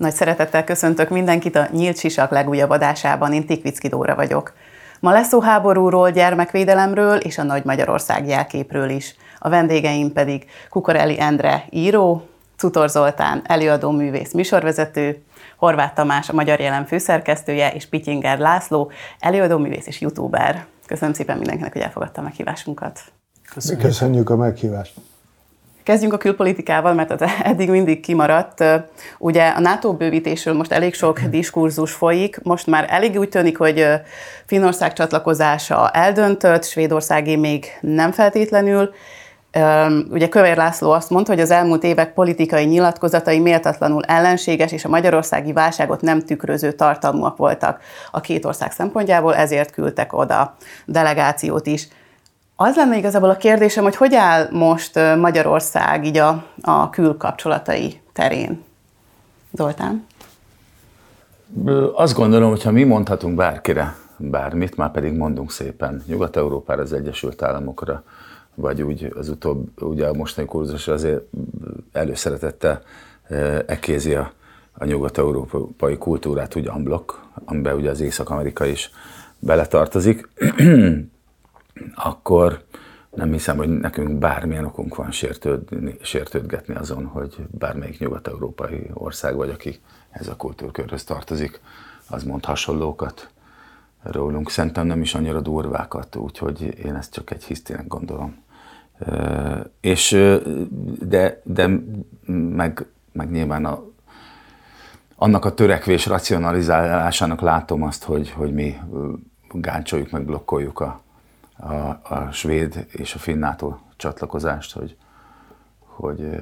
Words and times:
Nagy 0.00 0.14
szeretettel 0.14 0.64
köszöntök 0.64 1.08
mindenkit 1.08 1.56
a 1.56 1.68
Nyílt 1.72 1.98
Sisak 1.98 2.30
legújabb 2.30 2.70
adásában, 2.70 3.32
én 3.32 3.46
Tikvicki 3.46 3.88
Dóra 3.88 4.14
vagyok. 4.14 4.52
Ma 5.00 5.12
lesz 5.12 5.28
szó 5.28 5.40
háborúról, 5.40 6.10
gyermekvédelemről 6.10 7.16
és 7.16 7.38
a 7.38 7.42
Nagy 7.42 7.64
Magyarország 7.64 8.26
jelképről 8.26 8.88
is. 8.90 9.14
A 9.38 9.48
vendégeim 9.48 10.12
pedig 10.12 10.44
Kukoreli 10.70 11.20
Endre 11.20 11.64
író, 11.70 12.28
Cutor 12.56 12.88
Zoltán 12.88 13.42
előadó 13.44 13.90
művész 13.90 14.32
műsorvezető, 14.32 15.22
Horváth 15.56 15.94
Tamás 15.94 16.28
a 16.28 16.34
Magyar 16.34 16.60
Jelen 16.60 16.86
főszerkesztője 16.86 17.72
és 17.72 17.86
Pityinger 17.86 18.38
László 18.38 18.90
előadó 19.18 19.58
művész 19.58 19.86
és 19.86 20.00
youtuber. 20.00 20.66
Köszönöm 20.86 21.14
szépen 21.14 21.36
mindenkinek, 21.36 21.72
hogy 21.72 21.82
elfogadta 21.82 22.20
a 22.20 22.24
meghívásunkat. 22.24 23.00
Köszönjük. 23.54 23.86
Köszönjük 23.86 24.30
a 24.30 24.36
meghívást. 24.36 24.94
Kezdjünk 25.82 26.12
a 26.12 26.18
külpolitikával, 26.18 26.94
mert 26.94 27.10
az 27.10 27.22
eddig 27.42 27.70
mindig 27.70 28.00
kimaradt. 28.00 28.64
Ugye 29.18 29.48
a 29.48 29.60
NATO 29.60 29.92
bővítésről 29.92 30.54
most 30.54 30.72
elég 30.72 30.94
sok 30.94 31.20
diskurzus 31.20 31.92
folyik, 31.92 32.40
most 32.42 32.66
már 32.66 32.86
elég 32.88 33.18
úgy 33.18 33.28
tűnik, 33.28 33.58
hogy 33.58 33.86
Finnország 34.46 34.92
csatlakozása 34.92 35.90
eldöntött, 35.90 36.64
Svédországé 36.64 37.36
még 37.36 37.66
nem 37.80 38.12
feltétlenül. 38.12 38.90
Ugye 40.10 40.28
Kövér 40.28 40.56
László 40.56 40.90
azt 40.90 41.10
mondta, 41.10 41.32
hogy 41.32 41.40
az 41.40 41.50
elmúlt 41.50 41.84
évek 41.84 42.12
politikai 42.12 42.64
nyilatkozatai 42.64 43.38
méltatlanul 43.38 44.02
ellenséges 44.02 44.72
és 44.72 44.84
a 44.84 44.88
magyarországi 44.88 45.52
válságot 45.52 46.00
nem 46.00 46.20
tükröző 46.20 46.72
tartalmúak 46.72 47.36
voltak 47.36 47.80
a 48.10 48.20
két 48.20 48.44
ország 48.44 48.72
szempontjából, 48.72 49.34
ezért 49.34 49.70
küldtek 49.70 50.12
oda 50.12 50.56
delegációt 50.86 51.66
is. 51.66 51.88
Az 52.62 52.76
lenne 52.76 52.96
igazából 52.96 53.30
a 53.30 53.36
kérdésem, 53.36 53.82
hogy 53.82 53.96
hogy 53.96 54.14
áll 54.14 54.48
most 54.50 54.94
Magyarország 55.16 56.04
így 56.04 56.16
a, 56.16 56.44
a 56.62 56.90
külkapcsolatai 56.90 58.00
terén? 58.12 58.62
Zoltán? 59.52 60.06
Azt 61.94 62.14
gondolom, 62.14 62.50
hogy 62.50 62.62
ha 62.62 62.70
mi 62.70 62.84
mondhatunk 62.84 63.36
bárkire 63.36 63.96
bármit, 64.16 64.76
már 64.76 64.90
pedig 64.90 65.12
mondunk 65.12 65.50
szépen 65.50 66.02
Nyugat-Európára, 66.06 66.82
az 66.82 66.92
Egyesült 66.92 67.42
Államokra, 67.42 68.02
vagy 68.54 68.82
úgy 68.82 69.12
az 69.16 69.28
utóbb, 69.28 69.82
ugye 69.82 70.06
a 70.06 70.12
mostani 70.12 70.46
kurzus 70.46 70.88
azért 70.88 71.22
előszeretette 71.92 72.82
ekézi 73.66 74.14
a, 74.14 74.32
a 74.72 74.84
nyugat-európai 74.84 75.98
kultúrát 75.98 76.56
úgy 76.56 76.68
unblock, 76.68 77.20
amiben 77.44 77.74
ugye 77.74 77.90
az 77.90 78.00
Észak-Amerika 78.00 78.64
is 78.64 78.90
beletartozik 79.38 80.28
akkor 81.94 82.64
nem 83.10 83.32
hiszem, 83.32 83.56
hogy 83.56 83.68
nekünk 83.68 84.18
bármilyen 84.18 84.64
okunk 84.64 84.94
van 84.94 85.10
sértődni, 85.10 85.96
sértődgetni 86.02 86.74
azon, 86.74 87.04
hogy 87.04 87.36
bármelyik 87.50 87.98
nyugat-európai 87.98 88.90
ország 88.94 89.36
vagy, 89.36 89.50
aki 89.50 89.80
ez 90.10 90.28
a 90.28 90.36
kultúrkörhöz 90.36 91.04
tartozik, 91.04 91.60
az 92.08 92.24
mond 92.24 92.44
hasonlókat 92.44 93.30
rólunk. 94.02 94.50
Szerintem 94.50 94.86
nem 94.86 95.00
is 95.00 95.14
annyira 95.14 95.40
durvákat, 95.40 96.16
úgyhogy 96.16 96.78
én 96.84 96.94
ezt 96.94 97.12
csak 97.12 97.30
egy 97.30 97.44
hisztének 97.44 97.86
gondolom. 97.86 98.36
És, 99.80 100.16
de, 101.00 101.40
de 101.44 101.70
meg, 102.32 102.86
meg 103.12 103.30
nyilván 103.30 103.64
a, 103.64 103.82
annak 105.16 105.44
a 105.44 105.54
törekvés 105.54 106.06
racionalizálásának 106.06 107.40
látom 107.40 107.82
azt, 107.82 108.04
hogy, 108.04 108.30
hogy 108.30 108.52
mi 108.52 108.78
gáncsoljuk, 109.50 110.10
meg 110.10 110.24
blokkoljuk 110.24 110.80
a, 110.80 111.00
a, 111.60 112.00
a 112.02 112.28
svéd 112.32 112.86
és 112.92 113.14
a 113.14 113.18
finn 113.18 113.38
NATO 113.38 113.76
csatlakozást, 113.96 114.72
hogy, 114.72 114.96
hogy 115.78 116.40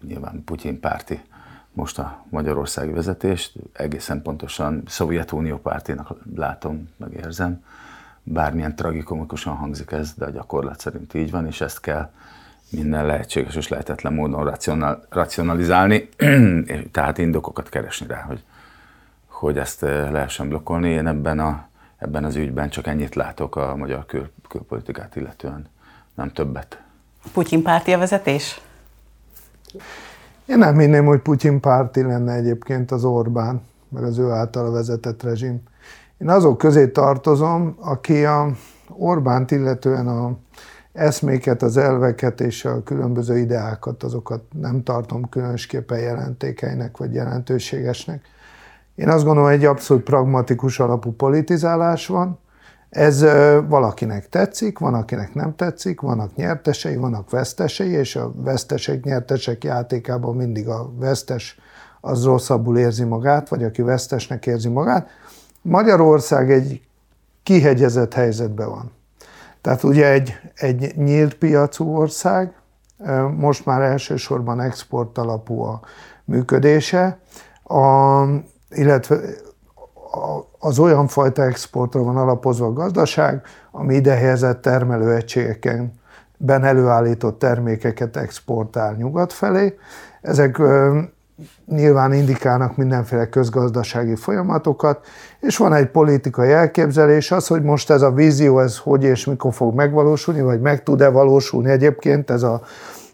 nyilván 0.00 0.44
Putyin 0.44 0.80
párti 0.80 1.20
most 1.72 1.98
a 1.98 2.24
magyarországi 2.30 2.92
vezetést, 2.92 3.52
egészen 3.72 4.22
pontosan 4.22 4.82
Szovjetunió 4.86 5.58
pártinak 5.58 6.14
látom, 6.34 6.88
meg 6.96 7.12
érzem. 7.12 7.64
Bármilyen 8.22 8.76
tragikomikusan 8.76 9.54
hangzik 9.54 9.90
ez, 9.90 10.14
de 10.14 10.24
a 10.24 10.30
gyakorlat 10.30 10.80
szerint 10.80 11.14
így 11.14 11.30
van, 11.30 11.46
és 11.46 11.60
ezt 11.60 11.80
kell 11.80 12.10
minden 12.70 13.06
lehetséges 13.06 13.54
és 13.54 13.68
lehetetlen 13.68 14.12
módon 14.12 14.44
racional, 14.44 15.06
racionalizálni, 15.08 16.08
tehát 16.92 17.18
indokokat 17.18 17.68
keresni 17.68 18.06
rá, 18.06 18.20
hogy, 18.22 18.44
hogy 19.26 19.58
ezt 19.58 19.80
lehessen 19.80 20.48
blokkolni. 20.48 20.88
Én 20.88 21.06
ebben 21.06 21.38
a 21.38 21.68
ebben 21.98 22.24
az 22.24 22.36
ügyben 22.36 22.68
csak 22.68 22.86
ennyit 22.86 23.14
látok 23.14 23.56
a 23.56 23.76
magyar 23.76 24.06
kül- 24.06 24.32
külpolitikát 24.48 25.16
illetően, 25.16 25.66
nem 26.14 26.32
többet. 26.32 26.82
Putyin 27.32 27.62
párti 27.62 27.92
a 27.92 27.98
vezetés? 27.98 28.60
Én 30.46 30.58
nem 30.58 30.78
hinném, 30.78 31.04
hogy 31.04 31.20
Putyin 31.20 31.60
párti 31.60 32.02
lenne 32.02 32.32
egyébként 32.32 32.90
az 32.90 33.04
Orbán, 33.04 33.62
meg 33.88 34.02
az 34.02 34.18
ő 34.18 34.30
által 34.30 34.70
vezetett 34.72 35.22
rezsim. 35.22 35.62
Én 36.18 36.28
azok 36.28 36.58
közé 36.58 36.88
tartozom, 36.88 37.76
aki 37.80 38.24
a 38.24 38.50
Orbánt 38.88 39.50
illetően 39.50 40.08
a 40.08 40.36
eszméket, 40.92 41.62
az 41.62 41.76
elveket 41.76 42.40
és 42.40 42.64
a 42.64 42.82
különböző 42.82 43.38
ideákat, 43.38 44.02
azokat 44.02 44.42
nem 44.60 44.82
tartom 44.82 45.28
különösképpen 45.28 45.98
jelentékeinek 45.98 46.96
vagy 46.96 47.14
jelentőségesnek. 47.14 48.24
Én 48.98 49.08
azt 49.08 49.24
gondolom, 49.24 49.50
egy 49.50 49.64
abszolút 49.64 50.02
pragmatikus 50.02 50.80
alapú 50.80 51.12
politizálás 51.12 52.06
van. 52.06 52.38
Ez 52.90 53.20
valakinek 53.68 54.28
tetszik, 54.28 54.78
van, 54.78 54.94
akinek 54.94 55.34
nem 55.34 55.54
tetszik, 55.54 56.00
vannak 56.00 56.34
nyertesei, 56.34 56.96
vannak 56.96 57.30
vesztesei, 57.30 57.90
és 57.90 58.16
a 58.16 58.32
vesztesek, 58.36 59.04
nyertesek 59.04 59.64
játékában 59.64 60.36
mindig 60.36 60.68
a 60.68 60.90
vesztes 60.96 61.58
az 62.00 62.24
rosszabbul 62.24 62.78
érzi 62.78 63.04
magát, 63.04 63.48
vagy 63.48 63.64
aki 63.64 63.82
vesztesnek 63.82 64.46
érzi 64.46 64.68
magát. 64.68 65.08
Magyarország 65.62 66.50
egy 66.50 66.80
kihegyezett 67.42 68.14
helyzetben 68.14 68.68
van. 68.68 68.90
Tehát 69.60 69.82
ugye 69.82 70.06
egy, 70.12 70.38
egy 70.54 70.96
nyílt 70.96 71.34
piacú 71.34 71.96
ország, 71.96 72.52
most 73.36 73.66
már 73.66 73.80
elsősorban 73.80 74.60
export 74.60 75.18
alapú 75.18 75.60
a 75.60 75.80
működése. 76.24 77.18
A, 77.62 78.22
illetve 78.70 79.20
az 80.58 80.78
olyan 80.78 81.06
fajta 81.06 81.42
exportra 81.42 82.02
van 82.02 82.16
alapozva 82.16 82.66
a 82.66 82.72
gazdaság, 82.72 83.42
ami 83.70 83.94
ide 83.94 84.14
helyezett 84.14 84.62
termelőegységeken 84.62 85.92
ben 86.36 86.64
előállított 86.64 87.38
termékeket 87.38 88.16
exportál 88.16 88.94
nyugat 88.94 89.32
felé. 89.32 89.78
Ezek 90.22 90.60
nyilván 91.66 92.12
indikálnak 92.12 92.76
mindenféle 92.76 93.28
közgazdasági 93.28 94.16
folyamatokat, 94.16 95.06
és 95.40 95.56
van 95.56 95.72
egy 95.72 95.90
politikai 95.90 96.50
elképzelés, 96.50 97.30
az, 97.30 97.46
hogy 97.46 97.62
most 97.62 97.90
ez 97.90 98.02
a 98.02 98.10
vízió, 98.10 98.60
ez 98.60 98.78
hogy 98.78 99.04
és 99.04 99.24
mikor 99.24 99.54
fog 99.54 99.74
megvalósulni, 99.74 100.40
vagy 100.40 100.60
meg 100.60 100.82
tud-e 100.82 101.08
valósulni 101.08 101.70
egyébként, 101.70 102.30
ez 102.30 102.42
a 102.42 102.60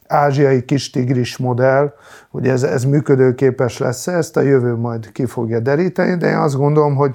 ázsiai 0.07 0.65
kis 0.65 0.91
tigris 0.91 1.37
modell, 1.37 1.93
hogy 2.31 2.49
ez, 2.49 2.63
ez 2.63 2.85
működőképes 2.85 3.79
lesz 3.79 4.07
ezt 4.07 4.37
a 4.37 4.41
jövő 4.41 4.75
majd 4.75 5.13
ki 5.13 5.25
fogja 5.25 5.61
deríteni, 5.61 6.17
de 6.17 6.29
én 6.29 6.37
azt 6.37 6.57
gondolom, 6.57 6.95
hogy 6.95 7.15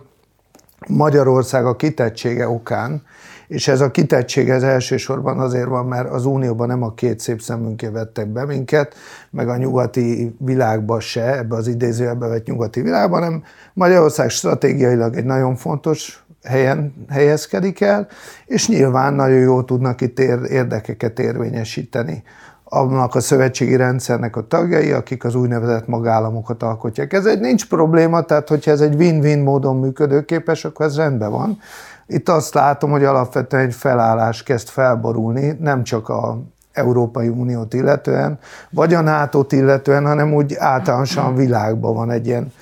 Magyarország 0.88 1.66
a 1.66 1.76
kitettsége 1.76 2.50
okán, 2.50 3.04
és 3.48 3.68
ez 3.68 3.82
a 3.82 3.92
kitettség 3.92 4.50
ez 4.50 4.64
elsősorban 4.64 5.40
azért 5.40 5.68
van, 5.68 5.86
mert 5.86 6.10
az 6.10 6.26
Unióban 6.26 6.68
nem 6.68 6.84
a 6.84 6.94
két 6.94 7.20
szép 7.20 7.42
szemünké 7.42 7.88
vettek 7.88 8.28
be 8.28 8.46
minket, 8.46 8.96
meg 9.30 9.50
a 9.50 9.58
nyugati 9.58 10.36
világba 10.40 11.00
se, 11.00 11.38
ebbe 11.38 11.56
az 11.56 11.68
idézőjelbe 11.68 12.28
vett 12.28 12.46
nyugati 12.46 12.82
világban, 12.82 13.22
hanem 13.22 13.44
Magyarország 13.74 14.30
stratégiailag 14.30 15.16
egy 15.16 15.26
nagyon 15.26 15.56
fontos 15.56 16.24
helyen 16.44 17.06
helyezkedik 17.10 17.82
el, 17.82 18.08
és 18.46 18.68
nyilván 18.68 19.14
nagyon 19.14 19.40
jól 19.40 19.66
tudnak 19.66 20.02
itt 20.02 20.20
érdekeket 20.50 21.20
érvényesíteni 21.20 22.24
annak 22.70 23.16
a 23.16 23.20
szövetségi 23.20 23.76
rendszernek 23.76 24.36
a 24.36 24.48
tagjai, 24.48 24.92
akik 24.92 25.24
az 25.24 25.36
úgynevezett 25.36 25.88
magállamokat 25.88 26.64
alkotják. 26.64 27.14
Ez 27.14 27.26
egy 27.26 27.40
nincs 27.40 27.68
probléma, 27.68 28.22
tehát 28.22 28.50
hogyha 28.50 28.72
ez 28.72 28.82
egy 28.82 28.96
win-win 28.96 29.40
módon 29.40 29.76
működőképes, 29.76 30.66
akkor 30.66 30.86
ez 30.86 30.96
rendben 30.96 31.32
van. 31.32 31.60
Itt 32.08 32.30
azt 32.30 32.54
látom, 32.54 32.92
hogy 32.92 33.04
alapvetően 33.04 33.66
egy 33.66 33.74
felállás 33.74 34.44
kezd 34.44 34.68
felborulni, 34.68 35.58
nem 35.60 35.84
csak 35.84 36.10
a 36.10 36.42
Európai 36.72 37.28
Uniót 37.28 37.74
illetően, 37.74 38.40
vagy 38.70 38.94
a 38.94 39.02
nato 39.02 39.46
illetően, 39.50 40.06
hanem 40.06 40.34
úgy 40.34 40.56
általánosan 40.56 41.36
világban 41.36 41.96
van 41.96 42.12
egy 42.12 42.28
ilyen 42.28 42.54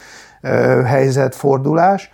ö, 0.41 0.47
helyzetfordulás. 0.85 2.11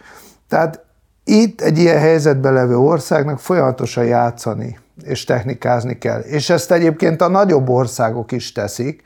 Tehát 0.49 0.85
itt 1.23 1.61
egy 1.61 1.77
ilyen 1.77 1.99
helyzetben 1.99 2.53
levő 2.53 2.77
országnak 2.77 3.39
folyamatosan 3.39 4.05
játszani 4.05 4.81
és 5.01 5.23
technikázni 5.23 5.97
kell. 5.97 6.19
És 6.19 6.49
ezt 6.49 6.71
egyébként 6.71 7.21
a 7.21 7.27
nagyobb 7.27 7.69
országok 7.69 8.31
is 8.31 8.51
teszik. 8.51 9.03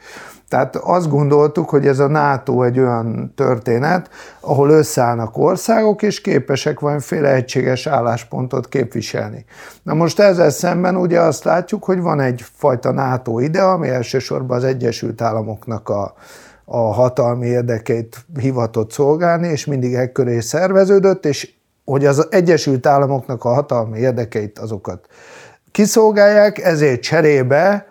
Tehát 0.50 0.76
azt 0.76 1.10
gondoltuk, 1.10 1.70
hogy 1.70 1.88
ez 1.88 2.00
a 2.00 2.08
NATO 2.08 2.64
egy 2.64 2.80
olyan 2.80 3.34
történet, 3.36 4.10
ahol 4.40 4.70
összeállnak 4.70 5.38
országok, 5.38 6.02
és 6.02 6.22
képesek 6.22 6.80
valamiféle 6.80 7.34
egységes 7.34 7.88
álláspontot 7.88 8.68
képviselni. 8.68 9.46
Na 9.84 9.94
most 9.94 10.20
ezzel 10.20 10.50
szemben 10.50 10.96
ugye 10.96 11.20
azt 11.20 11.44
látjuk, 11.44 11.84
hogy 11.84 12.02
van 12.02 12.20
egyfajta 12.20 12.92
NATO 12.92 13.40
ide, 13.40 13.62
ami 13.62 13.88
elsősorban 13.88 14.58
az 14.58 14.64
Egyesült 14.64 15.22
Államoknak 15.22 15.90
a, 15.90 16.14
a 16.66 16.78
hatalmi 16.78 17.48
érdekeit 17.48 18.26
hivatott 18.40 18.92
szolgálni, 18.92 19.48
és 19.48 19.66
mindig 19.66 19.94
ekköré 19.94 20.40
szerveződött, 20.40 21.26
és 21.26 21.56
hogy 21.86 22.06
az 22.06 22.28
Egyesült 22.30 22.86
Államoknak 22.86 23.44
a 23.44 23.54
hatalmi 23.54 24.00
érdekeit 24.00 24.60
azokat 24.60 25.08
kiszolgálják, 25.78 26.58
ezért 26.60 27.02
cserébe 27.02 27.88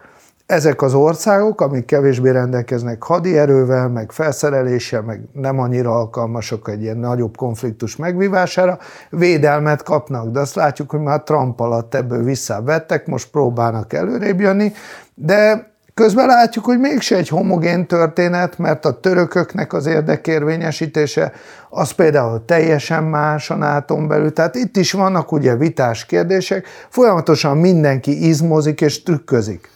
ezek 0.46 0.82
az 0.82 0.94
országok, 0.94 1.60
amik 1.60 1.84
kevésbé 1.84 2.30
rendelkeznek 2.30 3.02
hadierővel, 3.02 3.88
meg 3.88 4.12
felszereléssel, 4.12 5.02
meg 5.02 5.20
nem 5.32 5.58
annyira 5.58 5.94
alkalmasok 5.94 6.68
egy 6.68 6.82
ilyen 6.82 6.96
nagyobb 6.96 7.36
konfliktus 7.36 7.96
megvívására, 7.96 8.78
védelmet 9.10 9.82
kapnak. 9.82 10.30
De 10.30 10.40
azt 10.40 10.54
látjuk, 10.54 10.90
hogy 10.90 11.00
már 11.00 11.22
Trump 11.22 11.60
alatt 11.60 11.94
ebből 11.94 12.22
visszavettek, 12.22 13.06
most 13.06 13.30
próbálnak 13.30 13.92
előrébb 13.92 14.40
jönni, 14.40 14.72
de 15.14 15.70
Közben 16.00 16.26
látjuk, 16.26 16.64
hogy 16.64 16.78
mégse 16.78 17.16
egy 17.16 17.28
homogén 17.28 17.86
történet, 17.86 18.58
mert 18.58 18.84
a 18.84 19.00
törököknek 19.00 19.72
az 19.72 19.86
érdekérvényesítése 19.86 21.32
az 21.70 21.90
például 21.90 22.44
teljesen 22.44 23.04
más 23.04 23.50
a 23.50 23.54
nato 23.54 24.06
belül. 24.06 24.32
Tehát 24.32 24.54
itt 24.54 24.76
is 24.76 24.92
vannak 24.92 25.32
ugye 25.32 25.56
vitás 25.56 26.06
kérdések, 26.06 26.66
folyamatosan 26.88 27.56
mindenki 27.56 28.26
izmozik 28.28 28.80
és 28.80 29.02
trükközik. 29.02 29.70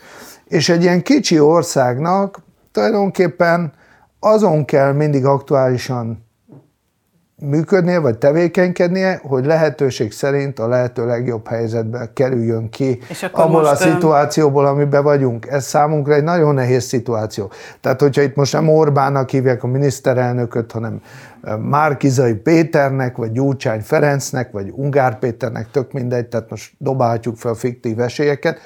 És 0.49 0.69
egy 0.69 0.83
ilyen 0.83 1.03
kicsi 1.03 1.41
országnak 1.41 2.43
tulajdonképpen 2.73 3.73
azon 4.19 4.65
kell 4.65 4.93
mindig 4.93 5.25
aktuálisan 5.25 6.30
működnie, 7.41 7.99
vagy 7.99 8.19
tevékenykednie, 8.19 9.21
hogy 9.23 9.45
lehetőség 9.45 10.13
szerint 10.13 10.59
a 10.59 10.69
lehető 10.69 11.07
legjobb 11.07 11.47
helyzetbe 11.47 12.11
kerüljön 12.15 12.69
ki 12.69 12.99
abból 13.33 13.65
a 13.65 13.75
szituációból, 13.75 14.67
amiben 14.67 15.03
vagyunk. 15.03 15.47
Ez 15.47 15.65
számunkra 15.65 16.15
egy 16.15 16.23
nagyon 16.23 16.55
nehéz 16.55 16.85
szituáció. 16.85 17.51
Tehát, 17.81 18.01
hogyha 18.01 18.23
itt 18.23 18.35
most 18.35 18.53
nem 18.53 18.69
Orbánnak 18.69 19.31
hívják 19.31 19.63
a 19.63 19.67
miniszterelnököt, 19.67 20.73
hanem 20.73 21.01
Márkizai 21.69 22.35
Péternek, 22.35 23.17
vagy 23.17 23.33
Gyurcsány 23.33 23.81
Ferencnek, 23.81 24.53
vagy 24.53 24.73
Ungár 24.75 25.19
Péternek, 25.19 25.71
tök 25.71 25.93
mindegy, 25.93 26.27
tehát 26.27 26.51
most 26.51 26.73
dobálhatjuk 26.79 27.37
fel 27.37 27.55
fiktív 27.55 28.01
esélyeket, 28.01 28.59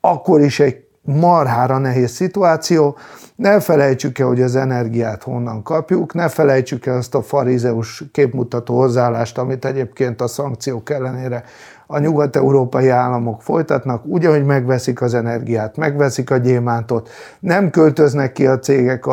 akkor 0.00 0.40
is 0.40 0.60
egy 0.60 0.85
marhára 1.06 1.78
nehéz 1.78 2.10
szituáció. 2.10 2.96
Ne 3.36 3.60
felejtsük 3.60 4.18
el, 4.18 4.26
hogy 4.26 4.42
az 4.42 4.56
energiát 4.56 5.22
honnan 5.22 5.62
kapjuk, 5.62 6.14
ne 6.14 6.28
felejtsük 6.28 6.86
el 6.86 6.96
azt 6.96 7.14
a 7.14 7.22
farizeus 7.22 8.04
képmutató 8.12 8.76
hozzáállást, 8.76 9.38
amit 9.38 9.64
egyébként 9.64 10.20
a 10.20 10.26
szankciók 10.26 10.90
ellenére 10.90 11.44
a 11.86 11.98
nyugat-európai 11.98 12.88
államok 12.88 13.42
folytatnak, 13.42 14.06
úgy, 14.06 14.24
ahogy 14.24 14.44
megveszik 14.44 15.02
az 15.02 15.14
energiát, 15.14 15.76
megveszik 15.76 16.30
a 16.30 16.36
gyémántot, 16.36 17.08
nem 17.40 17.70
költöznek 17.70 18.32
ki 18.32 18.46
a 18.46 18.58
cégek 18.58 19.06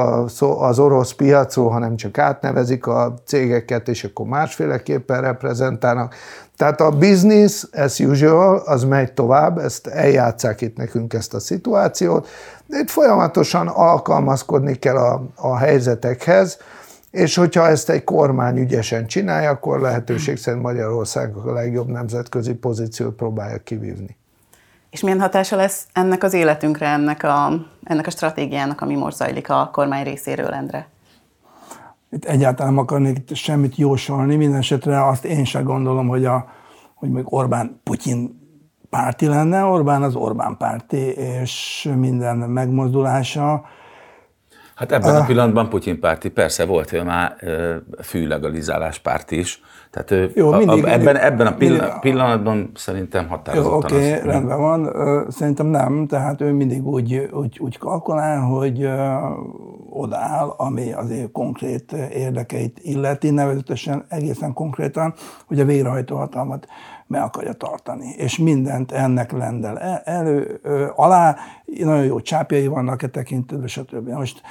az 0.60 0.80
orosz 0.80 1.14
piacról, 1.14 1.70
hanem 1.70 1.96
csak 1.96 2.18
átnevezik 2.18 2.88
a 2.88 3.14
cégeket, 3.26 3.88
és 3.88 4.04
akkor 4.04 4.26
másféleképpen 4.26 5.22
reprezentálnak. 5.22 6.16
Tehát 6.58 6.82
a 6.82 6.90
business 6.90 7.64
as 7.74 8.00
usual, 8.00 8.58
az 8.66 8.84
megy 8.84 9.14
tovább, 9.14 9.58
ezt 9.58 9.88
eljátszák 9.88 10.62
itt 10.62 10.78
nekünk 10.78 11.14
ezt 11.14 11.34
a 11.34 11.40
szituációt, 11.40 12.28
de 12.66 12.78
itt 12.78 12.90
folyamatosan 12.90 13.68
alkalmazkodni 13.68 14.76
kell 14.76 14.98
a, 14.98 15.24
a 15.36 15.58
helyzetekhez, 15.58 16.58
és 17.12 17.36
hogyha 17.36 17.68
ezt 17.68 17.90
egy 17.90 18.04
kormány 18.04 18.58
ügyesen 18.58 19.08
csinálja, 19.08 19.50
akkor 19.50 19.80
lehetőség 19.80 20.38
szerint 20.38 20.64
Magyarország 20.64 21.36
a 21.36 21.52
legjobb 21.52 21.88
nemzetközi 21.88 22.54
pozíciót 22.54 23.16
próbálja 23.16 23.58
kivívni. 23.58 24.18
És 24.90 25.02
milyen 25.02 25.20
hatása 25.20 25.56
lesz 25.56 25.86
ennek 25.94 26.24
az 26.24 26.34
életünkre, 26.34 26.88
ennek 26.88 27.24
a, 27.24 27.52
ennek 27.84 28.08
a 28.08 28.10
stratégiának, 28.10 28.82
ami 28.82 28.96
most 28.96 29.18
zajlik 29.18 29.50
a 29.50 29.70
kormány 29.72 30.04
részéről, 30.04 30.54
Endre? 30.54 30.88
Itt 32.14 32.26
egyáltalán 32.26 32.74
nem 32.74 32.84
akarnék 32.84 33.36
semmit 33.36 33.76
jósolni, 33.76 34.36
minden 34.36 34.60
esetre 34.60 35.08
azt 35.08 35.26
én 35.26 35.46
sem 35.46 35.64
gondolom, 35.64 36.08
hogy, 36.08 36.26
a, 36.26 36.46
hogy 36.96 37.10
még 37.10 37.34
Orbán 37.34 37.80
Putyin 37.84 38.42
párti 38.90 39.28
lenne, 39.28 39.64
Orbán 39.64 40.04
az 40.04 40.16
Orbán 40.16 40.58
párti, 40.58 40.98
és 41.42 41.90
minden 41.98 42.38
megmozdulása 42.38 43.66
Hát 44.76 44.92
ebben 44.92 45.16
a, 45.16 45.20
a 45.20 45.26
pillanatban 45.26 45.70
Putyin 45.70 46.00
párti, 46.00 46.30
persze 46.30 46.66
volt 46.66 46.92
ő 46.92 47.04
már 47.04 47.36
fűlegalizálás 48.02 49.00
párt 49.00 49.32
is, 49.32 49.62
tehát 49.92 50.12
ő 50.12 50.32
Jó, 50.36 50.52
mindig, 50.52 50.84
a, 50.84 50.92
ebben, 50.92 51.18
ebben 51.18 51.48
a 51.48 51.56
pillan, 51.56 51.80
mindig, 51.80 52.00
pillanatban 52.00 52.72
szerintem 52.76 53.28
határozottan. 53.28 53.78
Oké, 53.78 54.16
okay, 54.16 54.32
rendben 54.32 54.60
van, 54.60 54.90
szerintem 55.30 55.66
nem, 55.66 56.08
tehát 56.08 56.42
ő 56.42 56.52
mindig 56.52 56.88
úgy, 56.88 57.30
úgy, 57.32 57.60
úgy 57.60 57.78
kalkulál, 57.78 58.40
hogy 58.40 58.90
odaáll, 59.90 60.54
ami 60.58 60.94
azért 60.94 61.32
konkrét 61.32 61.92
érdekeit 62.14 62.80
illeti, 62.82 63.30
nevezetesen 63.30 64.06
egészen 64.10 64.54
konkrétan, 64.54 65.14
hogy 65.48 65.60
a 65.60 65.66
végrehajtó 65.66 66.16
hatalmat 66.16 66.68
meg 67.14 67.22
akarja 67.22 67.54
tartani. 67.54 68.14
És 68.18 68.38
mindent 68.38 68.92
ennek 68.92 69.32
lendel 69.32 69.78
elő, 70.04 70.62
alá, 70.96 71.36
nagyon 71.66 72.06
jó 72.06 72.20
csápjai 72.20 72.68
vannak 72.68 73.04
e 73.04 73.08
tekintetben, 73.08 73.68
stb. 73.68 74.10
Most 74.10 74.42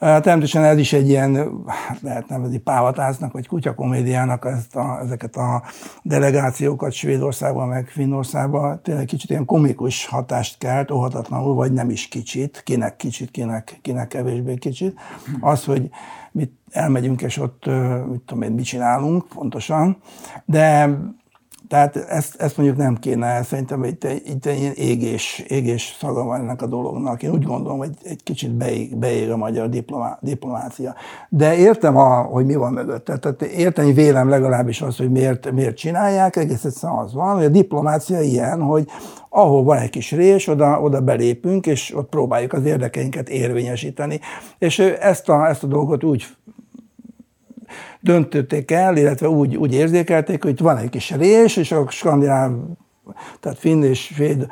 Természetesen 0.00 0.64
ez 0.64 0.78
is 0.78 0.92
egy 0.92 1.08
ilyen, 1.08 1.52
hát 1.66 2.00
lehet 2.00 2.28
nevezni 2.28 2.58
pávatásznak, 2.58 3.32
vagy 3.32 3.46
kutyakomédiának 3.46 4.44
ezt 4.44 4.76
a, 4.76 5.00
ezeket 5.02 5.36
a 5.36 5.62
delegációkat 6.02 6.92
Svédországban, 6.92 7.68
meg 7.68 7.88
Finnországban. 7.88 8.80
Tényleg 8.82 9.04
kicsit 9.04 9.30
ilyen 9.30 9.44
komikus 9.44 10.06
hatást 10.06 10.58
kelt, 10.58 10.90
óhatatlanul, 10.90 11.54
vagy 11.54 11.72
nem 11.72 11.90
is 11.90 12.08
kicsit, 12.08 12.62
kinek 12.64 12.96
kicsit, 12.96 13.30
kinek, 13.30 13.78
kinek 13.82 14.08
kevésbé 14.08 14.54
kicsit. 14.54 15.00
Az, 15.40 15.64
hogy 15.64 15.90
mit 16.32 16.52
elmegyünk, 16.70 17.22
és 17.22 17.38
ott, 17.38 17.66
mit 18.10 18.20
tudom 18.20 18.42
én, 18.42 18.52
mit 18.52 18.64
csinálunk 18.64 19.26
pontosan. 19.34 19.96
De 20.44 20.98
tehát 21.70 21.96
ezt, 21.96 22.40
ezt 22.40 22.56
mondjuk 22.56 22.78
nem 22.78 22.96
kéne, 22.96 23.42
szerintem 23.42 23.84
itt, 23.84 24.04
itt 24.04 24.46
ilyen 24.46 24.72
égés, 24.74 25.44
égés 25.48 25.96
szaga 25.98 26.24
van 26.24 26.40
ennek 26.40 26.62
a 26.62 26.66
dolognak. 26.66 27.22
Én 27.22 27.30
úgy 27.30 27.44
gondolom, 27.44 27.78
hogy 27.78 27.90
egy 28.02 28.22
kicsit 28.22 28.50
beég, 28.50 28.96
beég 28.96 29.30
a 29.30 29.36
magyar 29.36 29.68
diplomá, 29.68 30.18
diplomácia. 30.20 30.94
De 31.28 31.56
értem, 31.56 31.96
a, 31.96 32.22
hogy 32.22 32.46
mi 32.46 32.54
van 32.54 32.72
mögött. 32.72 33.04
Tehát 33.04 33.42
érteni 33.42 33.92
vélem 33.92 34.28
legalábbis 34.28 34.82
az, 34.82 34.96
hogy 34.96 35.10
miért, 35.10 35.52
miért 35.52 35.76
csinálják, 35.76 36.36
egész 36.36 36.64
egyszerűen 36.64 36.98
az 36.98 37.14
van, 37.14 37.34
hogy 37.34 37.44
a 37.44 37.48
diplomácia 37.48 38.20
ilyen, 38.20 38.62
hogy 38.62 38.86
ahol 39.28 39.64
van 39.64 39.78
egy 39.78 39.90
kis 39.90 40.12
rés, 40.12 40.46
oda, 40.46 40.80
oda 40.80 41.00
belépünk, 41.00 41.66
és 41.66 41.94
ott 41.96 42.08
próbáljuk 42.08 42.52
az 42.52 42.64
érdekeinket 42.64 43.28
érvényesíteni. 43.28 44.20
És 44.58 44.78
ezt 44.78 45.28
a, 45.28 45.48
ezt 45.48 45.62
a 45.62 45.66
dolgot 45.66 46.04
úgy 46.04 46.26
döntötték 48.00 48.70
el, 48.70 48.96
illetve 48.96 49.28
úgy, 49.28 49.56
úgy 49.56 49.74
érzékelték, 49.74 50.42
hogy 50.42 50.50
itt 50.50 50.60
van 50.60 50.76
egy 50.76 50.90
kis 50.90 51.10
rés, 51.10 51.56
és 51.56 51.72
a 51.72 51.90
skandináv, 51.90 52.52
tehát 53.40 53.58
finn 53.58 53.82
és 53.82 54.00
svéd 54.00 54.46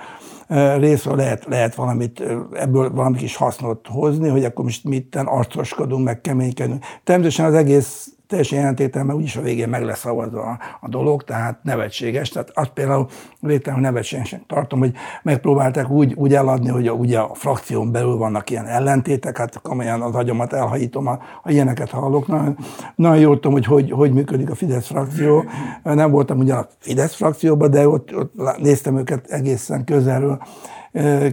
részről 0.78 1.16
lehet, 1.16 1.44
lehet 1.44 1.74
valamit, 1.74 2.22
ebből 2.52 2.90
valami 2.90 3.16
kis 3.16 3.36
hasznot 3.36 3.86
hozni, 3.86 4.28
hogy 4.28 4.44
akkor 4.44 4.64
most 4.64 4.84
mitten 4.84 5.26
arcoskodunk, 5.26 6.04
meg 6.04 6.20
keménykedünk. 6.20 6.84
Természetesen 7.04 7.46
az 7.46 7.54
egész 7.54 8.12
teljesen 8.28 8.58
jelentétel, 8.58 9.04
mert 9.04 9.18
úgyis 9.18 9.36
a 9.36 9.40
végén 9.40 9.68
meg 9.68 9.84
lesz 9.84 9.98
szavazva 9.98 10.42
a, 10.42 10.58
a 10.80 10.88
dolog, 10.88 11.24
tehát 11.24 11.58
nevetséges. 11.62 12.28
Tehát 12.28 12.50
azt 12.54 12.70
például 12.70 13.06
végtelenül 13.40 13.84
nevetségesnek 13.84 14.42
tartom, 14.46 14.78
hogy 14.78 14.92
megpróbálták 15.22 15.90
úgy, 15.90 16.14
úgy 16.14 16.34
eladni, 16.34 16.68
hogy 16.68 16.86
a, 16.86 16.92
ugye 16.92 17.18
a 17.18 17.34
frakción 17.34 17.92
belül 17.92 18.16
vannak 18.16 18.50
ilyen 18.50 18.66
ellentétek, 18.66 19.36
hát 19.38 19.60
komolyan 19.62 20.00
az 20.00 20.14
agyomat 20.14 20.52
elhajítom, 20.52 21.04
ha, 21.04 21.22
ha 21.42 21.50
ilyeneket 21.50 21.90
hallok. 21.90 22.26
Nagyon, 22.26 22.56
nagyon 22.94 23.18
jól 23.18 23.34
tudom, 23.34 23.52
hogy, 23.52 23.66
hogy 23.66 23.90
hogy 23.90 24.12
működik 24.12 24.50
a 24.50 24.54
Fidesz 24.54 24.86
frakció. 24.86 25.44
Nem 25.82 26.10
voltam 26.10 26.38
ugyan 26.38 26.58
a 26.58 26.66
Fidesz 26.78 27.14
frakcióban, 27.14 27.70
de 27.70 27.88
ott, 27.88 28.16
ott 28.16 28.32
néztem 28.58 28.98
őket 28.98 29.26
egészen 29.26 29.84
közelről 29.84 30.42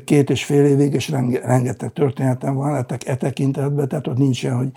két 0.06 0.30
és 0.30 0.46
fél 0.46 0.66
évig, 0.66 0.94
és 0.94 1.10
rengeteg 1.44 1.94
történetem 1.94 2.56
van 2.56 2.86
e 3.06 3.16
tekintetben, 3.16 3.88
tehát 3.88 4.08
ott 4.08 4.18
nincsen, 4.18 4.58
hogy 4.58 4.72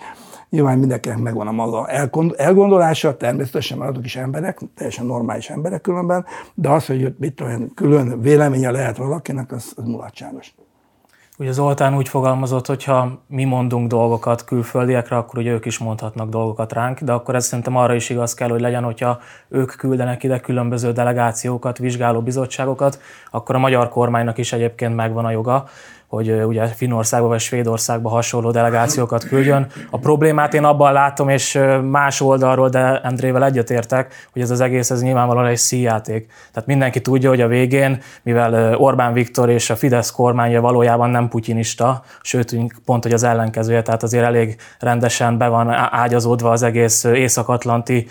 Nyilván 0.50 0.78
mindenkinek 0.78 1.18
megvan 1.18 1.46
a 1.46 1.52
maga 1.52 1.88
elgondolása, 2.36 3.16
természetesen 3.16 3.78
maradok 3.78 4.04
is 4.04 4.16
emberek, 4.16 4.60
teljesen 4.74 5.06
normális 5.06 5.50
emberek 5.50 5.80
különben, 5.80 6.24
de 6.54 6.68
az, 6.68 6.86
hogy 6.86 7.14
mit 7.18 7.34
tudom, 7.34 7.74
külön 7.74 8.20
véleménye 8.20 8.70
lehet 8.70 8.96
valakinek, 8.96 9.52
az, 9.52 9.72
az 9.76 9.84
mulatságos. 9.84 10.54
Ugye 11.40 11.52
Zoltán 11.52 11.96
úgy 11.96 12.08
fogalmazott, 12.08 12.66
hogy 12.66 12.84
ha 12.84 13.22
mi 13.26 13.44
mondunk 13.44 13.88
dolgokat 13.88 14.44
külföldiekre, 14.44 15.16
akkor 15.16 15.38
ugye 15.38 15.50
ők 15.50 15.64
is 15.64 15.78
mondhatnak 15.78 16.28
dolgokat 16.28 16.72
ránk, 16.72 17.00
de 17.00 17.12
akkor 17.12 17.34
ez 17.34 17.46
szerintem 17.46 17.76
arra 17.76 17.94
is 17.94 18.10
igaz 18.10 18.34
kell, 18.34 18.48
hogy 18.48 18.60
legyen, 18.60 18.84
hogyha 18.84 19.18
ők 19.48 19.76
küldenek 19.76 20.22
ide 20.22 20.40
különböző 20.40 20.92
delegációkat, 20.92 21.78
vizsgáló 21.78 22.20
bizottságokat, 22.22 23.00
akkor 23.30 23.54
a 23.54 23.58
magyar 23.58 23.88
kormánynak 23.88 24.38
is 24.38 24.52
egyébként 24.52 24.94
megvan 24.94 25.24
a 25.24 25.30
joga, 25.30 25.64
hogy 26.08 26.30
ugye 26.30 26.66
Finnországba 26.66 27.28
vagy 27.28 27.40
Svédországba 27.40 28.08
hasonló 28.08 28.50
delegációkat 28.50 29.24
küldjön. 29.24 29.66
A 29.90 29.98
problémát 29.98 30.54
én 30.54 30.64
abban 30.64 30.92
látom, 30.92 31.28
és 31.28 31.60
más 31.82 32.20
oldalról, 32.20 32.68
de 32.68 32.80
Andrével 32.80 33.44
egyetértek, 33.44 34.28
hogy 34.32 34.42
ez 34.42 34.50
az 34.50 34.60
egész 34.60 34.90
ez 34.90 35.02
nyilvánvalóan 35.02 35.46
egy 35.46 35.56
szíjáték. 35.56 36.30
Tehát 36.52 36.68
mindenki 36.68 37.00
tudja, 37.00 37.28
hogy 37.28 37.40
a 37.40 37.46
végén, 37.46 38.00
mivel 38.22 38.74
Orbán 38.74 39.12
Viktor 39.12 39.50
és 39.50 39.70
a 39.70 39.76
Fidesz 39.76 40.10
kormánya 40.10 40.60
valójában 40.60 41.10
nem 41.10 41.28
putyinista, 41.28 42.02
sőt, 42.22 42.56
pont, 42.84 43.02
hogy 43.02 43.12
az 43.12 43.22
ellenkezője, 43.22 43.82
tehát 43.82 44.02
azért 44.02 44.24
elég 44.24 44.56
rendesen 44.78 45.38
be 45.38 45.48
van 45.48 45.70
ágyazódva 45.90 46.50
az 46.50 46.62
egész 46.62 47.04
Észak-Atlanti 47.04 48.06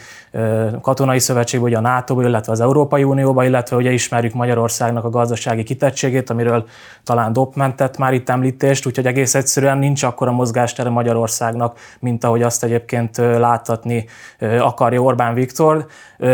katonai 0.81 1.19
szövetség, 1.19 1.61
ugye 1.61 1.77
a 1.77 1.81
nato 1.81 2.21
illetve 2.21 2.51
az 2.51 2.59
Európai 2.59 3.03
Unióba, 3.03 3.43
illetve 3.43 3.75
ugye 3.75 3.91
ismerjük 3.91 4.33
Magyarországnak 4.33 5.03
a 5.03 5.09
gazdasági 5.09 5.63
kitettségét, 5.63 6.29
amiről 6.29 6.65
talán 7.03 7.33
dopmentett 7.33 7.86
már 7.97 8.13
itt 8.13 8.29
említést, 8.29 8.85
úgyhogy 8.85 9.05
egész 9.05 9.35
egyszerűen 9.35 9.77
nincs 9.77 10.03
akkora 10.03 10.31
mozgástere 10.31 10.89
Magyarországnak, 10.89 11.79
mint 11.99 12.23
ahogy 12.23 12.41
azt 12.41 12.63
egyébként 12.63 13.17
láttatni 13.17 14.05
akarja 14.59 15.01
Orbán 15.01 15.33
Viktor. 15.33 15.85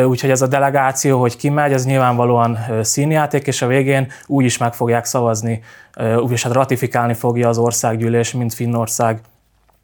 Úgyhogy 0.06 0.30
ez 0.30 0.42
a 0.42 0.48
delegáció, 0.48 1.20
hogy 1.20 1.36
kimegy, 1.36 1.74
ez 1.74 1.86
nyilvánvalóan 1.86 2.58
színjáték, 2.82 3.48
és 3.48 3.62
a 3.62 3.68
végén 3.68 4.08
úgy 4.26 4.46
is 4.46 4.58
meg 4.58 4.74
fogják 4.74 5.06
szavazni, 5.06 5.62
és 6.30 6.44
hát 6.44 6.54
ratifikálni 6.54 7.14
fogja 7.14 7.50
az 7.50 7.58
országgyűlés, 7.58 8.34
mint 8.34 8.54
Finnország 8.54 9.22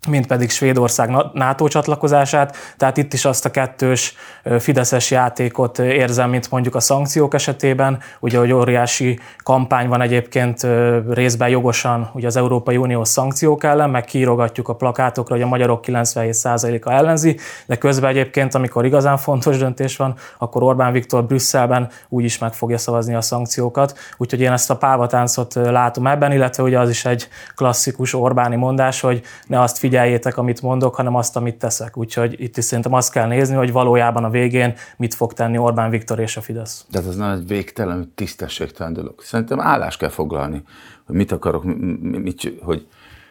mint 0.07 0.27
pedig 0.27 0.49
Svédország 0.49 1.09
NATO 1.33 1.67
csatlakozását, 1.67 2.55
tehát 2.77 2.97
itt 2.97 3.13
is 3.13 3.25
azt 3.25 3.45
a 3.45 3.51
kettős 3.51 4.15
fideszes 4.59 5.11
játékot 5.11 5.79
érzem, 5.79 6.29
mint 6.29 6.51
mondjuk 6.51 6.75
a 6.75 6.79
szankciók 6.79 7.33
esetében, 7.33 7.99
ugye, 8.19 8.37
hogy 8.37 8.51
óriási 8.51 9.19
kampány 9.43 9.87
van 9.87 10.01
egyébként 10.01 10.67
részben 11.09 11.49
jogosan 11.49 12.09
ugye 12.13 12.27
az 12.27 12.35
Európai 12.35 12.77
Unió 12.77 13.03
szankciók 13.03 13.63
ellen, 13.63 13.89
meg 13.89 14.03
kiírogatjuk 14.03 14.67
a 14.67 14.75
plakátokra, 14.75 15.35
hogy 15.35 15.43
a 15.43 15.47
magyarok 15.47 15.83
97%-a 15.87 16.91
ellenzi, 16.91 17.37
de 17.65 17.75
közben 17.75 18.09
egyébként, 18.09 18.55
amikor 18.55 18.85
igazán 18.85 19.17
fontos 19.17 19.57
döntés 19.57 19.97
van, 19.97 20.15
akkor 20.37 20.63
Orbán 20.63 20.91
Viktor 20.91 21.23
Brüsszelben 21.23 21.89
úgy 22.09 22.23
is 22.23 22.37
meg 22.37 22.53
fogja 22.53 22.77
szavazni 22.77 23.15
a 23.15 23.21
szankciókat, 23.21 23.97
úgyhogy 24.17 24.41
én 24.41 24.51
ezt 24.51 24.69
a 24.69 24.77
pávatáncot 24.77 25.53
látom 25.53 26.07
ebben, 26.07 26.31
illetve 26.31 26.63
ugye 26.63 26.79
az 26.79 26.89
is 26.89 27.05
egy 27.05 27.27
klasszikus 27.55 28.13
Orbáni 28.13 28.55
mondás, 28.55 29.01
hogy 29.01 29.21
ne 29.47 29.61
azt 29.61 29.77
figyeljétek, 29.99 30.37
amit 30.37 30.61
mondok, 30.61 30.95
hanem 30.95 31.15
azt, 31.15 31.35
amit 31.35 31.55
teszek. 31.55 31.97
Úgyhogy 31.97 32.35
itt 32.37 32.57
is 32.57 32.63
szerintem 32.63 32.93
azt 32.93 33.11
kell 33.11 33.27
nézni, 33.27 33.55
hogy 33.55 33.71
valójában 33.71 34.23
a 34.23 34.29
végén 34.29 34.73
mit 34.97 35.13
fog 35.13 35.33
tenni 35.33 35.57
Orbán 35.57 35.89
Viktor 35.89 36.19
és 36.19 36.37
a 36.37 36.41
Fidesz. 36.41 36.85
De 36.89 36.99
ez 36.99 37.15
nem 37.15 37.31
egy 37.31 37.47
végtelen, 37.47 38.11
tisztességtelen 38.15 38.93
dolog. 38.93 39.21
Szerintem 39.21 39.59
állás 39.59 39.97
kell 39.97 40.09
foglalni, 40.09 40.63
hogy 41.05 41.15
mit 41.15 41.31
akarok, 41.31 41.63
mit, 42.01 42.53
hogy, 42.61 42.87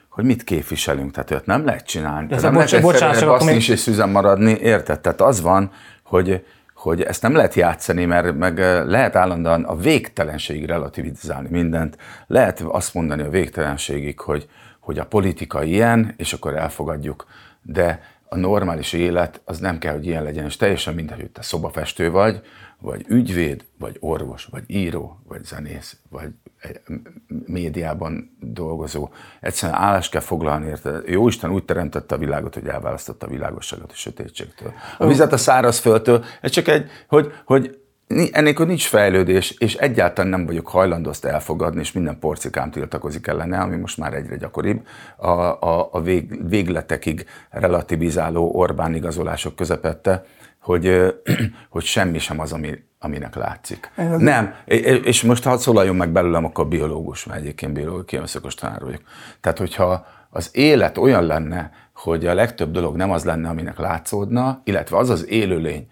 hogy 0.08 0.24
mit 0.24 0.44
képviselünk. 0.44 1.10
Tehát 1.10 1.30
olyat 1.30 1.46
nem 1.46 1.64
lehet 1.64 1.86
csinálni. 1.86 2.26
De 2.26 2.40
nem 2.40 2.52
bocs, 2.52 2.70
lehet 2.70 2.86
bocsánat, 2.86 3.44
még... 3.44 3.56
is 3.56 3.68
és 3.68 3.78
szüzen 3.78 4.08
maradni, 4.08 4.58
érted? 4.60 5.00
Tehát 5.00 5.20
az 5.20 5.40
van, 5.40 5.70
hogy 6.02 6.44
hogy 6.74 7.02
ezt 7.02 7.22
nem 7.22 7.34
lehet 7.34 7.54
játszani, 7.54 8.04
mert 8.04 8.36
meg 8.36 8.58
lehet 8.86 9.16
állandóan 9.16 9.64
a 9.64 9.76
végtelenségig 9.76 10.64
relativizálni 10.64 11.48
mindent. 11.50 11.96
Lehet 12.26 12.60
azt 12.60 12.94
mondani 12.94 13.22
a 13.22 13.30
végtelenségig, 13.30 14.20
hogy 14.20 14.48
hogy 14.88 14.98
a 14.98 15.06
politika 15.06 15.62
ilyen, 15.62 16.14
és 16.16 16.32
akkor 16.32 16.56
elfogadjuk, 16.56 17.26
de 17.62 18.02
a 18.28 18.36
normális 18.36 18.92
élet 18.92 19.40
az 19.44 19.58
nem 19.58 19.78
kell, 19.78 19.92
hogy 19.92 20.06
ilyen 20.06 20.22
legyen, 20.22 20.44
és 20.44 20.56
teljesen 20.56 20.94
mindegy, 20.94 21.20
hogy 21.20 21.30
te 21.30 21.42
szobafestő 21.42 22.10
vagy, 22.10 22.40
vagy 22.80 23.04
ügyvéd, 23.08 23.64
vagy 23.78 23.96
orvos, 24.00 24.44
vagy 24.44 24.62
író, 24.66 25.20
vagy 25.26 25.44
zenész, 25.44 25.96
vagy 26.10 26.28
médiában 27.46 28.36
dolgozó. 28.40 29.08
Egyszerűen 29.40 29.78
állást 29.78 30.10
kell 30.10 30.20
foglalni, 30.20 30.66
érted? 30.66 31.08
Jó 31.08 31.28
Isten 31.28 31.50
úgy 31.50 31.64
teremtette 31.64 32.14
a 32.14 32.18
világot, 32.18 32.54
hogy 32.54 32.66
elválasztotta 32.66 33.26
a 33.26 33.30
világosságot 33.30 33.90
a 33.90 33.94
sötétségtől. 33.94 34.72
A 34.98 35.06
vizet 35.06 35.32
a 35.32 35.36
szárazföldtől, 35.36 36.24
ez 36.40 36.50
csak 36.50 36.68
egy, 36.68 36.90
hogy, 37.08 37.32
hogy 37.44 37.78
Ennélkül 38.30 38.66
nincs 38.66 38.86
fejlődés, 38.86 39.54
és 39.58 39.74
egyáltalán 39.74 40.30
nem 40.30 40.46
vagyok 40.46 40.68
hajlandó 40.68 41.10
azt 41.10 41.24
elfogadni, 41.24 41.80
és 41.80 41.92
minden 41.92 42.18
porcikám 42.18 42.70
tiltakozik 42.70 43.26
ellene, 43.26 43.58
ami 43.58 43.76
most 43.76 43.98
már 43.98 44.14
egyre 44.14 44.36
gyakoribb, 44.36 44.86
a, 45.16 45.30
a, 45.30 45.88
a 45.92 46.00
vég, 46.00 46.48
végletekig 46.48 47.26
relativizáló 47.50 48.50
Orbán 48.54 48.94
igazolások 48.94 49.56
közepette, 49.56 50.24
hogy, 50.60 51.14
hogy 51.70 51.84
semmi 51.84 52.18
sem 52.18 52.40
az, 52.40 52.52
ami, 52.52 52.78
aminek 52.98 53.34
látszik. 53.34 53.90
Az 53.96 54.20
nem, 54.20 54.54
és 55.04 55.22
most 55.22 55.44
ha 55.44 55.58
szólaljon 55.58 55.96
meg 55.96 56.10
belőlem, 56.10 56.44
akkor 56.44 56.68
biológus, 56.68 57.24
mert 57.24 57.40
egyébként 57.40 57.72
biológus, 57.72 58.04
kémeszakos 58.06 58.54
tanár 58.54 58.80
vagyok. 58.80 59.02
Tehát, 59.40 59.58
hogyha 59.58 60.06
az 60.30 60.50
élet 60.52 60.98
olyan 60.98 61.26
lenne, 61.26 61.70
hogy 61.94 62.26
a 62.26 62.34
legtöbb 62.34 62.70
dolog 62.70 62.96
nem 62.96 63.10
az 63.10 63.24
lenne, 63.24 63.48
aminek 63.48 63.78
látszódna, 63.78 64.60
illetve 64.64 64.96
az 64.96 65.10
az 65.10 65.28
élőlény, 65.28 65.86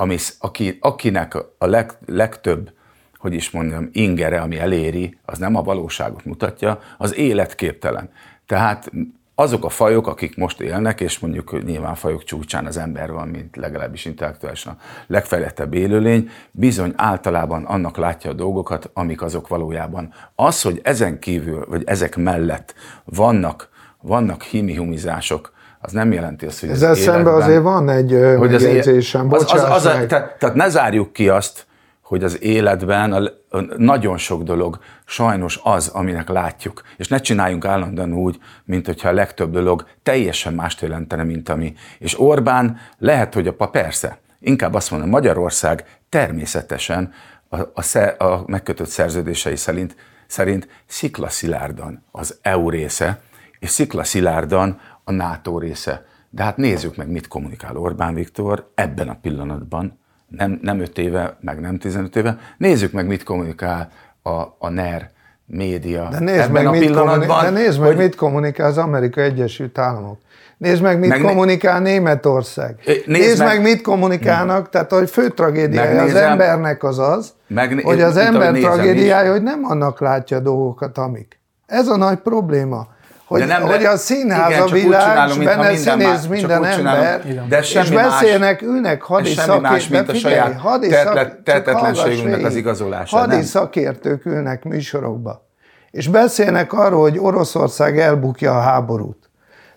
ami, 0.00 0.16
aki, 0.38 0.78
akinek 0.80 1.34
a 1.58 1.66
leg, 1.66 1.92
legtöbb, 2.06 2.72
hogy 3.16 3.34
is 3.34 3.50
mondjam, 3.50 3.88
ingere, 3.92 4.40
ami 4.40 4.58
eléri, 4.58 5.18
az 5.24 5.38
nem 5.38 5.56
a 5.56 5.62
valóságot 5.62 6.24
mutatja, 6.24 6.80
az 6.98 7.16
életképtelen. 7.16 8.10
Tehát 8.46 8.90
azok 9.34 9.64
a 9.64 9.68
fajok, 9.68 10.06
akik 10.06 10.36
most 10.36 10.60
élnek, 10.60 11.00
és 11.00 11.18
mondjuk 11.18 11.64
nyilván 11.64 11.94
fajok 11.94 12.24
csúcsán 12.24 12.66
az 12.66 12.76
ember 12.76 13.12
van, 13.12 13.28
mint 13.28 13.56
legalábbis 13.56 14.04
intellektuálisan 14.04 14.76
a 14.78 14.82
legfejlettebb 15.06 15.74
élőlény, 15.74 16.30
bizony 16.50 16.92
általában 16.96 17.64
annak 17.64 17.96
látja 17.96 18.30
a 18.30 18.34
dolgokat, 18.34 18.90
amik 18.92 19.22
azok 19.22 19.48
valójában. 19.48 20.12
Az, 20.34 20.62
hogy 20.62 20.80
ezen 20.82 21.18
kívül, 21.18 21.66
vagy 21.68 21.82
ezek 21.86 22.16
mellett 22.16 22.74
vannak, 23.04 23.68
vannak 24.00 24.42
himihumizások, 24.42 25.56
az 25.80 25.92
nem 25.92 26.12
jelenti 26.12 26.46
azt, 26.46 26.60
hogy 26.60 26.68
Ezzel 26.68 26.90
az 26.90 26.98
szemben 26.98 27.34
azért 27.34 27.62
van 27.62 27.88
egy 27.88 28.34
hogy 28.38 28.50
megjegyzésem, 28.50 29.32
az, 29.32 29.52
az, 29.52 29.62
az, 29.62 29.70
az, 29.70 29.82
tehát, 29.82 30.38
tehát 30.38 30.54
ne 30.54 30.68
zárjuk 30.68 31.12
ki 31.12 31.28
azt, 31.28 31.66
hogy 32.08 32.24
az 32.24 32.42
életben 32.42 33.12
a, 33.12 33.22
a, 33.56 33.60
nagyon 33.76 34.18
sok 34.18 34.42
dolog 34.42 34.78
sajnos 35.04 35.60
az, 35.62 35.88
aminek 35.88 36.28
látjuk. 36.28 36.82
És 36.96 37.08
ne 37.08 37.18
csináljunk 37.18 37.64
állandóan 37.64 38.12
úgy, 38.12 38.38
mint 38.64 38.86
hogyha 38.86 39.08
a 39.08 39.12
legtöbb 39.12 39.52
dolog 39.52 39.86
teljesen 40.02 40.54
mást 40.54 40.80
jelentene, 40.80 41.22
mint 41.22 41.48
ami. 41.48 41.74
És 41.98 42.20
Orbán 42.20 42.78
lehet, 42.98 43.34
hogy 43.34 43.46
a 43.46 43.66
persze, 43.66 44.18
inkább 44.40 44.74
azt 44.74 44.90
mondom, 44.90 45.08
Magyarország 45.08 45.84
természetesen 46.08 47.12
a, 47.48 47.56
a, 47.58 48.24
a 48.24 48.42
megkötött 48.46 48.88
szerződései 48.88 49.56
szerint, 49.56 49.96
szerint 50.26 50.68
sziklaszilárdan 50.86 52.04
az 52.10 52.38
EU 52.42 52.70
része, 52.70 53.20
és 53.58 53.70
sziklaszilárdan 53.70 54.80
a 55.08 55.12
NATO 55.12 55.58
része. 55.58 56.04
De 56.30 56.42
hát 56.42 56.56
nézzük 56.56 56.96
meg, 56.96 57.08
mit 57.08 57.28
kommunikál 57.28 57.76
Orbán 57.76 58.14
Viktor 58.14 58.70
ebben 58.74 59.08
a 59.08 59.16
pillanatban, 59.22 59.98
nem, 60.28 60.58
nem 60.62 60.80
5 60.80 60.98
éve, 60.98 61.36
meg 61.40 61.60
nem 61.60 61.78
15 61.78 62.16
éve. 62.16 62.38
Nézzük 62.58 62.92
meg, 62.92 63.06
mit 63.06 63.22
kommunikál 63.22 63.90
a, 64.22 64.30
a 64.58 64.68
NER 64.68 65.10
média 65.46 66.08
de 66.08 66.18
nézd 66.18 66.38
ebben 66.38 66.52
meg, 66.52 66.66
a 66.66 66.70
pillanatban. 66.70 67.44
De 67.44 67.50
nézd 67.50 67.80
meg, 67.80 67.88
hogy... 67.88 67.96
mit 67.96 68.14
kommunikál 68.14 68.68
az 68.68 68.78
Amerikai 68.78 69.24
Egyesült 69.24 69.78
Államok. 69.78 70.18
Nézd 70.56 70.82
meg, 70.82 70.98
mit 70.98 71.08
meg 71.08 71.20
kommunikál 71.20 71.80
Németország. 71.80 72.80
Nézd, 72.84 73.06
nézd 73.06 73.38
meg, 73.38 73.46
meg, 73.48 73.62
mit 73.62 73.82
kommunikálnak, 73.82 74.60
meg, 74.60 74.68
tehát 74.68 74.92
a 74.92 75.06
fő 75.06 75.28
tragédiája 75.28 76.02
az 76.02 76.14
embernek 76.14 76.84
az 76.84 76.98
az, 76.98 77.32
meg, 77.46 77.80
hogy 77.82 78.00
az 78.00 78.16
ember 78.16 78.54
tragédiája, 78.54 79.30
hogy 79.30 79.42
nem 79.42 79.64
annak 79.64 80.00
látja 80.00 80.36
a 80.36 80.40
dolgokat, 80.40 80.98
amik. 80.98 81.40
Ez 81.66 81.88
a 81.88 81.96
nagy 81.96 82.18
probléma 82.18 82.96
hogy, 83.28 83.46
nem, 83.46 83.62
hogy 83.62 83.84
a 83.84 83.96
színház 83.96 84.50
igen, 84.50 84.62
a 84.62 84.66
világ, 84.66 85.28
és 85.28 85.36
benne 85.36 85.76
színész 85.76 86.26
minden 86.26 86.64
ember, 86.64 87.22
de 87.48 87.58
és 87.58 87.90
beszélnek, 87.90 88.60
más, 88.60 88.70
ülnek 88.70 89.02
hadi 89.02 89.34
szakértők, 89.34 89.90
mint 89.90 90.08
a 90.08 90.14
saját 90.14 91.38
tehetetlenségünknek 91.44 92.44
az 92.44 92.54
igazolása. 92.54 93.16
Hadi 93.16 93.34
nem. 93.34 93.42
szakértők 93.42 94.24
ülnek 94.26 94.64
műsorokba, 94.64 95.46
és 95.90 96.08
beszélnek 96.08 96.72
arról, 96.72 97.00
hogy 97.00 97.18
Oroszország 97.18 97.98
elbukja 97.98 98.56
a 98.56 98.60
háborút, 98.60 99.30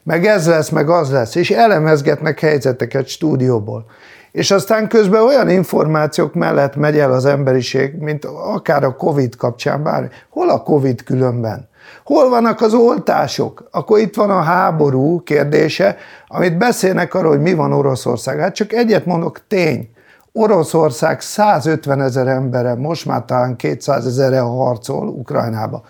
meg 0.04 0.26
ez 0.26 0.48
lesz, 0.48 0.70
meg 0.70 0.90
az 0.90 1.12
lesz, 1.12 1.36
és 1.36 1.50
elemezgetnek 1.50 2.40
helyzeteket 2.40 3.08
stúdióból. 3.08 3.86
És 4.32 4.52
aztán 4.52 4.88
közben 4.88 5.22
olyan 5.22 5.50
információk 5.50 6.34
mellett 6.34 6.76
megy 6.76 6.98
el 6.98 7.14
az 7.14 7.26
emberiség, 7.26 7.96
mint 8.00 8.26
akár 8.26 8.84
a 8.84 8.96
Covid 8.96 9.36
kapcsán, 9.36 9.84
bár 9.84 10.10
hol 10.30 10.50
a 10.50 10.64
Covid 10.64 11.04
különben? 11.04 11.70
Hol 12.12 12.30
vannak 12.30 12.62
az 12.62 12.74
oltások? 12.74 13.68
Akkor 13.72 14.00
itt 14.00 14.16
van 14.16 14.30
a 14.30 14.42
háború 14.42 15.24
kérdése, 15.24 15.98
amit 16.28 16.58
beszélnek 16.58 17.14
arról, 17.14 17.32
hogy 17.32 17.42
mi 17.42 17.54
van 17.54 17.74
Oroszország. 17.74 18.40
Hát 18.40 18.56
csak 18.56 18.74
egyet 18.74 19.06
mondok, 19.06 19.42
tény. 19.48 19.90
Oroszország 20.32 21.22
150 21.22 22.02
ezer 22.02 22.28
embere, 22.28 22.76
most 22.76 23.06
már 23.06 23.26
talán 23.26 23.56
200 23.56 24.06
ezerre 24.06 24.40
harcol 24.40 25.08
Ukrajnába. 25.08 25.84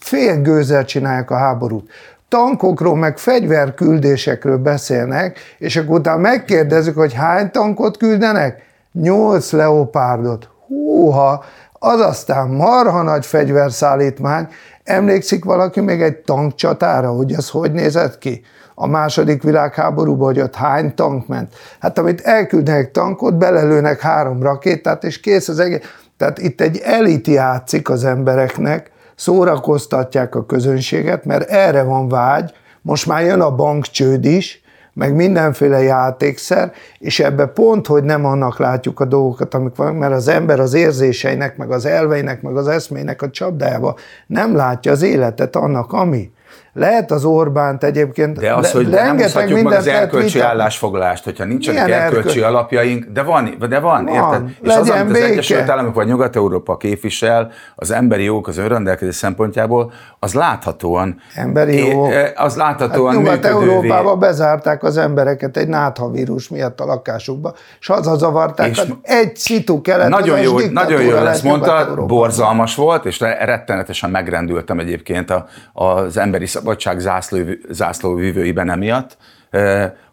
Fél 0.00 0.42
gőzzel 0.42 0.84
csinálják 0.84 1.30
a 1.30 1.36
háborút. 1.36 1.90
Tankokról, 2.28 2.96
meg 2.96 3.18
fegyverküldésekről 3.18 4.58
beszélnek, 4.58 5.38
és 5.58 5.76
akkor 5.76 5.98
utána 5.98 6.20
megkérdezzük, 6.20 6.96
hogy 6.96 7.12
hány 7.12 7.50
tankot 7.50 7.96
küldenek? 7.96 8.62
Nyolc 8.92 9.52
leopárdot. 9.52 10.48
Húha, 10.66 11.44
Az 11.82 12.00
aztán 12.00 12.48
marha 12.48 13.02
nagy 13.02 13.26
fegyverszállítmány. 13.26 14.48
Emlékszik 14.84 15.44
valaki 15.44 15.80
még 15.80 16.02
egy 16.02 16.16
tankcsatára, 16.16 17.10
hogy 17.10 17.32
ez 17.32 17.50
hogy 17.50 17.72
nézett 17.72 18.18
ki? 18.18 18.42
a 18.74 18.86
második 18.86 19.42
világháborúban, 19.42 20.26
hogy 20.26 20.40
ott 20.40 20.54
hány 20.54 20.94
tank 20.94 21.26
ment. 21.26 21.54
Hát 21.80 21.98
amit 21.98 22.20
elküldnek 22.20 22.90
tankot, 22.90 23.38
belelőnek 23.38 24.00
három 24.00 24.42
rakétát, 24.42 25.04
és 25.04 25.20
kész 25.20 25.48
az 25.48 25.58
egész. 25.58 25.80
Tehát 26.16 26.38
itt 26.38 26.60
egy 26.60 26.78
elit 26.84 27.26
játszik 27.26 27.90
az 27.90 28.04
embereknek, 28.04 28.90
szórakoztatják 29.16 30.34
a 30.34 30.46
közönséget, 30.46 31.24
mert 31.24 31.50
erre 31.50 31.82
van 31.82 32.08
vágy, 32.08 32.52
most 32.82 33.06
már 33.06 33.22
jön 33.22 33.40
a 33.40 33.54
bankcsőd 33.54 34.24
is, 34.24 34.59
meg 34.92 35.14
mindenféle 35.14 35.82
játékszer, 35.82 36.72
és 36.98 37.20
ebbe 37.20 37.46
pont, 37.46 37.86
hogy 37.86 38.04
nem 38.04 38.24
annak 38.24 38.58
látjuk 38.58 39.00
a 39.00 39.04
dolgokat, 39.04 39.54
amik 39.54 39.76
vannak, 39.76 39.98
mert 39.98 40.12
az 40.12 40.28
ember 40.28 40.60
az 40.60 40.74
érzéseinek, 40.74 41.56
meg 41.56 41.70
az 41.70 41.86
elveinek, 41.86 42.42
meg 42.42 42.56
az 42.56 42.68
eszmének 42.68 43.22
a 43.22 43.30
csapdájába 43.30 43.94
nem 44.26 44.56
látja 44.56 44.92
az 44.92 45.02
életet 45.02 45.56
annak, 45.56 45.92
ami. 45.92 46.30
Lehet 46.72 47.10
az 47.10 47.24
Orbánt 47.24 47.84
egyébként... 47.84 48.38
De 48.38 48.54
az, 48.54 48.70
hogy 48.72 48.88
nem 48.88 49.18
húzhatjuk 49.18 49.62
meg 49.62 49.72
az 49.72 49.86
erkölcsi 49.86 50.32
vita... 50.32 50.46
állásfoglalást, 50.46 51.24
hogyha 51.24 51.44
nincsenek 51.44 51.84
Milyen 51.84 52.00
erkölcsi 52.00 52.28
erköl... 52.28 52.44
alapjaink, 52.44 53.04
de 53.04 53.22
van, 53.22 53.56
de 53.68 53.78
van, 53.78 54.04
van 54.04 54.14
érted? 54.14 54.56
És 54.62 54.74
az, 54.74 54.90
amit 54.90 55.12
béke. 55.12 55.24
az 55.24 55.30
Egyesült 55.30 55.68
Államok 55.68 55.94
vagy 55.94 56.06
Nyugat-Európa 56.06 56.76
képvisel, 56.76 57.50
az 57.74 57.90
emberi 57.90 58.24
jogok, 58.24 58.48
az 58.48 58.58
önrendelkezés 58.58 59.14
szempontjából, 59.14 59.92
az 60.22 60.34
láthatóan... 60.34 61.20
Emberi 61.34 61.86
jogok. 61.86 62.12
Az 62.34 62.56
láthatóan 62.56 63.12
hát 63.12 63.22
Nyugat-Európában 63.22 64.18
bezárták 64.18 64.82
az 64.82 64.96
embereket 64.96 65.56
egy 65.56 65.68
náthavírus 65.68 66.48
miatt 66.48 66.80
a 66.80 66.84
lakásukba, 66.84 67.54
és 67.80 67.86
hazazavarták, 67.86 68.68
és 68.68 68.82
egy 69.02 69.36
szitu 69.36 69.80
kelet, 69.80 70.08
Nagyon 70.08 70.40
jó, 70.40 70.58
nagyon 70.58 71.02
jó 71.02 71.16
ezt 71.16 71.42
mondta, 71.42 72.04
borzalmas 72.06 72.74
volt, 72.74 73.04
és 73.04 73.20
rettenetesen 73.20 74.10
megrendültem 74.10 74.78
egyébként 74.78 75.32
az 75.72 76.16
emberi 76.16 76.46
szabadság 76.46 76.98
zászló, 76.98 77.38
zászlóvívőiben 77.70 78.70
emiatt, 78.70 79.16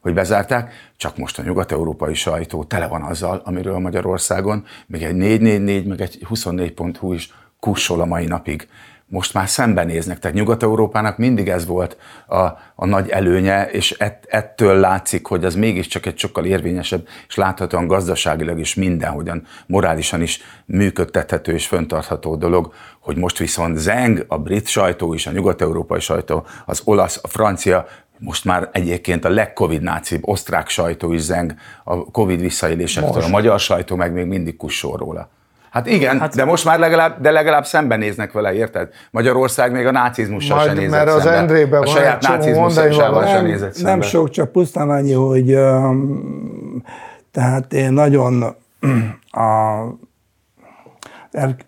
hogy 0.01 0.13
bezárták, 0.13 0.71
csak 0.97 1.17
most 1.17 1.39
a 1.39 1.43
nyugat-európai 1.43 2.13
sajtó 2.13 2.63
tele 2.63 2.87
van 2.87 3.01
azzal, 3.01 3.41
amiről 3.45 3.77
Magyarországon 3.77 4.63
még 4.87 5.03
egy 5.03 5.15
444, 5.15 5.87
meg 5.87 6.01
egy 6.01 6.25
24.hu 6.29 7.13
is 7.13 7.33
kussol 7.59 8.01
a 8.01 8.05
mai 8.05 8.25
napig 8.25 8.67
most 9.09 9.33
már 9.33 9.49
szembenéznek. 9.49 10.19
Tehát 10.19 10.37
Nyugat-Európának 10.37 11.17
mindig 11.17 11.49
ez 11.49 11.65
volt 11.65 11.97
a, 12.27 12.37
a 12.75 12.85
nagy 12.85 13.09
előnye, 13.09 13.69
és 13.69 13.91
ett, 13.91 14.25
ettől 14.27 14.79
látszik, 14.79 15.25
hogy 15.25 15.45
az 15.45 15.55
mégiscsak 15.55 16.05
egy 16.05 16.17
sokkal 16.17 16.45
érvényesebb, 16.45 17.07
és 17.27 17.35
láthatóan 17.35 17.87
gazdaságilag 17.87 18.59
is 18.59 18.75
mindenhogyan, 18.75 19.43
morálisan 19.65 20.21
is 20.21 20.41
működtethető 20.65 21.53
és 21.53 21.67
föntartható 21.67 22.35
dolog, 22.35 22.73
hogy 22.99 23.17
most 23.17 23.37
viszont 23.37 23.77
zeng 23.77 24.25
a 24.27 24.37
brit 24.37 24.67
sajtó 24.67 25.13
is, 25.13 25.27
a 25.27 25.31
nyugat-európai 25.31 25.99
sajtó, 25.99 26.45
az 26.65 26.81
olasz, 26.83 27.19
a 27.23 27.27
francia, 27.27 27.87
most 28.19 28.45
már 28.45 28.69
egyébként 28.71 29.25
a 29.25 29.29
legcovid 29.29 29.81
nácibb 29.81 30.27
osztrák 30.27 30.69
sajtó 30.69 31.13
is 31.13 31.21
zeng 31.21 31.55
a 31.83 32.11
covid 32.11 32.39
visszaélésektől, 32.39 33.23
a 33.23 33.27
magyar 33.27 33.59
sajtó 33.59 33.95
meg 33.95 34.13
még 34.13 34.25
mindig 34.25 34.55
kussol 34.55 34.97
róla. 34.97 35.29
Hát 35.77 35.87
igen, 35.87 36.19
hát, 36.19 36.35
de 36.35 36.45
most 36.45 36.65
már 36.65 36.79
legalább, 36.79 37.21
de 37.21 37.31
legalább 37.31 37.65
szembenéznek 37.65 38.31
vele, 38.31 38.53
érted? 38.53 38.89
Magyarország 39.11 39.71
még 39.71 39.85
a 39.85 39.91
nácizmussal 39.91 40.59
se 40.59 40.73
nézett 40.73 40.89
Mert 40.89 41.09
az 41.09 41.25
Endrében 41.25 41.79
van 41.79 41.87
a 41.87 41.91
saját 41.91 42.27
nácizmussal 42.27 43.25
sem 43.25 43.45
nézett 43.45 43.73
szembe. 43.73 43.89
Nem 43.89 44.01
sok, 44.01 44.29
csak 44.29 44.51
pusztán 44.51 44.89
annyi, 44.89 45.13
hogy 45.13 45.53
um, 45.53 46.83
tehát 47.31 47.73
én 47.73 47.91
nagyon 47.93 48.43
a, 49.31 49.81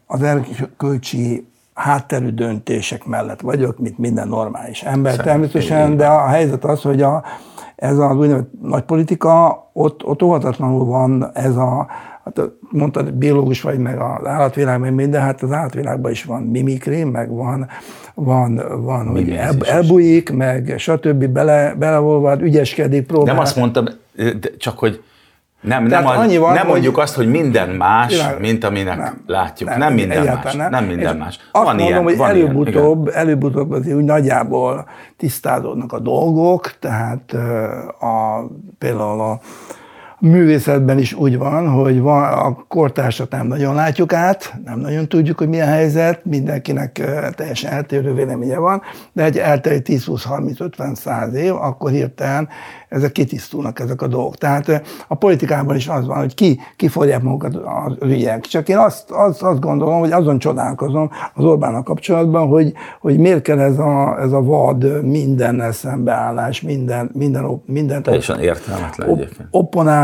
az 0.06 0.22
erkölcsi 0.22 1.48
hátterű 1.74 2.30
döntések 2.30 3.06
mellett 3.06 3.42
vagyok, 3.42 3.80
mint 3.80 3.98
minden 3.98 4.28
normális 4.28 4.84
ember 4.84 5.12
Szerintem 5.12 5.34
természetesen, 5.34 5.98
de 5.98 6.08
a 6.08 6.28
helyzet 6.28 6.66
az, 6.66 6.82
hogy 6.82 7.02
a, 7.02 7.24
ez 7.76 7.98
az 7.98 8.16
úgynevezett 8.16 8.52
nagy 8.62 8.84
politika, 8.84 9.70
ott, 9.74 10.06
ott 10.06 10.24
óvatatlanul 10.24 10.86
van 10.86 11.32
ez 11.34 11.56
a, 11.56 11.88
hát 12.36 12.50
mondtad, 12.72 13.14
biológus 13.14 13.62
vagy, 13.62 13.78
meg 13.78 14.00
az 14.00 14.26
állatvilág, 14.26 14.80
meg 14.80 14.94
minden, 14.94 15.22
hát 15.22 15.42
az 15.42 15.52
állatvilágban 15.52 16.12
is 16.12 16.24
van 16.24 16.42
mimikri, 16.42 17.04
meg 17.04 17.30
van, 17.30 17.68
van, 18.14 18.62
van 18.84 19.08
hogy 19.08 19.30
el, 19.30 19.56
elbújik, 19.62 20.32
meg 20.32 20.74
stb. 20.78 21.26
bele, 21.26 21.76
beleolvad, 21.78 22.42
ügyeskedik, 22.42 23.06
próbál. 23.06 23.34
Nem 23.34 23.44
azt 23.44 23.56
mondtam, 23.56 23.86
csak 24.58 24.80
hogy 24.80 25.04
nem, 25.62 25.86
nem, 25.86 26.06
az, 26.06 26.18
annyi 26.18 26.38
van, 26.38 26.54
nem 26.54 26.68
mondjuk 26.68 26.94
hogy 26.96 27.04
azt, 27.04 27.16
hogy 27.16 27.30
minden 27.30 27.70
más, 27.70 28.12
világ, 28.12 28.40
mint 28.40 28.64
aminek 28.64 28.98
nem, 28.98 29.24
látjuk. 29.28 29.70
Nem, 29.70 29.80
nem 29.80 29.94
minden 29.94 30.24
más. 30.24 30.54
Nem, 30.54 30.70
nem 30.70 30.84
minden 30.84 31.18
más. 31.18 31.40
Van 31.52 31.66
azt 31.66 31.80
ilyen, 31.80 31.86
mondom, 31.86 32.04
hogy 32.04 32.18
van 32.18 32.30
előbb-utóbb, 32.30 33.08
ilyen, 33.08 33.20
előbb-utóbb 33.20 33.72
azért 33.72 33.98
úgy 33.98 34.04
nagyjából 34.04 34.88
tisztázódnak 35.18 35.94
a 35.94 36.00
dolgok, 36.00 36.74
tehát 36.80 37.34
a, 38.00 38.46
például 38.78 39.22
a, 39.22 39.40
művészetben 40.20 40.98
is 40.98 41.14
úgy 41.14 41.38
van, 41.38 41.70
hogy 41.70 42.00
van, 42.00 42.24
a 42.24 42.66
kortársat 42.68 43.32
nem 43.32 43.48
nagyon 43.48 43.76
látjuk 43.76 44.14
át, 44.14 44.54
nem 44.66 44.80
nagyon 44.80 45.08
tudjuk, 45.08 45.38
hogy 45.38 45.48
milyen 45.48 45.68
helyzet, 45.68 46.26
mindenkinek 46.26 47.02
teljesen 47.36 47.72
eltérő 47.72 48.14
véleménye 48.14 48.58
van, 48.58 48.82
de 49.14 49.24
egy 49.24 49.38
eltelik 49.38 49.82
10, 49.82 50.06
20, 50.06 50.24
30, 50.24 50.60
50, 50.60 50.96
100 50.96 51.34
év, 51.34 51.54
akkor 51.56 51.92
hirtelen 51.92 52.50
ezek 52.90 53.12
kitisztulnak 53.12 53.80
ezek 53.80 54.02
a 54.02 54.08
dolgok. 54.08 54.38
Tehát 54.38 54.82
a 55.08 55.16
politikában 55.16 55.76
is 55.76 55.88
az 55.88 56.06
van, 56.06 56.18
hogy 56.18 56.34
ki, 56.34 56.60
ki 56.76 56.88
fogják 56.88 57.22
magukat 57.22 57.56
az 57.56 57.96
ügyek. 58.02 58.42
Csak 58.46 58.70
én 58.70 58.78
azt, 58.78 59.12
azt, 59.12 59.42
azt 59.42 59.60
gondolom, 59.60 60.00
hogy 60.00 60.12
azon 60.12 60.40
csodálkozom 60.40 61.12
az 61.34 61.44
Orbánnal 61.44 61.84
kapcsolatban, 61.84 62.48
hogy, 62.48 62.74
hogy 63.00 63.18
miért 63.18 63.42
kell 63.42 63.60
ez 63.60 63.78
a, 63.78 64.20
ez 64.22 64.32
a 64.32 64.42
vad 64.42 65.04
mindennel 65.04 65.72
szembeállás, 65.72 66.62
minden, 66.62 67.10
minden, 67.14 67.62
minden 67.66 68.04
Teljesen 68.04 68.40
értelmetlen 68.40 69.10
op, 69.10 69.28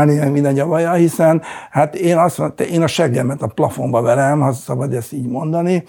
Opponálni, 0.06 0.32
minden 0.32 0.56
javaja, 0.56 0.92
hiszen 0.92 1.42
hát 1.70 1.94
én 1.94 2.16
azt 2.16 2.38
mondom, 2.38 2.66
én 2.66 2.82
a 2.82 2.86
seggemet 2.86 3.42
a 3.42 3.46
plafonba 3.46 4.02
verem, 4.02 4.40
ha 4.40 4.52
szabad 4.52 4.92
ezt 4.92 5.12
így 5.12 5.26
mondani, 5.26 5.84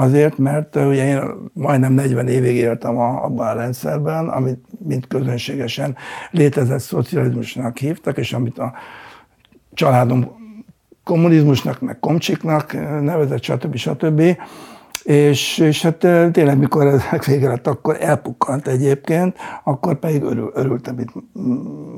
Azért, 0.00 0.38
mert 0.38 0.76
ugye 0.76 1.06
én 1.06 1.22
majdnem 1.52 1.92
40 1.92 2.28
évig 2.28 2.56
éltem 2.56 2.98
a, 2.98 3.24
abban 3.24 3.46
a 3.46 3.52
rendszerben, 3.52 4.28
amit 4.28 4.64
mint 4.84 5.06
közönségesen 5.06 5.96
létezett 6.30 6.80
szocializmusnak 6.80 7.78
hívtak, 7.78 8.16
és 8.18 8.32
amit 8.32 8.58
a 8.58 8.72
családom 9.72 10.26
kommunizmusnak, 11.04 11.80
meg 11.80 11.98
komcsiknak 11.98 12.72
nevezett, 13.00 13.42
stb. 13.42 13.76
stb. 13.76 14.22
És, 15.02 15.58
és 15.58 15.82
hát 15.82 15.98
tényleg, 16.32 16.58
mikor 16.58 16.86
ezek 16.86 17.24
vége 17.30 17.48
lett, 17.48 17.66
akkor 17.66 17.96
elpukkant 18.00 18.68
egyébként, 18.68 19.36
akkor 19.64 19.98
pedig 19.98 20.22
örül, 20.22 20.50
örültem 20.54 20.98
itt 20.98 21.12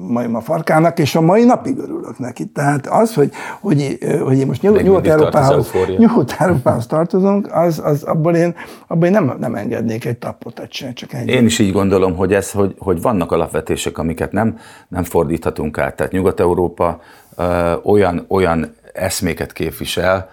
majom 0.09 0.35
a 0.35 0.41
farkának, 0.41 0.99
és 0.99 1.15
a 1.15 1.21
mai 1.21 1.45
napig 1.45 1.79
örülök 1.79 2.19
neki. 2.19 2.47
Tehát 2.47 2.87
az, 2.87 3.15
hogy, 3.15 3.31
hogy, 3.61 3.99
hogy 4.23 4.39
én 4.39 4.47
most 4.47 4.63
Nyugat-Európához, 4.63 5.71
Nyugat-Európához 5.99 6.87
tartozunk, 6.87 7.49
az, 7.53 7.81
az 7.85 8.03
abból 8.03 8.35
én, 8.35 8.55
abból 8.87 9.07
én 9.07 9.13
nem, 9.13 9.37
nem 9.41 9.55
engednék 9.55 10.05
egy 10.05 10.19
tapotat 10.19 10.73
sem, 10.73 10.95
csak 10.95 11.13
ennyi. 11.13 11.33
Én 11.33 11.45
is 11.45 11.59
így 11.59 11.73
gondolom, 11.73 12.17
hogy, 12.17 12.33
ez, 12.33 12.51
hogy, 12.51 12.75
hogy 12.79 13.03
vannak 13.03 13.33
alapvetések, 13.33 13.99
amiket 13.99 14.33
nem, 14.33 14.59
nem 14.89 15.05
fordíthatunk 15.05 15.79
át. 15.79 15.97
Tehát 15.97 16.13
Nyugat-Európa 16.13 17.01
ö, 17.37 17.73
olyan, 17.83 18.25
olyan 18.29 18.75
eszméket 18.93 19.53
képvisel, 19.53 20.29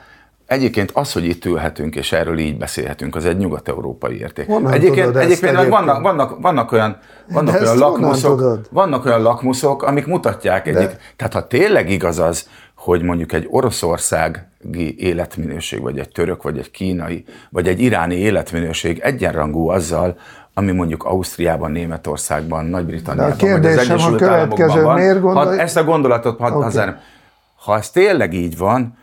Egyébként 0.48 0.92
az, 0.94 1.14
hogy 1.14 1.26
itt 1.26 1.46
ülhetünk 1.46 1.96
és 1.96 2.12
erről 2.12 2.38
így 2.38 2.58
beszélhetünk, 2.58 3.16
az 3.16 3.26
egy 3.26 3.38
nyugat-európai 3.38 4.20
érték. 4.20 4.48
Honnan 4.48 4.72
egyébként 4.74 5.16
egyébként 5.16 5.56
egyébként 5.56 5.70
vannak, 5.70 6.02
vannak, 6.02 6.42
vannak 6.42 6.72
olyan, 6.72 6.98
vannak 7.34 7.62
olyan 7.62 7.78
lakmuszok, 7.78 8.60
vannak 8.70 9.06
olyan 9.06 9.22
lakmuszok, 9.22 9.84
amik 9.84 10.06
mutatják 10.06 10.68
egyik. 10.68 10.90
Tehát 11.16 11.34
ha 11.34 11.48
tényleg 11.48 11.90
igaz 11.90 12.20
az, 12.20 12.50
hogy 12.76 13.02
mondjuk 13.02 13.34
egy 13.34 13.48
oroszországi 13.50 14.96
életminőség, 14.98 15.82
vagy 15.82 16.00
egy 16.00 16.10
török, 16.10 16.44
vagy 16.44 16.58
egy 16.58 16.72
kínai, 16.72 17.26
vagy 17.50 17.68
egy 17.68 17.82
iráni 17.82 18.16
életminőség 18.16 19.00
egyenrangú 19.00 19.68
azzal, 19.68 20.18
ami 20.54 20.72
mondjuk 20.72 21.04
Ausztriában, 21.04 21.72
Németországban, 21.72 22.66
Nagy-Britanniában, 22.66 23.52
vagy 23.52 23.66
az 23.66 23.78
Egyesült 23.78 24.22
a 24.22 24.30
Államokban 24.30 25.22
van. 25.22 25.36
Ha 25.36 25.60
ezt 25.60 25.78
a 25.78 25.84
gondolatot, 25.84 26.40
ha, 26.40 26.52
okay. 26.52 26.86
ha 27.56 27.78
ez 27.78 27.90
tényleg 27.90 28.34
így 28.34 28.58
van, 28.58 28.98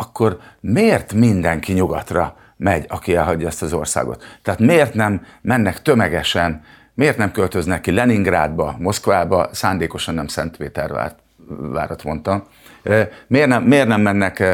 akkor 0.00 0.38
miért 0.60 1.12
mindenki 1.12 1.72
nyugatra 1.72 2.36
megy, 2.56 2.84
aki 2.88 3.14
elhagyja 3.14 3.46
ezt 3.46 3.62
az 3.62 3.72
országot? 3.72 4.24
Tehát 4.42 4.60
miért 4.60 4.94
nem 4.94 5.26
mennek 5.40 5.82
tömegesen, 5.82 6.62
miért 6.94 7.16
nem 7.16 7.32
költöznek 7.32 7.80
ki 7.80 7.90
Leningrádba, 7.90 8.76
Moszkvába, 8.78 9.48
szándékosan 9.52 10.14
nem 10.14 10.26
Szentpétervárat 10.26 12.04
mondtam, 12.04 12.44
miért 13.26 13.48
nem, 13.48 13.62
miért 13.62 13.88
nem 13.88 14.00
mennek 14.00 14.44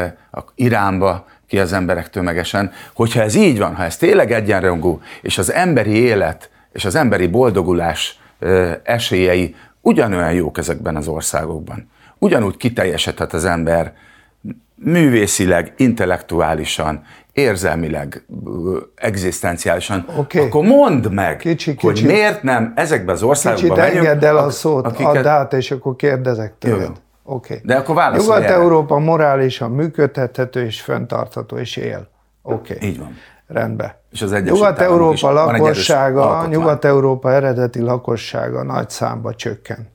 Iránba 0.55 1.25
ki 1.47 1.59
az 1.59 1.73
emberek 1.73 2.09
tömegesen? 2.09 2.71
Hogyha 2.93 3.21
ez 3.21 3.35
így 3.35 3.57
van, 3.57 3.75
ha 3.75 3.83
ez 3.83 3.97
tényleg 3.97 4.31
egyenrangú, 4.31 5.01
és 5.21 5.37
az 5.37 5.51
emberi 5.51 5.95
élet 5.95 6.49
és 6.71 6.85
az 6.85 6.95
emberi 6.95 7.27
boldogulás 7.27 8.19
esélyei 8.83 9.55
ugyanolyan 9.81 10.33
jók 10.33 10.57
ezekben 10.57 10.95
az 10.95 11.07
országokban, 11.07 11.89
ugyanúgy 12.17 12.57
kiteljesedhet 12.57 13.33
az 13.33 13.45
ember 13.45 13.93
művészileg, 14.83 15.73
intellektuálisan, 15.77 17.03
érzelmileg, 17.31 18.25
egzisztenciálisan, 18.95 20.05
Oké. 20.17 20.39
akkor 20.39 20.63
mondd 20.65 21.11
meg, 21.11 21.37
Kicsi, 21.37 21.75
hogy 21.81 21.93
kicsi. 21.93 22.05
miért 22.05 22.43
nem 22.43 22.73
ezekbe 22.75 23.11
az 23.11 23.23
országokba 23.23 23.73
Kicsit 23.73 23.77
megyünk, 23.83 24.05
engedd 24.05 24.25
el 24.25 24.37
a 24.37 24.49
szót, 24.49 24.85
akiket- 24.85 25.15
add 25.15 25.27
át, 25.27 25.53
és 25.53 25.71
akkor 25.71 25.95
kérdezek 25.95 26.53
tőled. 26.59 26.81
jó. 26.81 26.91
Oké. 27.23 27.61
De 27.63 27.75
akkor 27.75 27.95
válaszolj. 27.95 28.39
Nyugat-Európa 28.39 28.97
morálisan 28.99 29.71
működtethető 29.71 30.65
és 30.65 30.81
fenntartható, 30.81 31.57
és 31.57 31.75
él. 31.77 32.07
Oké. 32.41 32.77
Így 32.81 32.99
van. 32.99 33.17
Rendben. 33.47 33.91
És 34.11 34.21
az 34.21 34.31
Nyugat-Európa 34.31 35.31
lakossága. 35.31 36.45
Nyugat-Európa 36.49 37.31
eredeti 37.31 37.79
lakossága 37.81 38.63
nagy 38.63 38.89
számba 38.89 39.33
csökken. 39.33 39.87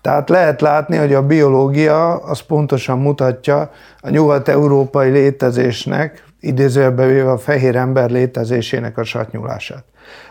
Tehát 0.00 0.28
lehet 0.28 0.60
látni, 0.60 0.96
hogy 0.96 1.14
a 1.14 1.26
biológia 1.26 2.16
az 2.16 2.40
pontosan 2.40 2.98
mutatja 2.98 3.70
a 4.00 4.10
nyugat-európai 4.10 5.10
létezésnek, 5.10 6.24
idézőjelbe 6.40 7.06
véve 7.06 7.30
a 7.30 7.38
fehér 7.38 7.76
ember 7.76 8.10
létezésének 8.10 8.98
a 8.98 9.04
satnyulását. 9.04 9.84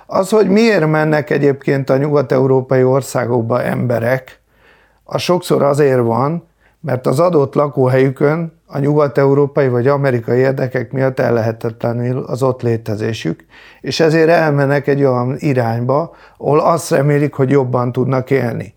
Az, 0.06 0.30
hogy 0.30 0.48
miért 0.48 0.88
mennek 0.88 1.30
egyébként 1.30 1.90
a 1.90 1.98
nyugat-európai 1.98 2.84
országokba 2.84 3.64
emberek, 3.64 4.42
az 5.04 5.22
sokszor 5.22 5.64
azért 5.64 6.02
van, 6.02 6.48
mert 6.82 7.08
az 7.08 7.20
adott 7.20 7.54
lakóhelyükön 7.54 8.62
a 8.66 8.80
nyugat-európai 8.80 9.68
vagy 9.68 9.88
amerikai 9.88 10.40
érdekek 10.40 10.92
miatt 10.92 11.20
ellehetetlenül 11.20 12.24
az 12.24 12.44
ott 12.44 12.62
létezésük, 12.62 13.46
és 13.82 14.00
ezért 14.00 14.30
elmennek 14.30 14.88
egy 14.88 15.04
olyan 15.04 15.36
irányba, 15.40 16.16
ahol 16.38 16.60
azt 16.60 16.92
remélik, 16.92 17.34
hogy 17.34 17.50
jobban 17.50 17.92
tudnak 17.92 18.30
élni. 18.30 18.74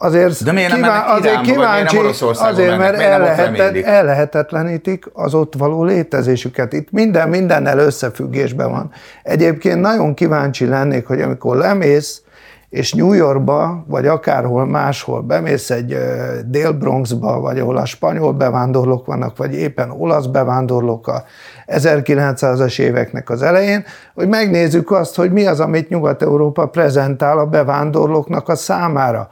Azért, 0.00 0.44
De 0.44 0.52
miért 0.52 0.70
nem 0.70 0.80
mennek 0.80 1.08
azért 1.08 1.34
vagy 1.34 1.44
miért 1.44 1.60
nem 1.60 1.86
kíváncsi, 1.86 1.98
azért, 2.22 2.56
mennek? 2.56 2.78
mert 2.78 2.96
nem 2.96 3.12
ellehetet, 3.12 3.84
ellehetetlenítik 3.84 5.10
az 5.12 5.34
ott 5.34 5.54
való 5.54 5.84
létezésüket. 5.84 6.72
Itt 6.72 6.90
minden 6.90 7.28
mindennel 7.28 7.78
összefüggésben 7.78 8.70
van. 8.70 8.90
Egyébként 9.22 9.80
nagyon 9.80 10.14
kíváncsi 10.14 10.66
lennék, 10.66 11.06
hogy 11.06 11.20
amikor 11.20 11.56
lemész, 11.56 12.22
és 12.68 12.92
New 12.92 13.12
Yorkba, 13.12 13.84
vagy 13.86 14.06
akárhol 14.06 14.66
máshol 14.66 15.22
bemész 15.22 15.70
egy 15.70 15.96
Dél-Bronxba, 16.46 17.40
vagy 17.40 17.58
ahol 17.58 17.76
a 17.76 17.84
spanyol 17.84 18.32
bevándorlók 18.32 19.06
vannak, 19.06 19.36
vagy 19.36 19.54
éppen 19.54 19.90
olasz 19.90 20.26
bevándorlók 20.26 21.08
a 21.08 21.24
1900-as 21.66 22.78
éveknek 22.78 23.30
az 23.30 23.42
elején, 23.42 23.84
hogy 24.14 24.28
megnézzük 24.28 24.90
azt, 24.90 25.16
hogy 25.16 25.32
mi 25.32 25.46
az, 25.46 25.60
amit 25.60 25.88
Nyugat-Európa 25.88 26.66
prezentál 26.66 27.38
a 27.38 27.46
bevándorlóknak 27.46 28.48
a 28.48 28.54
számára. 28.54 29.28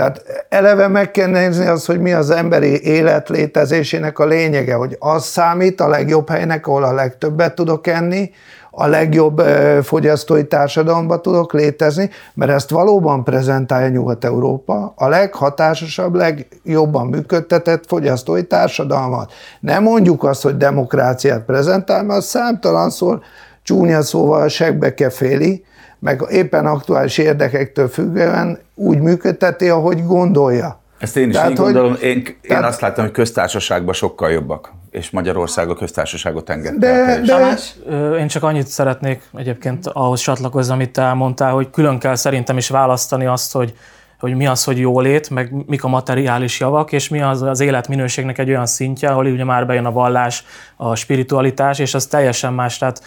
Tehát 0.00 0.46
eleve 0.48 0.88
meg 0.88 1.10
kell 1.10 1.28
nézni 1.28 1.66
az, 1.66 1.86
hogy 1.86 2.00
mi 2.00 2.12
az 2.12 2.30
emberi 2.30 2.82
élet 2.82 3.28
létezésének 3.28 4.18
a 4.18 4.26
lényege, 4.26 4.74
hogy 4.74 4.96
az 4.98 5.24
számít 5.24 5.80
a 5.80 5.88
legjobb 5.88 6.28
helynek, 6.28 6.66
ahol 6.66 6.84
a 6.84 6.92
legtöbbet 6.92 7.54
tudok 7.54 7.86
enni, 7.86 8.30
a 8.70 8.86
legjobb 8.86 9.40
fogyasztói 9.82 10.46
társadalomba 10.46 11.20
tudok 11.20 11.52
létezni, 11.52 12.10
mert 12.34 12.50
ezt 12.50 12.70
valóban 12.70 13.24
prezentálja 13.24 13.88
Nyugat-Európa, 13.88 14.92
a 14.96 15.08
leghatásosabb, 15.08 16.14
legjobban 16.14 17.06
működtetett 17.06 17.84
fogyasztói 17.86 18.46
társadalmat. 18.46 19.32
Nem 19.60 19.82
mondjuk 19.82 20.24
azt, 20.24 20.42
hogy 20.42 20.56
demokráciát 20.56 21.44
prezentál, 21.44 22.02
mert 22.02 22.18
az 22.18 22.26
számtalanszor 22.26 23.20
csúnya 23.62 24.02
szóval 24.02 24.48
segbekeféli, 24.48 25.64
meg 26.00 26.24
éppen 26.30 26.66
aktuális 26.66 27.18
érdekektől 27.18 27.88
függően 27.88 28.58
úgy 28.74 28.98
működteti, 28.98 29.68
ahogy 29.68 30.04
gondolja. 30.06 30.78
Ezt 30.98 31.16
én 31.16 31.28
is 31.28 31.34
Tehát, 31.34 31.50
így 31.50 31.56
hogy- 31.56 31.72
gondolom. 31.72 31.96
Én, 32.02 32.16
én 32.16 32.36
tehát- 32.48 32.64
azt 32.64 32.80
látom, 32.80 33.04
hogy 33.04 33.12
köztársaságban 33.14 33.94
sokkal 33.94 34.30
jobbak, 34.30 34.72
és 34.90 35.10
Magyarország 35.10 35.70
a 35.70 35.74
köztársaságot 35.74 36.50
engedte. 36.50 36.78
De, 36.78 37.20
de 37.20 37.32
Tamás? 37.32 37.74
Én 38.18 38.26
csak 38.28 38.42
annyit 38.42 38.66
szeretnék 38.66 39.22
egyébként 39.36 39.86
ahhoz 39.86 40.20
csatlakozni, 40.20 40.72
amit 40.72 40.90
te 40.92 41.02
elmondtál, 41.02 41.52
hogy 41.52 41.70
külön 41.70 41.98
kell 41.98 42.14
szerintem 42.14 42.56
is 42.56 42.68
választani 42.68 43.26
azt, 43.26 43.52
hogy 43.52 43.74
hogy 44.20 44.34
mi 44.34 44.46
az, 44.46 44.64
hogy 44.64 44.78
jólét, 44.78 45.30
meg 45.30 45.52
mik 45.66 45.84
a 45.84 45.88
materiális 45.88 46.60
javak, 46.60 46.92
és 46.92 47.08
mi 47.08 47.20
az 47.22 47.42
az 47.42 47.60
életminőségnek 47.60 48.38
egy 48.38 48.48
olyan 48.48 48.66
szintje, 48.66 49.08
ahol 49.08 49.26
ugye 49.26 49.44
már 49.44 49.66
bejön 49.66 49.84
a 49.84 49.92
vallás, 49.92 50.44
a 50.76 50.94
spiritualitás, 50.94 51.78
és 51.78 51.94
az 51.94 52.06
teljesen 52.06 52.52
más. 52.52 52.78
Tehát 52.78 53.02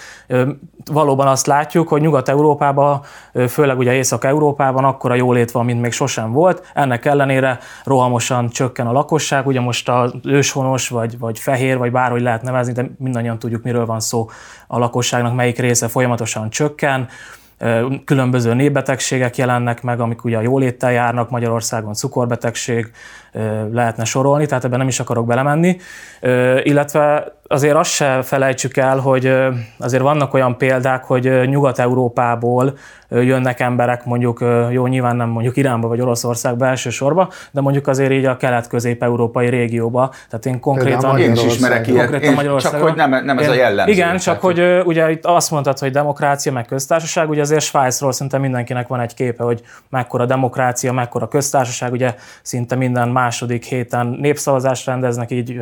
valóban 0.91 1.27
azt 1.27 1.47
látjuk, 1.47 1.87
hogy 1.87 2.01
Nyugat-Európában, 2.01 3.01
főleg 3.47 3.77
ugye 3.77 3.93
Észak-Európában 3.93 4.83
akkora 4.83 5.15
jólét 5.15 5.51
van, 5.51 5.65
mint 5.65 5.81
még 5.81 5.91
sosem 5.91 6.31
volt. 6.31 6.71
Ennek 6.73 7.05
ellenére 7.05 7.59
rohamosan 7.83 8.49
csökken 8.49 8.87
a 8.87 8.91
lakosság. 8.91 9.47
Ugye 9.47 9.59
most 9.59 9.89
az 9.89 10.13
őshonos, 10.23 10.89
vagy, 10.89 11.19
vagy 11.19 11.39
fehér, 11.39 11.77
vagy 11.77 11.91
bárhogy 11.91 12.21
lehet 12.21 12.41
nevezni, 12.41 12.73
de 12.73 12.89
mindannyian 12.97 13.39
tudjuk, 13.39 13.63
miről 13.63 13.85
van 13.85 13.99
szó. 13.99 14.29
A 14.67 14.79
lakosságnak 14.79 15.35
melyik 15.35 15.59
része 15.59 15.87
folyamatosan 15.87 16.49
csökken. 16.49 17.07
Különböző 18.05 18.53
népbetegségek 18.53 19.37
jelennek 19.37 19.83
meg, 19.83 19.99
amik 19.99 20.23
ugye 20.23 20.37
a 20.37 20.41
jóléttel 20.41 20.91
járnak, 20.91 21.29
Magyarországon 21.29 21.93
cukorbetegség, 21.93 22.91
lehetne 23.71 24.03
sorolni, 24.03 24.45
tehát 24.45 24.63
ebben 24.63 24.79
nem 24.79 24.87
is 24.87 24.99
akarok 24.99 25.25
belemenni. 25.25 25.77
Illetve 26.63 27.33
azért 27.47 27.75
azt 27.75 27.91
se 27.91 28.21
felejtsük 28.21 28.77
el, 28.77 28.97
hogy 28.97 29.37
azért 29.79 30.01
vannak 30.01 30.33
olyan 30.33 30.57
példák, 30.57 31.03
hogy 31.03 31.47
Nyugat-Európából 31.49 32.77
jönnek 33.09 33.59
emberek, 33.59 34.05
mondjuk, 34.05 34.45
jó, 34.69 34.87
nyilván 34.87 35.15
nem 35.15 35.29
mondjuk 35.29 35.57
Iránba 35.57 35.87
vagy 35.87 36.01
Oroszországba 36.01 36.65
elsősorban, 36.65 37.29
de 37.51 37.61
mondjuk 37.61 37.87
azért 37.87 38.11
így 38.11 38.25
a 38.25 38.37
kelet-közép-európai 38.37 39.49
régióba. 39.49 40.13
Tehát 40.29 40.45
én 40.45 40.59
konkrétan... 40.59 41.17
Én 41.19 41.31
is 41.31 41.43
ismerek 41.43 41.87
ilyet, 41.87 42.09
Konkrétan 42.09 42.45
én, 42.45 42.57
csak 42.57 42.75
hogy 42.75 42.95
nem, 42.95 43.25
nem 43.25 43.37
ez 43.37 43.49
a 43.49 43.53
jellemző. 43.53 43.91
Igen, 43.91 44.17
csak 44.17 44.41
hogy 44.41 44.81
ugye 44.85 45.11
itt 45.11 45.25
azt 45.25 45.51
mondtad, 45.51 45.79
hogy 45.79 45.91
demokrácia, 45.91 46.51
meg 46.51 46.65
köztársaság, 46.65 47.29
ugye 47.29 47.41
azért 47.41 47.61
Svájcról 47.61 48.11
szinte 48.11 48.37
mindenkinek 48.37 48.87
van 48.87 48.99
egy 48.99 49.13
képe, 49.13 49.43
hogy 49.43 49.61
mekkora 49.89 50.25
demokrácia, 50.25 50.93
mekkora 50.93 51.27
köztársaság, 51.27 51.91
ugye 51.91 52.15
szinte 52.41 52.75
minden 52.75 53.09
második 53.23 53.63
héten 53.63 54.07
népszavazást 54.07 54.85
rendeznek, 54.85 55.31
így 55.31 55.59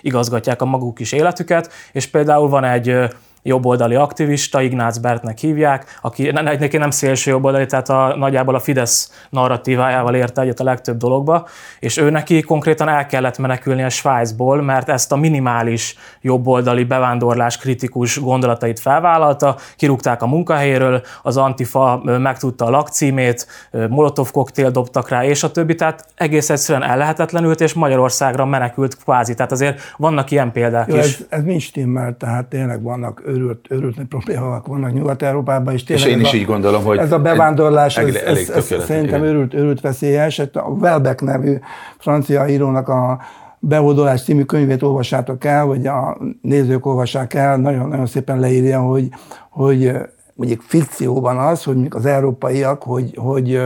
igazgatják 0.00 0.62
a 0.62 0.64
maguk 0.64 1.00
is 1.00 1.12
életüket, 1.12 1.72
és 1.92 2.06
például 2.06 2.48
van 2.48 2.64
egy 2.64 2.96
jobboldali 3.42 3.94
aktivista, 3.94 4.60
Ignác 4.60 4.98
Bertnek 4.98 5.38
hívják, 5.38 5.98
aki 6.00 6.30
ne- 6.30 6.42
neki 6.42 6.76
nem 6.76 6.90
szélső 6.90 7.30
jobboldali, 7.30 7.66
tehát 7.66 7.88
a, 7.88 8.14
nagyjából 8.16 8.54
a 8.54 8.58
Fidesz 8.58 9.26
narratívájával 9.30 10.14
érte 10.14 10.40
egyet 10.40 10.60
a 10.60 10.64
legtöbb 10.64 10.96
dologba, 10.96 11.46
és 11.78 11.96
ő 11.96 12.10
neki 12.10 12.40
konkrétan 12.40 12.88
el 12.88 13.06
kellett 13.06 13.38
menekülni 13.38 13.82
a 13.82 13.88
Svájcból, 13.88 14.62
mert 14.62 14.88
ezt 14.88 15.12
a 15.12 15.16
minimális 15.16 15.96
jobboldali 16.20 16.84
bevándorlás 16.84 17.58
kritikus 17.58 18.20
gondolatait 18.20 18.80
felvállalta, 18.80 19.56
kirúgták 19.76 20.22
a 20.22 20.26
munkahelyéről, 20.26 21.02
az 21.22 21.36
Antifa 21.36 22.00
megtudta 22.04 22.64
a 22.64 22.70
lakcímét, 22.70 23.46
molotov 23.88 24.30
koktél 24.30 24.70
dobtak 24.70 25.08
rá, 25.08 25.24
és 25.24 25.42
a 25.42 25.50
többi, 25.50 25.74
tehát 25.74 26.04
egész 26.14 26.50
egyszerűen 26.50 26.90
ellehetetlenült, 26.90 27.60
és 27.60 27.74
Magyarországra 27.74 28.44
menekült 28.44 28.96
kvázi. 28.96 29.34
Tehát 29.34 29.52
azért 29.52 29.80
vannak 29.96 30.30
ilyen 30.30 30.52
példák 30.52 30.88
Jó, 30.88 30.96
is. 30.96 31.02
ez, 31.02 31.26
ez 31.28 31.42
nincs 31.42 31.62
stimmel, 31.62 32.16
tehát 32.16 32.46
tényleg 32.46 32.82
vannak 32.82 33.22
őrült, 33.32 33.66
őrült 33.70 34.04
problémák 34.08 34.66
vannak 34.66 34.92
Nyugat-Európában, 34.92 35.74
és 35.74 35.84
tényleg 35.84 36.06
És 36.06 36.12
én 36.12 36.18
ez 36.18 36.26
is 36.26 36.32
a, 36.32 36.36
így 36.36 36.46
gondolom, 36.46 36.84
hogy 36.84 36.98
ez 36.98 37.12
a 37.12 37.18
bevándorlás, 37.18 37.96
ez, 37.96 38.02
elég- 38.02 38.16
ez, 38.16 38.26
elég 38.26 38.48
ez, 38.48 38.54
tökéletes, 38.54 38.86
szerintem 38.86 39.22
igen. 39.22 39.34
őrült, 39.34 39.54
őrült 39.54 39.80
veszélyes. 39.80 40.36
Hát 40.36 40.56
A 40.56 40.76
Welbeck 40.80 41.20
nevű 41.20 41.58
francia 41.98 42.48
írónak 42.48 42.88
a 42.88 43.18
Behódolás 43.58 44.22
című 44.22 44.42
könyvét 44.42 44.82
olvassátok 44.82 45.44
el, 45.44 45.64
vagy 45.66 45.86
a 45.86 46.18
nézők 46.42 46.86
olvassák 46.86 47.34
el, 47.34 47.56
nagyon-nagyon 47.56 48.06
szépen 48.06 48.40
leírja, 48.40 48.80
hogy, 48.80 49.08
hogy 49.50 49.92
mondjuk 50.34 50.60
fikcióban 50.60 51.38
az, 51.38 51.64
hogy 51.64 51.86
az 51.90 52.06
európaiak, 52.06 52.82
hogy, 52.82 53.16
hogy 53.16 53.60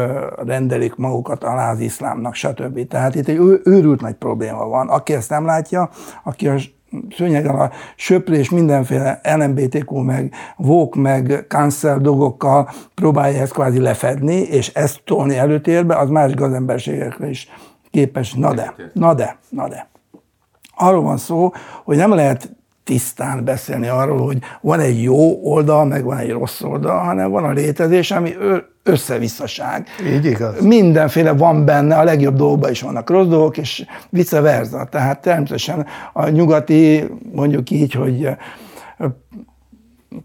rendelik 0.46 0.96
magukat 0.96 1.44
alá 1.44 1.70
az 1.70 1.80
iszlámnak, 1.80 2.34
stb. 2.34 2.88
Tehát 2.88 3.14
itt 3.14 3.28
egy 3.28 3.60
őrült 3.64 4.00
nagy 4.00 4.14
probléma 4.14 4.66
van. 4.66 4.88
Aki 4.88 5.12
ezt 5.12 5.30
nem 5.30 5.44
látja, 5.44 5.90
aki 6.24 6.48
a 6.48 6.54
szőnyeg 7.16 7.46
alá 7.46 7.70
söprés 7.96 8.50
mindenféle 8.50 9.20
LMBTQ, 9.36 9.96
meg 9.96 10.32
vók, 10.56 10.94
meg 10.94 11.44
cancel 11.48 11.98
dolgokkal 11.98 12.70
próbálja 12.94 13.40
ezt 13.40 13.52
kvázi 13.52 13.80
lefedni, 13.80 14.34
és 14.34 14.68
ezt 14.68 15.00
tolni 15.04 15.36
előtérbe, 15.36 15.96
az 15.96 16.08
más 16.08 16.34
gazemberségekre 16.34 17.28
is 17.28 17.48
képes. 17.90 18.34
Na 18.34 18.54
de, 18.54 18.74
na 18.92 19.14
de, 19.14 19.36
na 19.48 19.68
de. 19.68 19.88
Arról 20.76 21.02
van 21.02 21.16
szó, 21.16 21.52
hogy 21.84 21.96
nem 21.96 22.14
lehet 22.14 22.56
tisztán 22.84 23.44
beszélni 23.44 23.86
arról, 23.86 24.24
hogy 24.24 24.38
van 24.60 24.80
egy 24.80 25.02
jó 25.02 25.40
oldal, 25.42 25.84
meg 25.84 26.04
van 26.04 26.18
egy 26.18 26.30
rossz 26.30 26.62
oldal, 26.62 26.98
hanem 26.98 27.30
van 27.30 27.44
a 27.44 27.50
létezés, 27.50 28.10
ami 28.10 28.34
ö- 28.38 28.74
összevisszaság. 28.86 29.86
Így 30.12 30.24
igaz. 30.24 30.60
Mindenféle 30.60 31.32
van 31.32 31.64
benne, 31.64 31.96
a 31.96 32.04
legjobb 32.04 32.36
dolgokban 32.36 32.70
is 32.70 32.80
vannak 32.80 33.10
rossz 33.10 33.26
dolgok, 33.26 33.56
és 33.56 33.84
vice 34.10 34.40
versa. 34.40 34.84
Tehát 34.84 35.20
természetesen 35.20 35.86
a 36.12 36.28
nyugati, 36.28 37.04
mondjuk 37.32 37.70
így, 37.70 37.92
hogy 37.92 38.28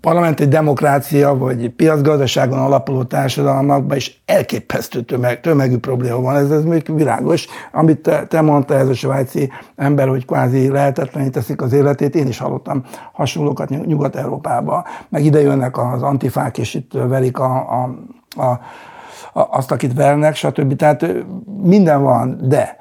parlamenti 0.02 0.47
demokrácia 0.47 1.38
vagy 1.38 1.69
piacgazdaságon 1.69 2.60
alapuló 2.60 3.04
társadalmakban 3.04 3.97
is 3.97 4.21
elképesztő 4.26 5.02
tömeg, 5.02 5.39
tömegű 5.39 5.78
probléma 5.78 6.21
van. 6.21 6.36
Ez, 6.36 6.52
ez 6.52 6.63
még 6.63 6.95
világos. 6.95 7.47
Amit 7.71 8.00
te, 8.00 8.26
te 8.26 8.41
mondta 8.41 8.74
ez 8.74 8.88
a 8.88 8.93
svájci 8.93 9.50
ember, 9.76 10.08
hogy 10.08 10.26
kvázi 10.26 10.69
lehetetlené 10.69 11.30
teszik 11.30 11.62
az 11.62 11.74
életét, 11.74 12.15
én 12.15 12.28
is 12.28 12.38
hallottam 12.38 12.84
hasonlókat 13.13 13.69
Nyugat-Európában. 13.69 14.84
Meg 15.10 15.26
ide 15.26 15.41
jönnek 15.41 15.78
az 15.78 16.02
antifák, 16.02 16.58
és 16.58 16.74
itt 16.74 16.91
verik 16.93 17.39
a, 17.39 17.56
a, 17.56 17.95
a, 18.36 18.44
a, 18.44 18.60
azt, 19.34 19.72
akit 19.72 19.94
vernek, 19.94 20.36
stb. 20.36 20.76
Tehát 20.76 21.06
minden 21.62 22.02
van, 22.02 22.39
de 22.41 22.78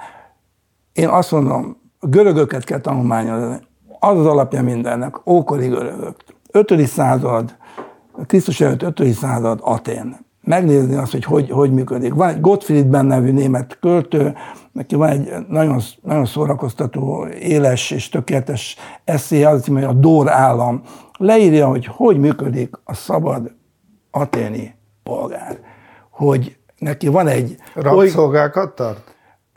én 0.92 1.08
azt 1.08 1.30
mondom, 1.30 1.76
görögöket 2.00 2.64
kell 2.64 2.80
tanulmányozni. 2.80 3.56
Az 3.98 4.18
az 4.18 4.26
alapja 4.26 4.62
mindennek, 4.62 5.26
ókori 5.26 5.66
görögök. 5.66 6.16
5. 6.50 6.86
század, 6.86 7.56
Krisztus 8.26 8.60
előtt 8.60 8.82
5. 8.82 9.12
század 9.12 9.58
Atén. 9.62 10.16
Megnézni 10.42 10.94
azt, 10.94 11.12
hogy 11.12 11.24
hogy, 11.24 11.50
hogy 11.50 11.72
működik. 11.72 12.14
Van 12.14 12.28
egy 12.28 12.40
Gottfriedben 12.40 13.06
nevű 13.06 13.32
német 13.32 13.78
költő, 13.80 14.34
neki 14.72 14.94
van 14.94 15.08
egy 15.08 15.32
nagyon, 15.48 15.80
nagyon 16.02 16.24
szórakoztató, 16.24 17.26
éles 17.26 17.90
és 17.90 18.08
tökéletes 18.08 18.76
eszé, 19.04 19.42
az 19.42 19.66
hogy 19.66 19.84
a 19.84 19.92
Dór 19.92 20.30
állam. 20.30 20.82
Leírja, 21.18 21.68
hogy 21.68 21.86
hogy 21.86 22.18
működik 22.18 22.74
a 22.84 22.94
szabad 22.94 23.54
aténi 24.10 24.74
polgár. 25.02 25.58
Hogy 26.10 26.56
neki 26.78 27.08
van 27.08 27.26
egy... 27.26 27.56
Rabszolgákat 27.74 28.74
tart? 28.74 29.10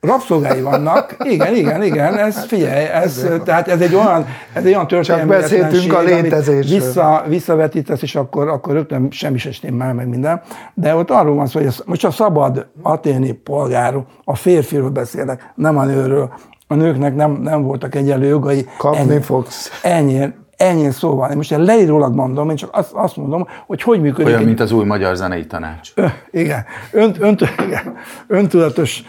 rabszolgái 0.04 0.62
vannak, 0.62 1.16
igen, 1.24 1.56
igen, 1.56 1.84
igen, 1.84 2.18
ez 2.18 2.46
figyelj, 2.46 2.86
ez, 2.86 3.28
tehát 3.44 3.68
ez 3.68 3.82
egy 3.82 3.96
olyan, 3.96 4.26
ez 4.54 4.66
egy 4.66 4.74
olyan 4.74 4.88
történelmi 4.88 5.32
Csak 5.32 5.40
beszéltünk 5.40 5.94
a 5.94 6.02
létezésről. 6.02 6.80
Vissza, 6.80 7.24
visszavetítesz, 7.28 8.02
és 8.02 8.16
akkor, 8.16 8.48
akkor 8.48 8.74
rögtön 8.74 9.08
semmi 9.12 9.38
se 9.38 9.72
már 9.72 9.94
meg 9.94 10.08
minden. 10.08 10.42
De 10.74 10.96
ott 10.96 11.10
arról 11.10 11.36
van 11.36 11.48
szó, 11.48 11.60
hogy 11.60 11.74
most 11.86 12.06
a 12.06 12.12
szabad 12.12 12.68
aténi 12.82 13.32
polgár, 13.32 13.96
a 14.24 14.36
férfiről 14.36 14.90
beszélek, 14.90 15.52
nem 15.56 15.78
a 15.78 15.84
nőről, 15.84 16.34
a 16.68 16.76
nőknek 16.76 17.16
nem, 17.16 17.32
nem 17.32 17.64
voltak 17.64 17.96
egyenlő 17.96 18.28
jogai. 18.28 18.68
Kapni 18.78 19.00
ennyi, 19.00 19.22
fogsz. 19.22 19.80
Ennyi, 19.84 20.34
ennyi 20.58 20.92
szó 20.92 21.16
van. 21.16 21.30
Én 21.30 21.38
most 21.38 21.50
leírólag 21.50 22.16
mondom, 22.16 22.50
én 22.50 22.56
csak 22.56 22.70
azt, 22.74 22.92
azt 22.94 23.16
mondom, 23.16 23.48
hogy 23.66 23.82
hogy 23.82 24.02
működik. 24.02 24.26
Olyan, 24.26 24.40
egy... 24.40 24.46
mint 24.46 24.60
az 24.60 24.72
új 24.72 24.86
magyar 24.86 25.16
zenei 25.16 25.46
tanács. 25.46 25.92
Ö, 25.96 26.06
igen. 26.32 26.66
Önt, 26.92 27.22
önt, 27.22 27.42
igen. 27.66 27.96
Öntudatos 28.28 29.04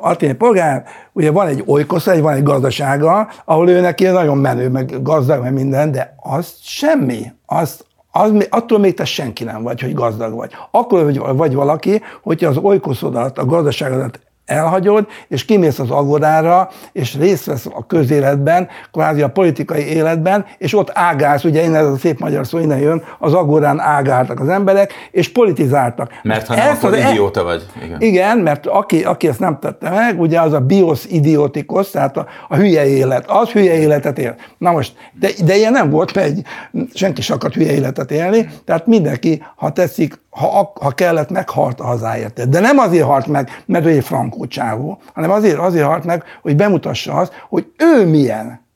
aténi 0.00 0.32
polgár, 0.32 0.84
ugye 1.12 1.30
van 1.30 1.46
egy 1.46 1.64
olykosz, 1.66 2.06
egy, 2.06 2.20
van 2.20 2.34
egy 2.34 2.42
gazdasága, 2.42 3.28
ahol 3.44 3.68
ő 3.68 3.80
neki 3.80 4.06
nagyon 4.06 4.38
menő, 4.38 4.68
meg 4.68 5.02
gazdag, 5.02 5.42
meg 5.42 5.52
minden, 5.52 5.92
de 5.92 6.14
az 6.16 6.54
semmi. 6.62 7.32
Azt, 7.46 7.84
az, 8.10 8.46
attól 8.50 8.78
még 8.78 8.94
te 8.94 9.04
senki 9.04 9.44
nem 9.44 9.62
vagy, 9.62 9.80
hogy 9.80 9.94
gazdag 9.94 10.34
vagy. 10.34 10.52
Akkor 10.70 11.04
vagy, 11.04 11.18
vagy 11.36 11.54
valaki, 11.54 12.02
hogyha 12.22 12.48
az 12.48 12.56
olykoszodat, 12.56 13.38
a 13.38 13.44
gazdaságodat 13.44 14.20
elhagyod, 14.50 15.06
és 15.28 15.44
kimész 15.44 15.78
az 15.78 15.90
agorára, 15.90 16.70
és 16.92 17.16
részt 17.16 17.44
vesz 17.44 17.66
a 17.66 17.86
közéletben, 17.86 18.68
kvázi 18.92 19.22
a 19.22 19.28
politikai 19.28 19.86
életben, 19.86 20.46
és 20.58 20.74
ott 20.74 20.90
ágálsz, 20.94 21.44
ugye 21.44 21.62
innen 21.62 21.84
ez 21.84 21.92
a 21.92 21.96
szép 21.96 22.18
magyar 22.18 22.46
szó, 22.46 22.58
innen 22.58 22.78
jön, 22.78 23.02
az 23.18 23.34
agorán 23.34 23.80
ágáltak 23.80 24.40
az 24.40 24.48
emberek, 24.48 24.92
és 25.10 25.32
politizáltak. 25.32 26.10
Mert 26.22 26.46
ha 26.46 26.54
nem, 26.54 26.68
akkor 26.68 26.92
az 26.92 26.98
e- 26.98 27.08
idióta 27.08 27.42
vagy. 27.42 27.66
Igen. 27.84 28.00
Igen, 28.00 28.38
mert 28.38 28.66
aki, 28.66 29.04
aki 29.04 29.28
ezt 29.28 29.40
nem 29.40 29.58
tette 29.58 29.90
meg, 29.90 30.20
ugye 30.20 30.40
az 30.40 30.52
a 30.52 30.60
bios 30.60 31.04
idiotikos, 31.04 31.90
tehát 31.90 32.16
a, 32.16 32.26
a 32.48 32.56
hülye 32.56 32.86
élet, 32.86 33.24
az 33.30 33.48
hülye 33.48 33.74
életet 33.74 34.18
él. 34.18 34.34
Na 34.58 34.70
most, 34.70 34.92
de, 35.20 35.28
de 35.44 35.56
ilyen 35.56 35.72
nem 35.72 35.90
volt, 35.90 36.14
mert 36.14 36.34
senki 36.94 37.22
sem 37.22 37.36
akart 37.36 37.54
hülye 37.54 37.72
életet 37.72 38.10
élni, 38.10 38.48
tehát 38.64 38.86
mindenki, 38.86 39.42
ha 39.56 39.72
teszik, 39.72 40.18
ha, 40.30 40.72
ha 40.80 40.90
kellett, 40.90 41.30
meghalt 41.30 41.80
a 41.80 41.84
hazáért. 41.84 42.48
De 42.48 42.60
nem 42.60 42.78
azért 42.78 43.06
halt 43.06 43.26
meg, 43.26 43.62
mert 43.66 43.86
ő 43.86 43.88
egy 43.88 44.04
frankó 44.04 44.46
csávó, 44.46 44.98
hanem 45.14 45.30
azért, 45.30 45.58
azért 45.58 45.86
halt 45.86 46.04
meg, 46.04 46.24
hogy 46.42 46.56
bemutassa 46.56 47.14
azt, 47.14 47.32
hogy 47.48 47.72
ő 47.76 48.06
milyen 48.06 48.68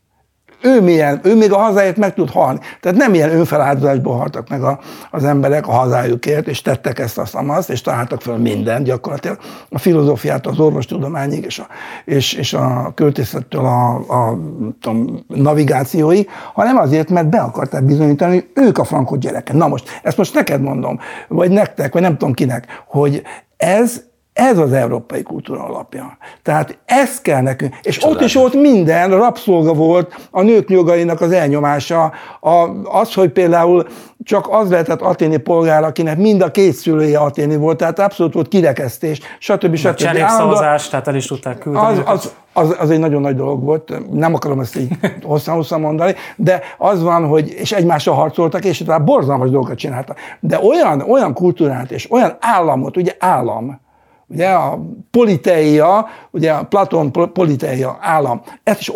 ő 0.64 0.80
milyen, 0.80 1.20
ő 1.22 1.36
még 1.36 1.52
a 1.52 1.58
hazáért 1.58 1.96
meg 1.96 2.14
tud 2.14 2.30
halni. 2.30 2.58
Tehát 2.80 2.98
nem 2.98 3.14
ilyen 3.14 3.30
önfeláldozásból 3.30 4.16
haltak 4.16 4.48
meg 4.48 4.62
a, 4.62 4.78
az 5.10 5.24
emberek 5.24 5.66
a 5.66 5.72
hazájukért, 5.72 6.48
és 6.48 6.62
tettek 6.62 6.98
ezt, 6.98 7.18
azt, 7.18 7.34
azt, 7.46 7.70
és 7.70 7.80
találtak 7.80 8.20
fel 8.20 8.36
mindent 8.36 8.84
gyakorlatilag. 8.84 9.38
A 9.70 9.78
filozófiát 9.78 10.46
az 10.46 10.58
orvostudományig, 10.58 11.44
és 11.44 11.58
a, 11.58 11.66
és, 12.04 12.32
és 12.32 12.52
a 12.52 12.92
költészettől 12.94 13.64
a, 13.64 13.94
a 13.94 14.38
tudom, 14.80 15.24
navigációig, 15.28 16.28
hanem 16.54 16.76
azért, 16.76 17.10
mert 17.10 17.28
be 17.28 17.40
akarták 17.40 17.84
bizonyítani, 17.84 18.34
hogy 18.34 18.64
ők 18.64 18.78
a 18.78 18.84
frankot 18.84 19.18
gyereke. 19.18 19.52
Na 19.52 19.68
most, 19.68 20.00
ezt 20.02 20.16
most 20.16 20.34
neked 20.34 20.60
mondom, 20.60 20.98
vagy 21.28 21.50
nektek, 21.50 21.92
vagy 21.92 22.02
nem 22.02 22.16
tudom 22.16 22.34
kinek, 22.34 22.66
hogy 22.86 23.22
ez 23.56 24.02
ez 24.34 24.58
az 24.58 24.72
európai 24.72 25.22
kultúra 25.22 25.64
alapja. 25.64 26.16
Tehát 26.42 26.78
ez 26.84 27.20
kell 27.20 27.40
nekünk. 27.40 27.74
És 27.82 27.98
Csodál. 27.98 28.16
ott 28.16 28.22
is 28.22 28.34
volt 28.34 28.54
minden, 28.54 29.10
rabszolga 29.10 29.72
volt 29.72 30.28
a 30.30 30.42
nők 30.42 30.70
jogainak 30.70 31.20
az 31.20 31.32
elnyomása, 31.32 32.12
a, 32.40 32.68
az, 32.84 33.14
hogy 33.14 33.30
például 33.30 33.86
csak 34.24 34.46
az 34.50 34.70
lehetett 34.70 35.00
aténi 35.00 35.36
polgár, 35.36 35.84
akinek 35.84 36.18
mind 36.18 36.42
a 36.42 36.50
két 36.50 36.72
szülője 36.72 37.18
aténi 37.18 37.56
volt, 37.56 37.76
tehát 37.76 37.98
abszolút 37.98 38.34
volt 38.34 38.48
kirekesztés, 38.48 39.20
stb. 39.38 39.76
stb. 39.76 39.94
Cserékszavazás, 39.94 40.88
tehát 40.88 41.08
el 41.08 41.14
is 41.14 41.26
tudták 41.26 41.58
küldeni. 41.58 41.86
Az, 41.86 42.02
az, 42.04 42.32
az, 42.52 42.76
az 42.78 42.90
egy 42.90 42.98
nagyon 42.98 43.20
nagy 43.20 43.36
dolog 43.36 43.64
volt, 43.64 43.92
nem 44.12 44.34
akarom 44.34 44.60
ezt 44.60 44.76
így 44.76 44.88
hosszan-hosszan 45.22 45.80
mondani, 45.80 46.14
de 46.36 46.60
az 46.78 47.02
van, 47.02 47.26
hogy 47.26 47.48
és 47.48 47.72
egymással 47.72 48.14
harcoltak, 48.14 48.64
és 48.64 48.78
tehát 48.78 49.04
borzalmas 49.04 49.50
dolgokat 49.50 49.78
csináltak. 49.78 50.18
De 50.40 50.58
olyan, 50.58 51.00
olyan 51.00 51.34
kultúrát 51.34 51.90
és 51.90 52.10
olyan 52.10 52.36
államot, 52.40 52.96
ugye 52.96 53.12
állam, 53.18 53.82
ugye 54.26 54.48
a 54.48 54.78
politeia, 55.10 56.06
ugye 56.30 56.52
a 56.52 56.62
Platon 56.64 57.12
politeia 57.32 57.98
állam, 58.00 58.42
ezt 58.62 58.80
is 58.80 58.90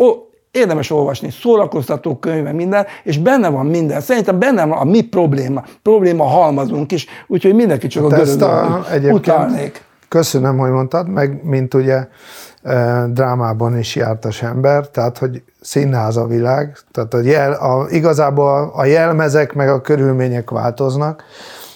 érdemes 0.50 0.90
olvasni, 0.90 1.30
szórakoztató 1.30 2.16
könyve, 2.16 2.52
minden, 2.52 2.86
és 3.04 3.18
benne 3.18 3.48
van 3.48 3.66
minden. 3.66 4.00
Szerintem 4.00 4.38
benne 4.38 4.66
van 4.66 4.78
a 4.78 4.84
mi 4.84 5.00
probléma. 5.02 5.64
Probléma 5.82 6.24
halmazunk 6.24 6.92
is, 6.92 7.06
úgyhogy 7.26 7.54
mindenki 7.54 7.86
csak 7.86 8.10
hát 8.10 8.20
a 8.20 8.24
görögön 8.24 9.12
utalnék. 9.12 9.86
Köszönöm, 10.08 10.58
hogy 10.58 10.70
mondtad, 10.70 11.08
meg 11.08 11.44
mint 11.44 11.74
ugye 11.74 12.06
e, 12.62 13.06
drámában 13.10 13.78
is 13.78 13.96
jártas 13.96 14.42
ember, 14.42 14.88
tehát 14.88 15.18
hogy 15.18 15.42
színház 15.60 16.16
a 16.16 16.26
világ, 16.26 16.78
tehát 16.92 17.14
a 17.14 17.20
jel, 17.20 17.52
a, 17.52 17.86
igazából 17.90 18.72
a 18.74 18.84
jelmezek 18.84 19.54
meg 19.54 19.68
a 19.68 19.80
körülmények 19.80 20.50
változnak, 20.50 21.24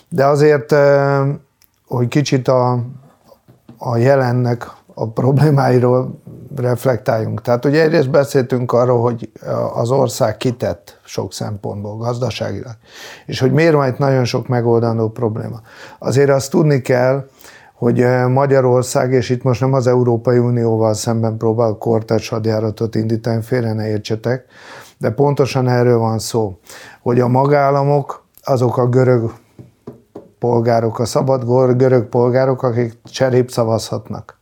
de 0.09 0.27
azért, 0.27 0.73
e, 0.73 1.23
hogy 1.87 2.09
kicsit 2.09 2.49
a 2.49 2.79
a 3.85 3.97
jelennek 3.97 4.71
a 4.95 5.09
problémáiról 5.09 6.21
reflektáljunk. 6.57 7.43
Tehát 7.43 7.65
ugye 7.65 7.83
egyrészt 7.83 8.11
beszéltünk 8.11 8.73
arról, 8.73 9.01
hogy 9.01 9.31
az 9.75 9.91
ország 9.91 10.37
kitett 10.37 11.01
sok 11.05 11.33
szempontból, 11.33 11.97
gazdaságilag, 11.97 12.77
és 13.27 13.41
hogy 13.41 13.53
miért 13.53 13.75
van 13.75 13.89
itt 13.89 13.99
nagyon 13.99 14.25
sok 14.25 14.49
megoldandó 14.49 15.09
probléma. 15.09 15.61
Azért 15.99 16.31
azt 16.31 16.51
tudni 16.51 16.81
kell, 16.81 17.27
hogy 17.75 18.07
Magyarország, 18.29 19.13
és 19.13 19.31
itt 19.31 19.43
most 19.43 19.61
nem 19.61 19.73
az 19.73 19.87
Európai 19.87 20.39
Unióval 20.39 20.95
szemben 20.95 21.37
próbál 21.37 21.73
kortárs 21.73 22.29
hadjáratot 22.29 22.95
indítani, 22.95 23.43
félre 23.43 23.73
ne 23.73 23.89
értsetek, 23.89 24.45
de 24.99 25.11
pontosan 25.11 25.69
erről 25.69 25.99
van 25.99 26.19
szó, 26.19 26.59
hogy 27.03 27.21
a 27.21 27.29
magállamok 27.29 28.25
azok 28.43 28.77
a 28.77 28.89
görög 28.89 29.33
polgárok, 30.43 30.99
a 30.99 31.05
szabad 31.05 31.77
görög 31.77 32.05
polgárok, 32.05 32.63
akik 32.63 32.99
cserép 33.05 33.51
szavazhatnak. 33.51 34.41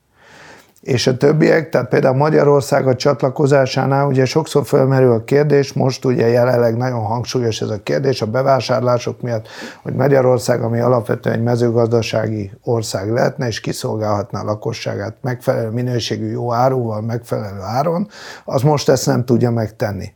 És 0.80 1.06
a 1.06 1.16
többiek, 1.16 1.68
tehát 1.68 1.88
például 1.88 2.16
Magyarország 2.16 2.86
a 2.86 2.96
csatlakozásánál 2.96 4.06
ugye 4.06 4.24
sokszor 4.24 4.66
felmerül 4.66 5.12
a 5.12 5.24
kérdés, 5.24 5.72
most 5.72 6.04
ugye 6.04 6.28
jelenleg 6.28 6.76
nagyon 6.76 7.02
hangsúlyos 7.02 7.60
ez 7.60 7.68
a 7.68 7.82
kérdés 7.82 8.22
a 8.22 8.26
bevásárlások 8.26 9.20
miatt, 9.20 9.48
hogy 9.82 9.94
Magyarország, 9.94 10.62
ami 10.62 10.80
alapvetően 10.80 11.36
egy 11.36 11.42
mezőgazdasági 11.42 12.50
ország 12.62 13.12
lehetne, 13.12 13.46
és 13.46 13.60
kiszolgálhatná 13.60 14.40
a 14.40 14.44
lakosságát 14.44 15.16
megfelelő 15.20 15.70
minőségű 15.70 16.30
jó 16.30 16.52
áruval, 16.52 17.00
megfelelő 17.00 17.60
áron, 17.60 18.08
az 18.44 18.62
most 18.62 18.88
ezt 18.88 19.06
nem 19.06 19.24
tudja 19.24 19.50
megtenni. 19.50 20.12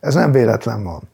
Ez 0.00 0.14
nem 0.14 0.32
véletlen 0.32 0.84
van. 0.84 1.13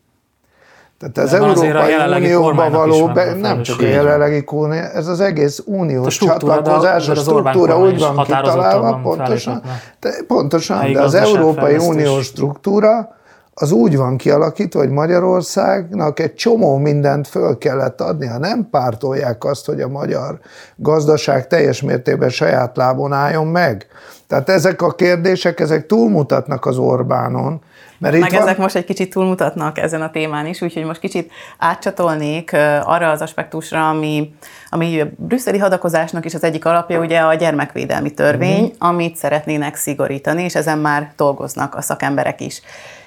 Tehát 1.01 1.19
ez 1.19 1.33
Európai 1.33 1.95
Unióba 2.17 2.71
való, 2.71 3.07
be, 3.07 3.35
nem 3.35 3.63
csak 3.63 3.81
a 3.81 3.87
jelenlegi 3.87 4.45
unió, 4.51 4.81
ez 4.95 5.07
az 5.07 5.21
egész 5.21 5.63
uniós 5.67 6.17
csatlakozás, 6.17 7.09
a 7.09 7.15
struktúra 7.15 7.79
úgy 7.79 7.99
van 7.99 8.17
kitalálva, 8.17 9.01
pontosan, 9.03 9.63
de, 10.01 10.11
pontosan, 10.27 10.93
de 10.93 11.01
az 11.01 11.15
Európai 11.15 11.77
Uniós 11.77 12.25
struktúra, 12.25 13.19
az 13.55 13.73
úgy 13.73 13.97
van 13.97 14.17
kialakítva, 14.17 14.79
hogy 14.79 14.91
Magyarországnak 14.91 16.21
egy 16.21 16.35
csomó 16.35 16.77
mindent 16.77 17.29
föl 17.29 17.59
kellett 17.59 18.01
adni, 18.01 18.27
ha 18.27 18.39
nem 18.39 18.69
pártolják 18.71 19.45
azt, 19.45 19.67
hogy 19.67 19.81
a 19.81 19.89
magyar 19.89 20.39
gazdaság 20.77 21.47
teljes 21.47 21.83
mértékben 21.83 22.29
saját 22.29 22.77
lábon 22.77 23.13
álljon 23.13 23.47
meg. 23.47 23.87
Tehát 24.27 24.49
ezek 24.49 24.83
a 24.83 24.91
kérdések, 24.91 25.61
ezek 25.61 25.87
túlmutatnak 25.87 26.67
az 26.67 26.79
Orbánon, 26.79 27.61
mert 28.01 28.19
Meg 28.19 28.31
van... 28.31 28.41
ezek 28.41 28.59
most 28.59 28.75
egy 28.75 28.85
kicsit 28.85 29.11
túlmutatnak 29.11 29.79
ezen 29.79 30.03
a 30.03 30.11
témán 30.11 30.47
is, 30.47 30.63
úgyhogy 30.63 30.85
most 30.85 31.01
kicsit 31.01 31.33
átcsatolnék 31.59 32.53
arra 32.85 33.11
az 33.11 33.21
aspektusra, 33.21 33.89
ami, 33.89 34.35
ami 34.71 35.01
a 35.01 35.07
brüsszeli 35.17 35.59
hadakozásnak 35.59 36.25
is 36.25 36.35
az 36.35 36.45
egyik 36.45 36.65
alapja, 36.65 37.01
ugye 37.01 37.19
a 37.19 37.35
gyermekvédelmi 37.35 38.11
törvény, 38.11 38.63
mm. 38.63 38.69
amit 38.79 39.17
szeretnének 39.17 39.77
szigorítani, 39.77 40.43
és 40.43 40.55
ezen 40.55 40.79
már 40.79 41.13
dolgoznak 41.17 41.75
a 41.75 41.81
szakemberek 41.81 42.41
is. 42.41 42.63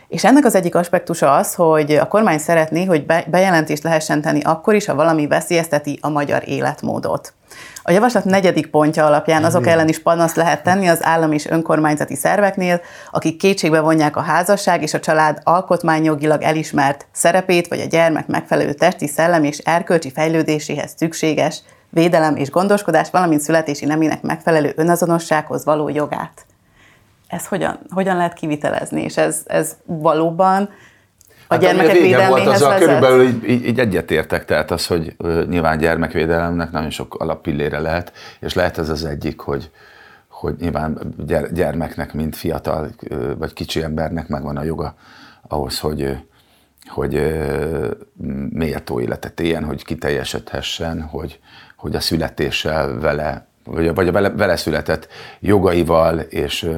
És 0.08 0.24
ennek 0.24 0.46
az 0.46 0.56
egyik 0.56 0.76
aspektusa 0.76 1.36
az, 1.36 1.54
hogy 1.54 1.92
a 1.92 2.08
kormány 2.08 2.38
szeretné, 2.38 2.86
hogy 2.86 3.06
bejelentést 3.28 3.84
lehessen 3.84 4.22
tenni 4.22 4.42
akkor 4.44 4.76
is, 4.76 4.86
ha 4.86 4.96
valami 4.96 5.28
veszélyezteti 5.28 5.98
a 6.02 6.10
magyar 6.10 6.42
életmódot. 6.46 7.34
A 7.86 7.92
javaslat 7.92 8.24
negyedik 8.24 8.68
pontja 8.68 9.06
alapján 9.06 9.44
azok 9.44 9.68
ellen 9.68 9.88
is 9.88 10.02
panaszt 10.02 10.36
lehet 10.36 10.64
tenni 10.64 10.88
az 10.88 11.04
állami 11.04 11.36
és 11.36 11.46
önkormányzati 11.46 12.16
szerveknél, 12.16 12.82
akik 13.12 13.38
kétségbe 13.38 13.80
vonják 13.80 14.16
a 14.16 14.22
házasság 14.22 14.82
és 14.82 14.94
a 14.94 15.00
család 15.00 15.40
alkotmányjogilag 15.44 16.42
elismert 16.42 17.08
szerepét, 17.12 17.68
vagy 17.68 17.80
a 17.80 17.86
gyermek 17.86 18.28
megfelelő 18.28 18.74
testi, 18.74 19.08
szellemi 19.08 19.48
és 19.48 19.58
erkölcsi 19.58 20.12
fejlődéséhez 20.12 20.94
szükséges 20.98 21.62
védelem 21.90 22.36
és 22.36 22.50
gondoskodás, 22.50 23.10
valamint 23.10 23.42
születési 23.42 23.86
nemének 23.86 24.22
megfelelő 24.22 24.74
önazonossághoz 24.76 25.66
való 25.66 25.90
jogát. 25.90 26.46
Ez 27.28 27.48
hogyan, 27.48 27.80
hogyan 27.90 28.18
lehet 28.18 28.34
kivitelezni, 28.34 29.02
és 29.02 29.18
ez, 29.18 29.42
ez 29.46 29.76
valóban 29.86 30.70
a 31.54 31.66
hát, 31.66 31.76
gyermekek 31.76 32.02
védelméhez 32.02 32.30
volt, 32.30 32.48
azzal 32.48 32.78
körülbelül 32.78 33.28
így, 33.28 33.50
így, 33.50 33.68
így 33.68 33.80
egyetértek, 33.80 34.46
tehát 34.46 34.72
az, 34.72 34.88
hogy 34.88 35.16
nyilván 35.50 35.78
gyermekvédelemnek 35.78 36.72
nagyon 36.72 36.90
sok 36.90 37.16
alappillére 37.16 37.80
lehet, 37.80 38.14
és 38.40 38.54
lehet 38.54 38.78
ez 38.78 38.90
az 38.90 39.06
egyik, 39.06 39.40
hogy, 39.40 39.70
hogy 40.28 40.56
nyilván 40.60 41.16
gyermeknek, 41.54 42.14
mint 42.14 42.36
fiatal 42.36 42.90
vagy 43.38 43.54
kicsi 43.54 43.84
embernek 43.84 44.28
megvan 44.28 44.58
a 44.58 44.64
joga 44.64 44.96
ahhoz, 45.48 45.80
hogy, 45.80 46.18
hogy 46.88 47.42
méltó 48.50 49.00
életet 49.00 49.40
éljen, 49.40 49.64
hogy 49.64 49.84
kiteljesedhessen, 49.84 51.02
hogy, 51.02 51.40
hogy 51.76 51.96
a 51.96 52.00
születéssel 52.00 53.00
vele, 53.00 53.46
vagy, 53.64 53.94
vagy 53.94 54.08
a 54.08 54.12
vele, 54.12 54.30
vele 54.30 54.56
született 54.56 55.08
jogaival 55.40 56.20
és 56.20 56.70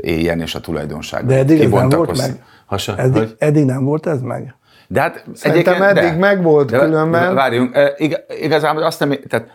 éljen, 0.00 0.40
és 0.40 0.54
a 0.54 0.60
tulajdonságban. 0.60 1.34
De 1.34 1.38
eddig 1.38 1.60
ez 1.60 1.70
nem 1.70 1.88
volt 1.88 2.16
meg? 2.16 2.42
Hasa, 2.66 2.96
eddig, 2.96 3.16
hogy? 3.16 3.34
eddig 3.38 3.64
nem 3.64 3.84
volt 3.84 4.06
ez 4.06 4.20
meg? 4.20 4.54
De 4.88 5.00
hát 5.00 5.24
Szerintem 5.34 5.82
eddig 5.82 6.02
de, 6.02 6.16
meg 6.16 6.42
volt 6.42 6.70
de, 6.70 6.78
különben. 6.78 7.34
Várjunk, 7.34 7.78
igazából 8.40 8.82
azt 8.82 9.00
nem, 9.00 9.14
tehát 9.28 9.50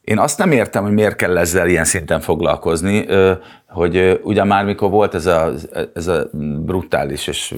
én 0.00 0.18
azt 0.18 0.38
nem 0.38 0.52
értem, 0.52 0.82
hogy 0.82 0.92
miért 0.92 1.16
kell 1.16 1.38
ezzel 1.38 1.68
ilyen 1.68 1.84
szinten 1.84 2.20
foglalkozni, 2.20 3.06
hogy 3.68 4.20
ugye 4.22 4.44
már 4.44 4.64
mikor 4.64 4.90
volt 4.90 5.14
ez 5.14 5.26
a, 5.26 5.52
ez 5.94 6.06
a 6.06 6.28
brutális 6.64 7.26
és 7.26 7.54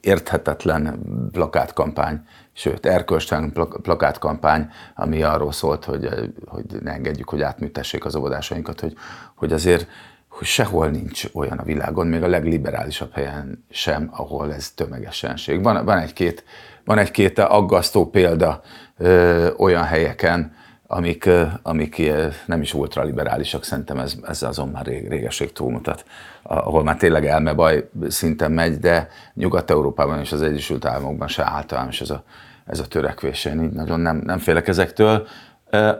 érthetetlen 0.00 1.00
plakátkampány, 1.32 2.20
sőt, 2.52 2.86
erkölcstelen 2.86 3.52
plakátkampány, 3.82 4.68
ami 4.94 5.22
arról 5.22 5.52
szólt, 5.52 5.84
hogy, 5.84 6.08
hogy 6.46 6.64
ne 6.82 6.92
engedjük, 6.92 7.28
hogy 7.28 7.42
átműtessék 7.42 8.04
az 8.04 8.16
óvodásainkat, 8.16 8.80
hogy, 8.80 8.94
hogy 9.34 9.52
azért 9.52 9.86
hogy 10.30 10.46
sehol 10.46 10.88
nincs 10.88 11.24
olyan 11.32 11.58
a 11.58 11.62
világon, 11.62 12.06
még 12.06 12.22
a 12.22 12.28
legliberálisabb 12.28 13.12
helyen 13.12 13.64
sem, 13.70 14.10
ahol 14.12 14.54
ez 14.54 14.70
tömegesenség. 14.70 15.62
Van, 15.62 15.84
van 15.84 15.98
egy-két 15.98 16.44
van 16.84 16.98
egy-két 16.98 17.38
aggasztó 17.38 18.10
példa 18.10 18.60
ö, 18.98 19.48
olyan 19.56 19.84
helyeken, 19.84 20.54
amik, 20.86 21.24
ö, 21.24 21.42
amik 21.62 21.98
ö, 21.98 22.26
nem 22.46 22.60
is 22.60 22.74
ultraliberálisak, 22.74 23.64
szerintem 23.64 23.98
ez, 23.98 24.14
ez 24.22 24.42
azon 24.42 24.68
már 24.68 24.86
rég, 24.86 25.08
régeség 25.08 25.52
túlmutat, 25.52 26.04
ahol 26.42 26.82
már 26.82 26.96
tényleg 26.96 27.26
elmebaj 27.26 27.88
szinten 28.08 28.52
megy, 28.52 28.78
de 28.78 29.08
Nyugat-Európában 29.34 30.18
és 30.18 30.32
az 30.32 30.42
Egyesült 30.42 30.84
Államokban 30.84 31.28
se 31.28 31.44
általános 31.44 32.00
ez 32.00 32.10
a, 32.10 32.24
ez 32.66 32.78
a 32.78 32.86
törekvés. 32.86 33.44
Én 33.44 33.62
így 33.62 33.72
nagyon 33.72 34.00
nem, 34.00 34.16
nem 34.16 34.38
félek 34.38 34.68
ezektől 34.68 35.26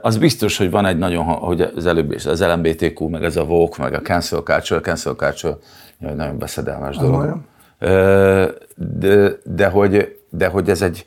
az 0.01 0.17
biztos, 0.17 0.57
hogy 0.57 0.71
van 0.71 0.85
egy 0.85 0.97
nagyon, 0.97 1.25
hogy 1.25 1.61
az 1.61 1.85
előbb 1.85 2.11
is, 2.11 2.25
az 2.25 2.41
LMBTQ, 2.41 3.07
meg 3.07 3.23
ez 3.23 3.35
a 3.35 3.45
Vogue, 3.45 3.83
meg 3.83 3.93
a 3.93 4.01
cancel 4.01 4.39
culture, 4.39 4.79
cancel 4.79 5.13
culture, 5.13 5.57
egy 5.99 6.15
nagyon 6.15 6.37
beszedelmes 6.37 6.97
dolog. 6.97 7.37
De, 8.75 9.31
de, 9.43 9.67
hogy, 9.67 10.19
de 10.29 10.47
hogy 10.47 10.69
ez 10.69 10.81
egy, 10.81 11.05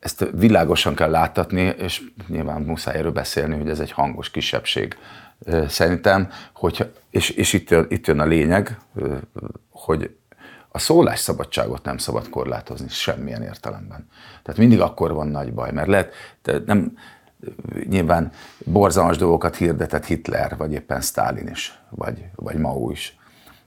ezt 0.00 0.28
világosan 0.32 0.94
kell 0.94 1.10
láttatni, 1.10 1.74
és 1.78 2.02
nyilván 2.28 2.60
muszáj 2.60 2.96
erről 2.96 3.12
beszélni, 3.12 3.56
hogy 3.56 3.68
ez 3.68 3.80
egy 3.80 3.92
hangos 3.92 4.30
kisebbség. 4.30 4.96
Szerintem, 5.68 6.28
hogyha, 6.54 6.84
és, 7.10 7.30
és 7.30 7.52
itt, 7.52 7.70
jön, 7.70 7.86
itt 7.88 8.06
jön 8.06 8.20
a 8.20 8.24
lényeg, 8.24 8.78
hogy 9.70 10.16
a 10.68 10.78
szólásszabadságot 10.78 11.84
nem 11.84 11.98
szabad 11.98 12.28
korlátozni 12.28 12.88
semmilyen 12.88 13.42
értelemben. 13.42 14.08
Tehát 14.42 14.60
mindig 14.60 14.80
akkor 14.80 15.12
van 15.12 15.28
nagy 15.28 15.52
baj, 15.52 15.72
mert 15.72 15.88
lehet, 15.88 16.12
nem, 16.66 16.96
nyilván 17.88 18.32
borzalmas 18.58 19.16
dolgokat 19.16 19.56
hirdetett 19.56 20.04
Hitler, 20.04 20.56
vagy 20.56 20.72
éppen 20.72 21.00
Stalin 21.00 21.48
is, 21.48 21.78
vagy, 21.90 22.24
vagy 22.34 22.56
Mao 22.56 22.90
is. 22.90 23.18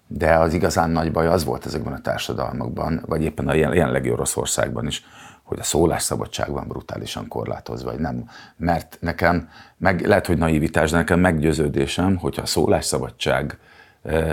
De 0.08 0.34
az 0.34 0.54
igazán 0.54 0.90
nagy 0.90 1.12
baj 1.12 1.28
az 1.28 1.44
volt 1.44 1.66
ezekben 1.66 1.94
a 1.94 2.02
társadalmakban, 2.02 3.04
vagy 3.06 3.24
éppen 3.24 3.48
a 3.48 3.54
jelenlegi 3.54 4.12
Oroszországban 4.12 4.88
is, 4.88 5.04
hogy 5.44 5.60
a 5.60 5.64
szólásszabadság 5.64 6.52
van 6.52 6.68
brutálisan 6.68 7.28
korlátozva, 7.28 7.92
vagy 7.92 8.00
nem. 8.00 8.30
Mert 8.58 8.98
nekem, 9.00 9.50
meg, 9.78 10.06
lehet, 10.06 10.26
hogy 10.26 10.38
naivitás, 10.38 10.92
de 10.92 10.98
nekem 10.98 11.20
meggyőződésem, 11.20 12.18
hogyha 12.18 12.42
a 12.42 12.46
szólásszabadság 12.46 13.60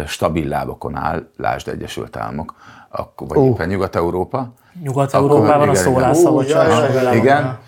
stabil 0.07 0.49
lábokon 0.49 0.97
áll, 0.97 1.29
lásd 1.37 1.69
Egyesült 1.69 2.17
Államok, 2.17 2.55
akkor, 2.89 3.29
vagy 3.29 3.39
uh. 3.39 3.47
éppen 3.47 3.69
Nyugat-Európa. 3.69 4.53
Nyugat-Európában 4.83 5.69
a 5.69 5.75
szólásszabadság. 5.75 6.91
Igen, 6.91 7.15
igen. 7.15 7.59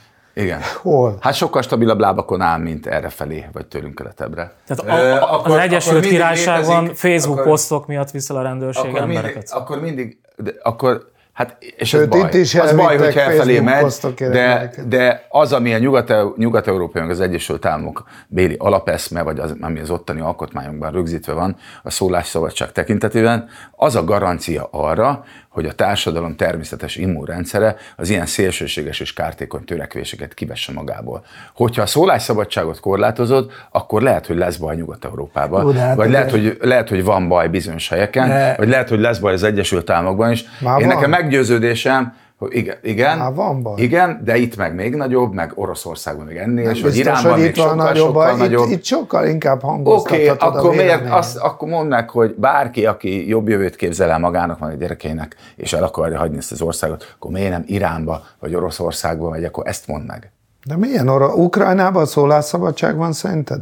Hol? 0.82 1.16
Hát 1.20 1.34
sokkal 1.34 1.62
stabilabb 1.62 1.98
lábakon 1.98 2.40
áll, 2.40 2.58
mint 2.58 2.86
erre 2.86 3.08
felé, 3.08 3.46
vagy 3.52 3.66
tőlünk 3.66 3.94
keletebre. 3.94 4.52
Tehát 4.66 5.00
a, 5.00 5.22
a, 5.22 5.34
akkor, 5.34 5.50
az 5.50 5.62
Egyesült 5.62 6.06
Királyságban 6.06 6.94
Facebook 6.94 7.38
akkor, 7.38 7.50
posztok 7.50 7.86
miatt 7.86 8.10
viszel 8.10 8.36
a 8.36 8.42
rendőrség 8.42 8.84
akkor 8.84 9.00
embereket. 9.00 9.34
Mindig, 9.34 9.54
akkor 9.54 9.80
mindig, 9.80 10.18
de, 10.36 10.52
akkor 10.62 11.14
Hát, 11.36 11.56
és 11.76 11.88
Sőt, 11.88 12.14
ez 12.14 12.20
baj. 12.20 12.40
Is 12.40 12.54
az 12.54 12.72
baj, 12.72 12.98
hogy 12.98 13.16
elfelé 13.16 13.60
megy, 13.60 13.94
de, 14.18 14.70
de 14.88 15.26
az, 15.28 15.52
ami 15.52 15.74
a 15.74 15.78
Nyugat- 15.78 16.36
Nyugat-Európában 16.36 17.10
az 17.10 17.20
Egyesült 17.20 17.64
Államok 17.64 18.04
béli 18.26 18.54
alapeszme, 18.58 19.22
vagy 19.22 19.38
az, 19.38 19.54
ami 19.60 19.80
az 19.80 19.90
ottani 19.90 20.20
alkotmányokban 20.20 20.92
rögzítve 20.92 21.32
van, 21.32 21.56
a 21.82 21.90
szólásszabadság 21.90 22.72
tekintetében, 22.72 23.48
az 23.70 23.96
a 23.96 24.04
garancia 24.04 24.68
arra, 24.70 25.24
hogy 25.56 25.66
a 25.66 25.72
társadalom 25.72 26.36
természetes 26.36 26.96
immunrendszere 26.96 27.76
az 27.96 28.10
ilyen 28.10 28.26
szélsőséges 28.26 29.00
és 29.00 29.12
kártékony 29.12 29.64
törekvéseket 29.64 30.34
kivesse 30.34 30.72
magából. 30.72 31.24
Hogyha 31.54 31.82
a 31.82 31.86
szólásszabadságot 31.86 32.80
korlátozod, 32.80 33.50
akkor 33.70 34.02
lehet, 34.02 34.26
hogy 34.26 34.36
lesz 34.36 34.56
baj 34.56 34.76
Nyugat-Európában, 34.76 35.76
hát 35.76 35.96
vagy 35.96 36.10
lehet 36.10 36.30
hogy, 36.30 36.56
lehet, 36.60 36.88
hogy 36.88 37.04
van 37.04 37.28
baj 37.28 37.48
bizonyos 37.48 37.88
helyeken, 37.88 38.28
de... 38.28 38.54
vagy 38.58 38.68
lehet, 38.68 38.88
hogy 38.88 39.00
lesz 39.00 39.18
baj 39.18 39.32
az 39.32 39.42
Egyesült 39.42 39.90
Államokban 39.90 40.30
is. 40.30 40.44
Már 40.58 40.80
Én 40.80 40.86
van. 40.86 40.96
nekem 40.96 41.10
meggyőződésem, 41.10 42.14
igen, 42.48 42.76
igen, 42.82 43.18
Há, 43.18 43.30
van 43.30 43.62
baj. 43.62 43.82
igen, 43.82 44.20
de 44.24 44.36
itt 44.36 44.56
meg 44.56 44.74
még 44.74 44.94
nagyobb, 44.94 45.32
meg 45.32 45.52
Oroszországban 45.54 46.26
még 46.26 46.36
ennél, 46.36 46.70
és 46.70 46.82
hogy 46.82 46.96
Iránban 46.96 47.32
hogy 47.32 47.42
még 47.42 47.54
sokkal, 47.54 47.74
nagyobb 47.74 48.06
sokkal 48.06 48.12
baj. 48.12 48.36
nagyobb. 48.36 48.66
Itt, 48.66 48.72
itt 48.72 48.84
sokkal 48.84 49.26
inkább 49.26 49.62
hangoztathatod 49.62 50.20
Oké, 50.20 50.30
okay, 50.30 50.58
akkor 50.58 50.74
miért, 50.74 51.10
azt, 51.10 51.36
akkor 51.36 51.68
mondd 51.68 51.88
meg, 51.88 52.10
hogy 52.10 52.34
bárki, 52.34 52.86
aki 52.86 53.28
jobb 53.28 53.48
jövőt 53.48 53.76
képzel 53.76 54.10
el 54.10 54.18
magának, 54.18 54.58
meg 54.58 54.70
a 54.70 54.76
gyerekeinek, 54.76 55.36
és 55.56 55.72
el 55.72 55.82
akarja 55.82 56.18
hagyni 56.18 56.36
ezt 56.36 56.52
az 56.52 56.60
országot, 56.60 57.14
akkor 57.16 57.30
miért 57.30 57.50
nem 57.50 57.64
Iránba, 57.66 58.22
vagy 58.38 58.54
Oroszországba 58.54 59.28
vagy, 59.28 59.44
akkor 59.44 59.66
ezt 59.66 59.86
mondd 59.86 60.04
meg. 60.06 60.30
De 60.64 60.76
milyen 60.76 61.08
ora? 61.08 61.34
Ukrajnában 61.34 62.06
szólásszabadság 62.06 62.96
van 62.96 63.12
szerinted? 63.12 63.60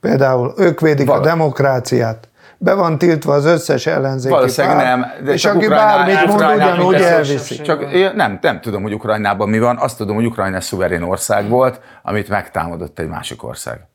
Például 0.00 0.54
ők 0.56 0.80
védik 0.80 1.06
Val- 1.06 1.20
a 1.20 1.28
demokráciát 1.28 2.28
be 2.58 2.74
van 2.74 2.98
tiltva 2.98 3.32
az 3.32 3.44
összes 3.44 3.86
ellenzéki 3.86 4.34
Valószínűleg 4.34 4.76
párt, 4.76 4.98
nem. 4.98 5.24
De 5.24 5.32
és 5.32 5.44
aki 5.44 5.68
bármit 5.68 6.26
mond, 6.26 6.54
ugyanúgy 6.54 6.94
elviszi. 6.94 7.60
Csak 7.60 7.92
én 7.92 8.12
nem, 8.14 8.38
nem 8.40 8.60
tudom, 8.60 8.82
hogy 8.82 8.94
Ukrajnában 8.94 9.48
mi 9.48 9.58
van, 9.58 9.76
azt 9.78 9.96
tudom, 9.96 10.16
hogy 10.16 10.26
Ukrajna 10.26 10.60
szuverén 10.60 11.02
ország 11.02 11.48
volt, 11.48 11.80
amit 12.02 12.28
megtámadott 12.28 12.98
egy 12.98 13.08
másik 13.08 13.44
ország. 13.44 13.86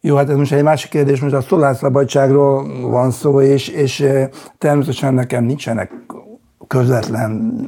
Jó, 0.00 0.16
hát 0.16 0.28
ez 0.28 0.36
most 0.36 0.52
egy 0.52 0.62
másik 0.62 0.90
kérdés, 0.90 1.20
most 1.20 1.34
a 1.34 1.40
szólásszabadságról 1.40 2.66
van 2.90 3.10
szó, 3.10 3.40
és, 3.40 3.68
és 3.68 4.00
eh, 4.00 4.28
természetesen 4.58 5.14
nekem 5.14 5.44
nincsenek 5.44 5.90
közvetlen 6.68 7.60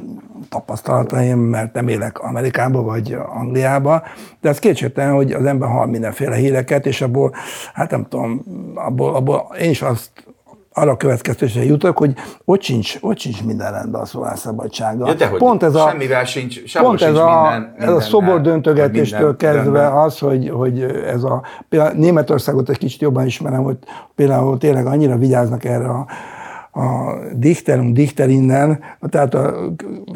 tapasztalataim, 0.49 1.39
mert 1.39 1.73
nem 1.73 1.87
élek 1.87 2.19
Amerikába 2.19 2.81
vagy 2.81 3.17
Angliába, 3.33 4.03
de 4.41 4.49
az 4.49 4.59
kétségtelen, 4.59 5.13
hogy 5.13 5.31
az 5.31 5.45
ember 5.45 5.69
hall 5.69 5.87
mindenféle 5.87 6.35
híreket, 6.35 6.85
és 6.85 7.01
abból, 7.01 7.33
hát 7.73 7.91
nem 7.91 8.05
tudom, 8.09 8.41
abból, 8.75 9.15
abból 9.15 9.55
én 9.59 9.69
is 9.69 9.81
azt 9.81 10.11
arra 10.73 10.97
következtetésre 10.97 11.63
jutok, 11.63 11.97
hogy 11.97 12.13
ott 12.45 12.61
sincs, 12.61 12.97
ott 13.01 13.19
sincs 13.19 13.43
minden 13.43 13.71
rendben 13.71 14.01
a 14.01 14.05
szólásszabadsága. 14.05 15.07
Ja, 15.07 15.13
dehogy, 15.13 15.39
pont 15.39 15.63
ez 15.63 15.75
a, 15.75 15.87
semmivel 15.89 16.25
sincs, 16.25 16.79
pont 16.79 17.01
ez 17.01 17.07
sincs 17.07 17.19
a, 17.19 17.41
minden, 17.41 17.75
ez 17.77 17.93
a 17.93 17.99
szobor 17.99 18.41
döntögetéstől 18.41 19.35
kezdve 19.35 19.79
rendben. 19.79 19.91
az, 19.91 20.19
hogy, 20.19 20.49
hogy 20.49 20.81
ez 20.81 21.23
a, 21.23 21.41
például 21.69 21.93
Németországot 21.97 22.69
egy 22.69 22.77
kicsit 22.77 23.01
jobban 23.01 23.25
ismerem, 23.25 23.63
hogy 23.63 23.77
például 24.15 24.57
tényleg 24.57 24.85
annyira 24.85 25.17
vigyáznak 25.17 25.63
erre 25.65 25.89
a 25.89 26.05
a 26.71 27.13
dichterum 27.35 27.93
dichterinnen, 27.93 28.79
tehát 29.09 29.33
a 29.33 29.55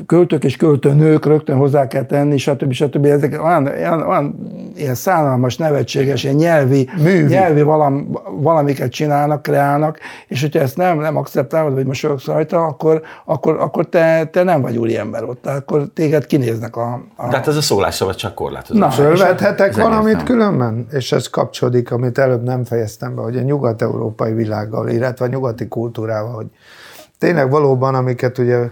költők 0.05 0.43
és 0.43 0.55
költőnők 0.55 1.25
rögtön 1.25 1.57
hozzá 1.57 1.87
kell 1.87 2.05
tenni, 2.05 2.37
stb. 2.37 2.71
stb. 2.71 3.05
Ezek 3.05 3.43
olyan, 3.43 3.67
olyan, 3.67 4.01
olyan 4.01 4.35
ilyen 4.75 4.95
szánalmas, 4.95 5.57
nevetséges, 5.57 6.23
ilyen 6.23 6.35
nyelvi, 6.35 6.89
Művi. 6.97 7.33
nyelvi 7.33 7.61
valam, 7.61 8.19
valamiket 8.39 8.91
csinálnak, 8.91 9.41
kreálnak, 9.41 9.99
és 10.27 10.41
hogyha 10.41 10.59
ezt 10.59 10.77
nem, 10.77 10.99
nem 10.99 11.17
akceptálod, 11.17 11.73
vagy 11.73 11.85
mosolyogsz 11.85 12.25
rajta, 12.25 12.65
akkor, 12.65 13.01
akkor, 13.25 13.57
akkor 13.59 13.85
te, 13.85 14.25
te 14.25 14.43
nem 14.43 14.61
vagy 14.61 14.77
úri 14.77 14.97
ember 14.97 15.23
ott, 15.23 15.47
akkor 15.47 15.87
téged 15.93 16.25
kinéznek 16.25 16.75
a... 16.75 17.03
a... 17.15 17.29
Tehát 17.29 17.47
ez 17.47 17.55
a 17.55 17.61
szólásszabadság 17.61 18.33
korlátozó. 18.33 18.79
Na, 18.79 18.89
fölvethetek 18.89 19.75
valamit 19.75 20.23
különben? 20.23 20.87
És 20.91 21.11
ez 21.11 21.27
kapcsolódik, 21.27 21.91
amit 21.91 22.17
előbb 22.17 22.43
nem 22.43 22.63
fejeztem 22.63 23.15
be, 23.15 23.21
hogy 23.21 23.37
a 23.37 23.41
nyugat-európai 23.41 24.33
világgal, 24.33 24.89
illetve 24.89 25.25
a 25.25 25.27
nyugati 25.27 25.67
kultúrával, 25.67 26.44
hogy 26.51 27.09
tényleg 27.17 27.49
valóban, 27.49 27.95
amiket 27.95 28.37
ugye 28.37 28.69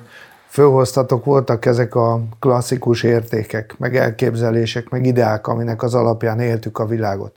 fölhoztatok, 0.48 1.26
voltak 1.26 1.66
ezek 1.66 1.96
a 1.96 2.22
klasszikus 2.40 3.04
értékek, 3.04 3.76
meg 3.78 3.96
elképzelések, 3.96 4.90
meg 4.90 5.06
ideák, 5.06 5.48
aminek 5.48 5.84
az 5.84 5.94
alapján 5.94 6.40
éltük 6.40 6.80
a 6.80 6.86
világot. 6.86 7.36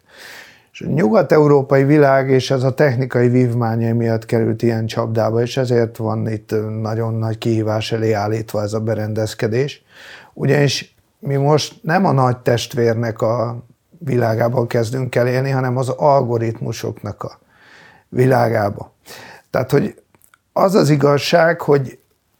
És 0.72 0.80
a 0.80 0.86
nyugat-európai 0.86 1.84
világ 1.84 2.30
és 2.30 2.50
ez 2.50 2.62
a 2.62 2.74
technikai 2.74 3.28
vívmányai 3.28 3.92
miatt 3.92 4.26
került 4.26 4.62
ilyen 4.62 4.86
csapdába, 4.86 5.40
és 5.40 5.56
ezért 5.56 5.96
van 5.96 6.28
itt 6.28 6.54
nagyon 6.80 7.14
nagy 7.14 7.38
kihívás 7.38 7.92
elé 7.92 8.12
állítva 8.12 8.62
ez 8.62 8.72
a 8.72 8.80
berendezkedés. 8.80 9.84
Ugyanis 10.32 10.96
mi 11.18 11.36
most 11.36 11.74
nem 11.82 12.04
a 12.04 12.12
nagy 12.12 12.36
testvérnek 12.36 13.22
a 13.22 13.64
világában 13.98 14.66
kezdünk 14.66 15.14
el 15.14 15.26
élni, 15.26 15.50
hanem 15.50 15.76
az 15.76 15.88
algoritmusoknak 15.88 17.22
a 17.22 17.38
világába. 18.08 18.92
Tehát, 19.50 19.70
hogy 19.70 19.94
az 20.58 20.74
az 20.74 20.90
igazság, 20.90 21.60
hogy 21.60 21.98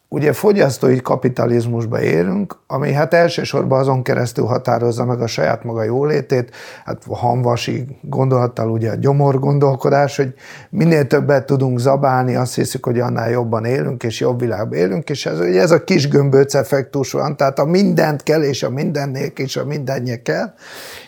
ugye 0.09 0.33
fogyasztói 0.33 1.01
kapitalizmusba 1.01 2.01
érünk, 2.01 2.59
ami 2.67 2.93
hát 2.93 3.15
elsősorban 3.15 3.81
azon 3.81 4.03
keresztül 4.03 4.45
határozza 4.45 5.05
meg 5.05 5.21
a 5.21 5.27
saját 5.27 5.65
maga 5.65 5.83
jólétét, 5.83 6.51
hát 6.85 7.03
hanvasi 7.09 7.99
gondolattal 8.01 8.71
ugye 8.71 8.91
a 8.91 8.95
gyomor 8.95 9.39
gondolkodás, 9.39 10.17
hogy 10.17 10.35
minél 10.71 11.07
többet 11.07 11.47
tudunk 11.47 11.79
zabálni, 11.79 12.35
azt 12.35 12.55
hiszük, 12.55 12.85
hogy 12.85 13.01
annál 13.01 13.31
jobban 13.31 13.65
élünk, 13.65 14.03
és 14.03 14.21
jobb 14.21 14.41
világban 14.41 14.79
élünk, 14.79 15.11
és 15.11 15.27
ez, 15.27 15.41
ugye 15.41 15.61
ez 15.61 15.71
a 15.71 15.85
kis 15.85 16.09
gömböc 16.09 16.55
effektus 16.55 17.13
van, 17.13 17.37
tehát 17.37 17.59
a 17.59 17.65
mindent 17.65 18.23
kell, 18.23 18.43
és 18.43 18.63
a 18.63 18.71
mindennék, 18.71 19.39
és 19.39 19.57
a 19.57 19.65
mindenje 19.65 20.23
kell, 20.23 20.53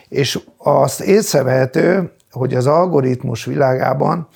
és 0.08 0.40
azt 0.56 1.00
észrevehető, 1.00 2.10
hogy 2.30 2.54
az 2.54 2.66
algoritmus 2.66 3.44
világában 3.44 4.28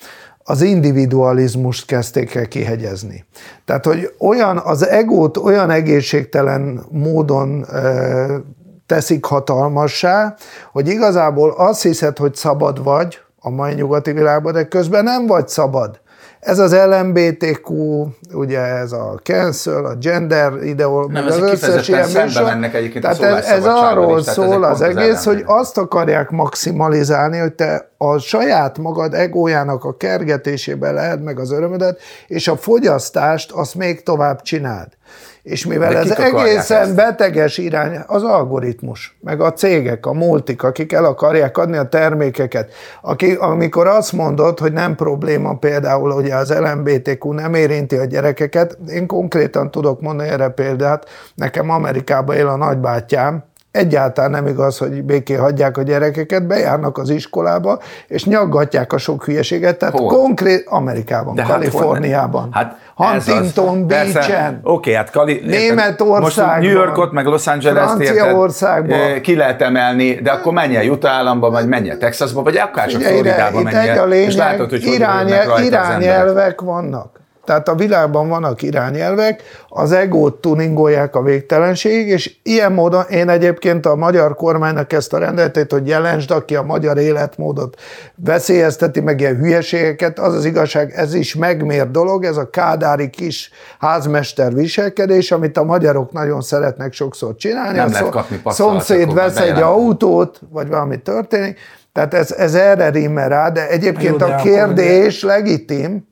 az 0.43 0.61
individualizmust 0.61 1.85
kezdték 1.85 2.35
el 2.35 2.47
kihegyezni. 2.47 3.25
Tehát, 3.65 3.85
hogy 3.85 4.13
olyan, 4.19 4.57
az 4.57 4.87
egót 4.87 5.37
olyan 5.37 5.69
egészségtelen 5.69 6.85
módon 6.91 7.65
e, 7.65 8.25
teszik 8.85 9.25
hatalmassá, 9.25 10.35
hogy 10.71 10.87
igazából 10.87 11.51
azt 11.57 11.81
hiszed, 11.81 12.17
hogy 12.17 12.35
szabad 12.35 12.83
vagy 12.83 13.19
a 13.39 13.49
mai 13.49 13.73
nyugati 13.73 14.11
világban, 14.11 14.53
de 14.53 14.67
közben 14.67 15.03
nem 15.03 15.27
vagy 15.27 15.47
szabad. 15.47 16.01
Ez 16.43 16.59
az 16.59 16.75
LMBTQ, 16.75 17.73
ugye 18.33 18.59
ez 18.59 18.91
a 18.91 19.19
cancel, 19.23 19.85
a 19.85 19.95
gender 19.95 20.63
ideol, 20.63 21.07
nem, 21.11 21.25
az 21.25 21.39
összes 21.39 21.87
ilyen 21.87 22.09
műsor. 22.23 22.43
mennek 22.43 22.73
egyébként 22.73 23.03
Tehát 23.03 23.21
ez, 23.21 23.45
ez 23.45 23.65
arról 23.65 24.19
is, 24.19 24.25
szól 24.25 24.63
az 24.63 24.81
egész, 24.81 25.17
az 25.17 25.23
hogy 25.23 25.43
azt 25.45 25.77
akarják 25.77 26.29
maximalizálni, 26.29 27.37
hogy 27.37 27.53
te 27.53 27.89
a 27.97 28.17
saját 28.17 28.77
magad 28.77 29.13
egójának 29.13 29.83
a 29.83 29.97
kergetésébe 29.97 30.91
lehet 30.91 31.23
meg 31.23 31.39
az 31.39 31.51
örömödet, 31.51 31.99
és 32.27 32.47
a 32.47 32.55
fogyasztást 32.55 33.51
azt 33.51 33.75
még 33.75 34.03
tovább 34.03 34.41
csináld. 34.41 34.87
És 35.43 35.65
mivel 35.65 35.95
ez 35.97 36.11
egészen 36.11 36.81
ezt? 36.81 36.95
beteges 36.95 37.57
irány, 37.57 37.99
az 38.07 38.23
algoritmus, 38.23 39.17
meg 39.21 39.41
a 39.41 39.53
cégek, 39.53 40.05
a 40.05 40.13
multik, 40.13 40.63
akik 40.63 40.91
el 40.91 41.05
akarják 41.05 41.57
adni 41.57 41.77
a 41.77 41.83
termékeket, 41.83 42.71
akik, 43.01 43.39
amikor 43.39 43.87
azt 43.87 44.11
mondod, 44.11 44.59
hogy 44.59 44.73
nem 44.73 44.95
probléma 44.95 45.57
például, 45.57 46.11
hogy 46.11 46.31
az 46.31 46.53
LMBTQ 46.59 47.31
nem 47.31 47.53
érinti 47.53 47.95
a 47.95 48.05
gyerekeket, 48.05 48.77
én 48.87 49.07
konkrétan 49.07 49.71
tudok 49.71 50.01
mondani 50.01 50.29
erre 50.29 50.49
példát, 50.49 51.09
nekem 51.35 51.69
Amerikában 51.69 52.35
él 52.35 52.47
a 52.47 52.55
nagybátyám, 52.55 53.43
Egyáltalán 53.73 54.31
nem 54.31 54.47
igaz, 54.47 54.77
hogy 54.77 55.03
béké 55.03 55.33
hagyják 55.33 55.77
a 55.77 55.81
gyerekeket, 55.81 56.47
bejárnak 56.47 56.97
az 56.97 57.09
iskolába, 57.09 57.79
és 58.07 58.25
nyaggatják 58.25 58.93
a 58.93 58.97
sok 58.97 59.23
hülyeséget, 59.23 59.77
tehát 59.77 59.99
Hol? 59.99 60.07
konkrét 60.07 60.65
Amerikában, 60.67 61.35
De 61.35 61.43
Kaliforniában. 61.43 62.49
Hát, 62.51 62.77
hát 62.97 63.23
Huntington 63.23 63.87
Beach-en. 63.87 64.59
Oké, 64.63 64.69
okay, 64.71 64.93
hát 64.93 65.09
Kali... 65.09 65.41
Németországban. 65.45 66.21
Most 66.21 66.37
New 66.37 66.71
Yorkot, 66.71 67.11
meg 67.11 67.25
Los 67.25 67.47
Angeles-t 67.47 67.89
Franciaországban. 67.89 68.99
Eh, 68.99 69.19
ki 69.19 69.35
lehet 69.35 69.61
emelni, 69.61 70.13
de 70.13 70.31
akkor 70.31 70.53
menj 70.53 70.75
el 70.75 70.89
Utah 70.89 71.11
államba, 71.11 71.49
vagy 71.49 71.67
menj 71.67 71.89
el 71.89 71.97
Texasba, 71.97 72.43
vagy 72.43 72.57
akár 72.57 72.87
csak 72.87 73.01
Floridába 73.01 73.61
menj 73.61 73.87
el, 73.87 74.11
és 74.11 74.35
látod, 74.35 74.69
hogy 74.69 74.83
irány, 74.83 75.33
irányelvek 75.63 76.61
vannak. 76.61 77.22
Tehát 77.45 77.67
a 77.67 77.75
világban 77.75 78.29
vannak 78.29 78.61
irányelvek, 78.61 79.41
az 79.67 79.91
egót 79.91 80.41
tuningolják 80.41 81.15
a 81.15 81.21
végtelenség, 81.21 82.07
és 82.07 82.35
ilyen 82.43 82.71
módon 82.71 83.03
én 83.09 83.29
egyébként 83.29 83.85
a 83.85 83.95
magyar 83.95 84.35
kormánynak 84.35 84.93
ezt 84.93 85.13
a 85.13 85.17
rendeletét, 85.17 85.71
hogy 85.71 85.87
jelensd, 85.87 86.31
aki 86.31 86.55
a 86.55 86.61
magyar 86.61 86.97
életmódot 86.97 87.79
veszélyezteti, 88.15 88.99
meg 88.99 89.19
ilyen 89.19 89.35
hülyeségeket, 89.35 90.19
az 90.19 90.33
az 90.33 90.45
igazság, 90.45 90.93
ez 90.95 91.13
is 91.13 91.35
megmér 91.35 91.91
dolog, 91.91 92.23
ez 92.23 92.37
a 92.37 92.49
kádári 92.49 93.09
kis 93.09 93.49
házmester 93.79 94.53
viselkedés, 94.53 95.31
amit 95.31 95.57
a 95.57 95.63
magyarok 95.63 96.11
nagyon 96.11 96.41
szeretnek 96.41 96.93
sokszor 96.93 97.35
csinálni. 97.35 97.77
Nem 97.77 97.91
lehet 97.91 98.09
kapni 98.09 98.41
Szomszéd 98.45 99.13
vesz 99.13 99.39
egy 99.39 99.61
autót, 99.61 100.41
vagy 100.49 100.67
valami 100.67 101.01
történik, 101.01 101.59
tehát 101.93 102.13
ez, 102.13 102.31
ez 102.31 102.55
erre 102.55 102.89
rímel 102.89 103.29
rá, 103.29 103.49
de 103.49 103.69
egyébként 103.69 104.11
Jó, 104.11 104.17
de 104.17 104.25
a 104.25 104.35
kérdés 104.35 105.23
legitim, 105.23 106.07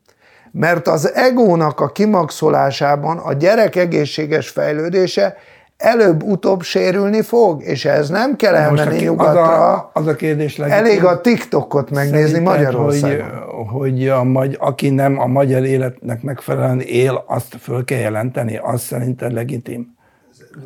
mert 0.51 0.87
az 0.87 1.13
egónak 1.13 1.79
a 1.79 1.91
kimaxolásában 1.91 3.17
a 3.17 3.33
gyerek 3.33 3.75
egészséges 3.75 4.49
fejlődése 4.49 5.35
előbb-utóbb 5.77 6.61
sérülni 6.61 7.21
fog, 7.21 7.63
és 7.63 7.85
ez 7.85 8.09
nem 8.09 8.35
kell 8.35 8.55
elmenni 8.55 8.89
Most 8.89 9.05
nyugatra. 9.05 9.41
Az 9.41 9.79
a, 9.79 9.89
az 9.93 10.07
a 10.07 10.15
kérdés 10.15 10.57
legitim. 10.57 10.85
Elég 10.85 11.03
a 11.03 11.21
TikTokot 11.21 11.89
megnézni 11.89 12.39
Magyarországon. 12.39 13.27
Hogy, 13.67 13.67
hogy 13.67 14.07
a 14.07 14.23
magy, 14.23 14.57
aki 14.59 14.89
nem 14.89 15.19
a 15.19 15.25
magyar 15.25 15.63
életnek 15.63 16.21
megfelelően 16.21 16.79
él, 16.79 17.23
azt 17.27 17.55
föl 17.61 17.85
kell 17.85 17.99
jelenteni, 17.99 18.57
az 18.57 18.81
szerinted 18.81 19.33
legitim? 19.33 19.95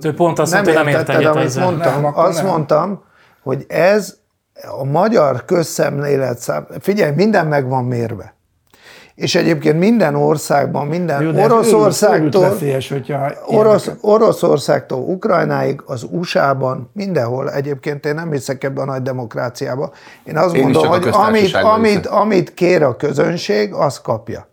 Ő 0.01 0.13
pont 0.13 0.39
azt 0.39 0.53
mondta, 0.53 0.73
hogy 0.73 0.83
nem 0.83 0.93
ért 0.93 1.09
egyet 1.09 1.35
ezzel. 1.35 1.63
Mondtam, 1.63 2.01
nem, 2.01 2.11
azt 2.15 2.37
nem. 2.37 2.45
mondtam, 2.45 3.03
hogy 3.43 3.65
ez 3.67 4.17
a 4.79 4.83
magyar 4.83 5.45
közszemlélet 5.45 6.37
szám, 6.37 6.67
figyelj, 6.79 7.11
minden 7.15 7.47
meg 7.47 7.69
van 7.69 7.83
mérve 7.83 8.35
és 9.15 9.35
egyébként 9.35 9.79
minden 9.79 10.15
országban, 10.15 10.87
minden 10.87 11.21
Jó, 11.21 11.43
Oroszországtól, 11.43 12.49
veszélyes, 12.49 12.89
hogyha 12.89 13.31
Orosz, 13.45 13.89
Oroszországtól 14.01 14.99
Ukrajnáig, 14.99 15.81
az 15.85 16.07
USA-ban, 16.11 16.89
mindenhol, 16.93 17.51
egyébként 17.51 18.05
én 18.05 18.13
nem 18.13 18.31
hiszek 18.31 18.63
ebben 18.63 18.87
a 18.87 18.91
nagy 18.91 19.01
demokráciába. 19.01 19.91
Én 20.23 20.37
azt 20.37 20.55
én 20.55 20.61
mondom, 20.61 20.87
hogy 20.87 21.07
amit, 21.11 21.55
amit, 21.55 22.05
amit 22.05 22.53
kér 22.53 22.83
a 22.83 22.95
közönség, 22.95 23.73
az 23.73 24.01
kapja. 24.01 24.47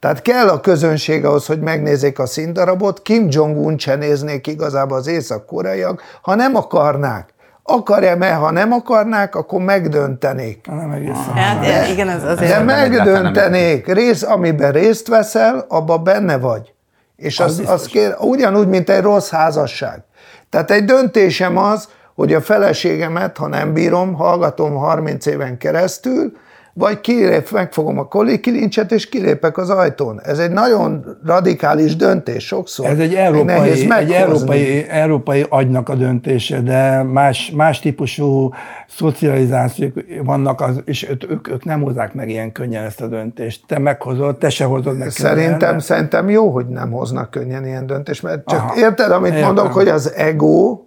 Tehát 0.00 0.22
kell 0.22 0.48
a 0.48 0.60
közönség 0.60 1.24
ahhoz, 1.24 1.46
hogy 1.46 1.60
megnézzék 1.60 2.18
a 2.18 2.26
színdarabot, 2.26 3.02
Kim 3.02 3.26
Jong-un 3.30 3.78
se 3.78 3.94
néznék 3.94 4.46
igazából 4.46 4.96
az 4.96 5.06
észak-koreaiak, 5.06 6.02
ha 6.22 6.34
nem 6.34 6.56
akarnák. 6.56 7.34
Akarja, 7.66 8.16
mert 8.16 8.38
ha 8.38 8.50
nem 8.50 8.72
akarnák, 8.72 9.34
akkor 9.34 9.60
megdöntenék. 9.60 10.66
Nem 10.66 10.90
egészen. 10.90 11.34
Hát, 11.34 11.60
de, 11.60 11.88
igen, 11.88 12.08
ez 12.08 12.24
azért. 12.24 12.50
De 12.50 12.62
megdöntenék. 12.62 13.86
Rész, 13.86 14.22
amiben 14.22 14.72
részt 14.72 15.08
veszel, 15.08 15.64
abban 15.68 16.04
benne 16.04 16.38
vagy. 16.38 16.74
És 17.16 17.40
az, 17.40 17.58
az, 17.58 17.70
az 17.70 17.86
kér, 17.86 18.14
ugyanúgy, 18.18 18.68
mint 18.68 18.90
egy 18.90 19.02
rossz 19.02 19.30
házasság. 19.30 20.02
Tehát 20.50 20.70
egy 20.70 20.84
döntésem 20.84 21.56
az, 21.56 21.88
hogy 22.14 22.34
a 22.34 22.40
feleségemet, 22.40 23.36
ha 23.36 23.46
nem 23.46 23.72
bírom, 23.72 24.14
hallgatom 24.14 24.74
30 24.74 25.26
éven 25.26 25.58
keresztül, 25.58 26.32
vagy 26.78 27.00
kilép, 27.00 27.50
megfogom 27.50 27.98
a 27.98 28.08
kilincset, 28.40 28.92
és 28.92 29.08
kilépek 29.08 29.58
az 29.58 29.70
ajtón. 29.70 30.20
Ez 30.24 30.38
egy 30.38 30.50
nagyon 30.50 31.18
radikális 31.24 31.96
döntés 31.96 32.46
sokszor. 32.46 32.86
Ez 32.86 32.98
egy 32.98 33.14
európai, 33.14 33.70
egy 33.90 34.10
európai, 34.10 34.86
európai 34.88 35.46
agynak 35.48 35.88
a 35.88 35.94
döntése, 35.94 36.60
de 36.60 37.02
más, 37.02 37.52
más 37.54 37.80
típusú 37.80 38.50
szocializációk 38.88 39.92
vannak, 40.24 40.60
az, 40.60 40.80
és 40.84 41.08
ők, 41.28 41.48
ők 41.48 41.64
nem 41.64 41.82
hozzák 41.82 42.14
meg 42.14 42.28
ilyen 42.28 42.52
könnyen 42.52 42.84
ezt 42.84 43.00
a 43.00 43.06
döntést. 43.06 43.62
Te 43.66 43.78
meghozod, 43.78 44.38
te 44.38 44.48
se 44.48 44.64
hozod 44.64 44.98
meg 44.98 45.10
Szerintem, 45.10 45.58
könnyen, 45.58 45.80
szerintem 45.80 46.30
jó, 46.30 46.50
hogy 46.50 46.66
nem 46.66 46.90
hoznak 46.90 47.30
könnyen 47.30 47.66
ilyen 47.66 47.86
döntést, 47.86 48.22
mert 48.22 48.46
csak 48.46 48.58
Aha, 48.58 48.78
érted, 48.78 49.10
amit 49.10 49.32
értem. 49.32 49.46
mondok, 49.46 49.72
hogy 49.72 49.88
az 49.88 50.12
ego, 50.12 50.85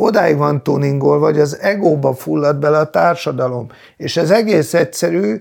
odáig 0.00 0.36
van 0.36 0.62
tuningol, 0.62 1.18
vagy 1.18 1.40
az 1.40 1.58
egóba 1.58 2.14
fullad 2.14 2.56
bele 2.56 2.78
a 2.78 2.90
társadalom. 2.90 3.66
És 3.96 4.16
ez 4.16 4.30
egész 4.30 4.74
egyszerű, 4.74 5.40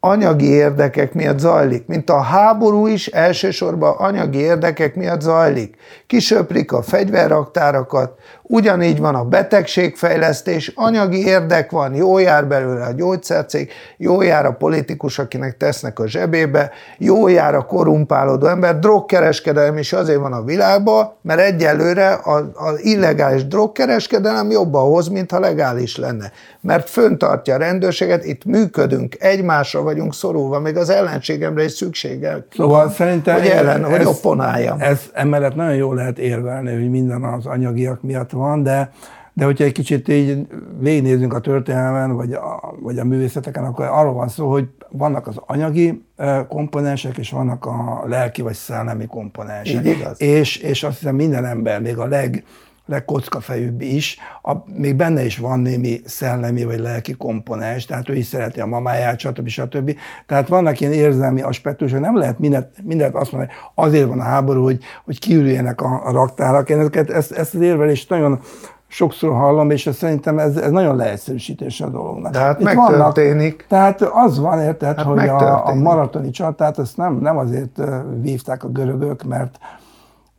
anyagi 0.00 0.46
érdekek 0.46 1.12
miatt 1.12 1.38
zajlik, 1.38 1.86
mint 1.86 2.10
a 2.10 2.20
háború 2.20 2.86
is 2.86 3.06
elsősorban 3.06 3.96
anyagi 3.96 4.38
érdekek 4.38 4.94
miatt 4.94 5.20
zajlik. 5.20 5.76
Kisöprik 6.06 6.72
a 6.72 6.82
fegyverraktárakat, 6.82 8.18
ugyanígy 8.50 8.98
van 8.98 9.14
a 9.14 9.24
betegségfejlesztés, 9.24 10.72
anyagi 10.74 11.26
érdek 11.26 11.70
van, 11.70 11.94
jó 11.94 12.18
jár 12.18 12.46
belőle 12.46 12.84
a 12.84 12.92
gyógyszercég, 12.92 13.70
jó 13.96 14.22
jár 14.22 14.46
a 14.46 14.52
politikus, 14.52 15.18
akinek 15.18 15.56
tesznek 15.56 15.98
a 15.98 16.08
zsebébe, 16.08 16.70
jó 16.98 17.28
jár 17.28 17.54
a 17.54 17.64
korumpálódó 17.64 18.46
ember, 18.46 18.78
drogkereskedelem 18.78 19.76
is 19.76 19.92
azért 19.92 20.18
van 20.18 20.32
a 20.32 20.42
világban, 20.42 21.12
mert 21.22 21.40
egyelőre 21.40 22.18
az 22.54 22.84
illegális 22.84 23.46
drogkereskedelem 23.46 24.50
jobban 24.50 24.82
hoz, 24.82 25.08
mint 25.08 25.30
ha 25.30 25.40
legális 25.40 25.96
lenne. 25.96 26.32
Mert 26.60 26.90
föntartja 26.90 27.54
a 27.54 27.58
rendőrséget, 27.58 28.24
itt 28.24 28.44
működünk, 28.44 29.16
egymásra 29.18 29.82
vagyunk 29.82 30.14
szorulva, 30.14 30.60
még 30.60 30.76
az 30.76 30.90
ellenségemre 30.90 31.64
is 31.64 31.72
szüksége. 31.72 32.46
Szóval 32.56 32.90
szerintem 32.90 33.36
hogy 33.36 33.46
ellen, 33.46 33.84
ez, 33.84 33.96
hogy 33.96 34.06
opponáljam. 34.06 34.80
Ez 34.80 35.00
emellett 35.12 35.54
nagyon 35.54 35.74
jól 35.74 35.94
lehet 35.94 36.18
érvelni, 36.18 36.72
hogy 36.72 36.90
minden 36.90 37.22
az 37.22 37.46
anyagiak 37.46 38.02
miatt 38.02 38.38
van, 38.40 38.62
de, 38.62 38.92
de 39.32 39.44
hogyha 39.44 39.64
egy 39.64 39.72
kicsit 39.72 40.08
így 40.08 40.46
végignézünk 40.78 41.34
a 41.34 41.40
történelmen, 41.40 42.16
vagy 42.16 42.32
a, 42.32 42.74
vagy 42.80 42.98
a 42.98 43.04
művészeteken, 43.04 43.64
akkor 43.64 43.84
arról 43.84 44.12
van 44.12 44.28
szó, 44.28 44.50
hogy 44.50 44.68
vannak 44.88 45.26
az 45.26 45.36
anyagi 45.46 46.04
komponensek, 46.48 47.18
és 47.18 47.30
vannak 47.30 47.66
a 47.66 48.04
lelki 48.06 48.42
vagy 48.42 48.54
szellemi 48.54 49.06
komponensek. 49.06 49.84
Így 49.84 49.98
igaz. 49.98 50.22
És, 50.22 50.56
és 50.56 50.82
azt 50.82 50.98
hiszem 50.98 51.14
minden 51.14 51.44
ember, 51.44 51.80
még 51.80 51.98
a 51.98 52.06
leg, 52.06 52.44
legkockafejűbb 52.90 53.80
is, 53.80 54.18
a, 54.42 54.52
még 54.74 54.96
benne 54.96 55.24
is 55.24 55.38
van 55.38 55.60
némi 55.60 56.00
szellemi 56.04 56.64
vagy 56.64 56.78
lelki 56.78 57.12
komponens, 57.12 57.84
tehát 57.84 58.08
ő 58.08 58.14
is 58.14 58.26
szereti 58.26 58.60
a 58.60 58.66
mamáját, 58.66 59.18
stb. 59.18 59.48
stb. 59.48 59.96
Tehát 60.26 60.48
vannak 60.48 60.80
ilyen 60.80 60.92
érzelmi 60.92 61.42
aspektusok, 61.42 62.00
nem 62.00 62.16
lehet 62.16 62.38
mindent, 62.38 62.68
mindent 62.84 63.14
azt 63.14 63.32
mondani, 63.32 63.52
azért 63.74 64.08
van 64.08 64.20
a 64.20 64.22
háború, 64.22 64.62
hogy, 64.62 64.78
hogy 65.04 65.18
kiürüljenek 65.18 65.80
a, 65.80 66.00
a 66.04 66.12
raktárak. 66.12 66.68
Én 66.70 66.78
ezeket, 66.78 67.10
ezt, 67.10 67.32
ezt 67.32 67.54
az 67.54 67.60
érvelést 67.60 68.10
nagyon 68.10 68.40
sokszor 68.86 69.32
hallom, 69.32 69.70
és 69.70 69.88
szerintem 69.92 70.38
ez, 70.38 70.56
ez 70.56 70.70
nagyon 70.70 70.96
leegyszerűsítés 70.96 71.80
a 71.80 71.88
dolognak. 71.88 72.32
De 72.32 72.38
hát 72.38 72.60
Itt 72.60 72.64
megtörténik. 72.64 73.66
Vannak, 73.68 73.96
tehát 73.98 74.02
az 74.02 74.38
van, 74.38 74.60
érted, 74.60 74.96
hát 74.96 75.06
hogy 75.06 75.28
a, 75.28 75.66
a 75.66 75.74
maratoni 75.74 76.30
csatát 76.30 76.78
ezt 76.78 76.96
nem, 76.96 77.14
nem 77.14 77.36
azért 77.38 77.80
vívták 78.20 78.64
a 78.64 78.68
görögök, 78.68 79.22
mert 79.22 79.58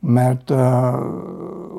mert 0.04 0.50
uh, 0.50 0.58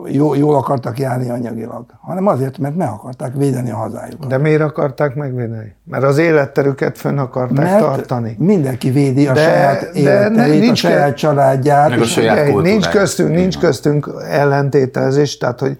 jó, 0.06 0.36
jól 0.36 0.56
akartak 0.56 1.00
járni 1.00 1.30
anyagilag, 1.30 1.86
hanem 2.02 2.28
azért, 2.28 2.58
mert 2.58 2.76
meg 2.76 2.88
akarták 2.88 3.34
védeni 3.36 3.72
a 3.72 3.76
hazájukat. 3.76 4.28
De 4.28 4.38
miért 4.38 4.62
akarták 4.62 5.16
megvédeni? 5.16 5.76
Mert 5.84 6.04
az 6.04 6.18
életterüket 6.18 6.98
fönn 6.98 7.18
akarták 7.18 7.66
mert 7.66 7.80
tartani. 7.80 8.36
mindenki 8.40 8.90
védi 8.90 9.28
a 9.28 9.34
de, 9.34 9.44
saját 9.44 9.96
életterét, 9.96 10.60
nincs, 10.60 10.84
a 10.84 10.88
saját 10.88 11.16
családját. 11.16 11.90
Meg 11.90 12.00
a 12.00 12.04
saját 12.04 12.62
nincs 12.62 12.88
köztünk, 12.88 13.30
nincs 13.30 13.58
köztünk 13.58 14.12
ellentételezés, 14.30 15.38
tehát 15.38 15.60
hogy 15.60 15.78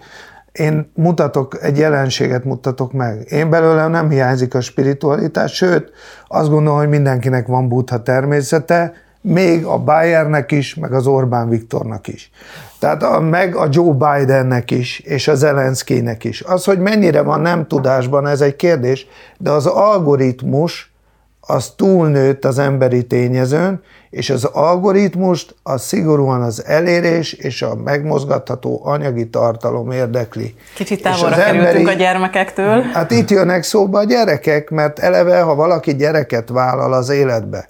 én 0.52 0.90
mutatok, 0.94 1.62
egy 1.62 1.78
jelenséget 1.78 2.44
mutatok 2.44 2.92
meg. 2.92 3.26
Én 3.28 3.50
belőlem 3.50 3.90
nem 3.90 4.10
hiányzik 4.10 4.54
a 4.54 4.60
spiritualitás, 4.60 5.52
sőt, 5.52 5.90
azt 6.26 6.48
gondolom, 6.50 6.78
hogy 6.78 6.88
mindenkinek 6.88 7.46
van 7.46 7.68
buddha 7.68 8.02
természete, 8.02 8.92
még 9.26 9.64
a 9.64 9.78
Bayernek 9.78 10.52
is, 10.52 10.74
meg 10.74 10.92
az 10.92 11.06
Orbán 11.06 11.48
Viktornak 11.48 12.08
is. 12.08 12.30
Tehát 12.78 13.02
a, 13.02 13.20
meg 13.20 13.56
a 13.56 13.68
Joe 13.70 13.92
Bidennek 13.92 14.70
is, 14.70 14.98
és 14.98 15.28
a 15.28 15.34
Zelenszkinek 15.34 16.24
is. 16.24 16.40
Az, 16.40 16.64
hogy 16.64 16.78
mennyire 16.78 17.22
van 17.22 17.40
nem 17.40 17.66
tudásban, 17.66 18.26
ez 18.26 18.40
egy 18.40 18.56
kérdés, 18.56 19.06
de 19.38 19.50
az 19.50 19.66
algoritmus 19.66 20.92
az 21.40 21.72
túlnőtt 21.76 22.44
az 22.44 22.58
emberi 22.58 23.06
tényezőn, 23.06 23.82
és 24.10 24.30
az 24.30 24.44
algoritmust 24.44 25.54
az 25.62 25.82
szigorúan 25.82 26.42
az 26.42 26.64
elérés 26.64 27.32
és 27.32 27.62
a 27.62 27.74
megmozgatható 27.74 28.80
anyagi 28.84 29.28
tartalom 29.28 29.90
érdekli. 29.90 30.54
Kicsit 30.74 31.02
távolra 31.02 31.36
kerültünk 31.36 31.66
emberi, 31.66 31.84
a 31.84 31.92
gyermekektől. 31.92 32.80
Hát 32.82 33.10
itt 33.10 33.30
jönnek 33.30 33.62
szóba 33.62 33.98
a 33.98 34.04
gyerekek, 34.04 34.70
mert 34.70 34.98
eleve, 34.98 35.40
ha 35.40 35.54
valaki 35.54 35.94
gyereket 35.94 36.48
vállal 36.48 36.92
az 36.92 37.08
életbe, 37.08 37.68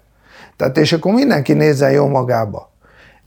tehát 0.56 0.78
és 0.78 0.92
akkor 0.92 1.12
mindenki 1.12 1.52
nézzen 1.52 1.90
jó 1.90 2.06
magába. 2.06 2.72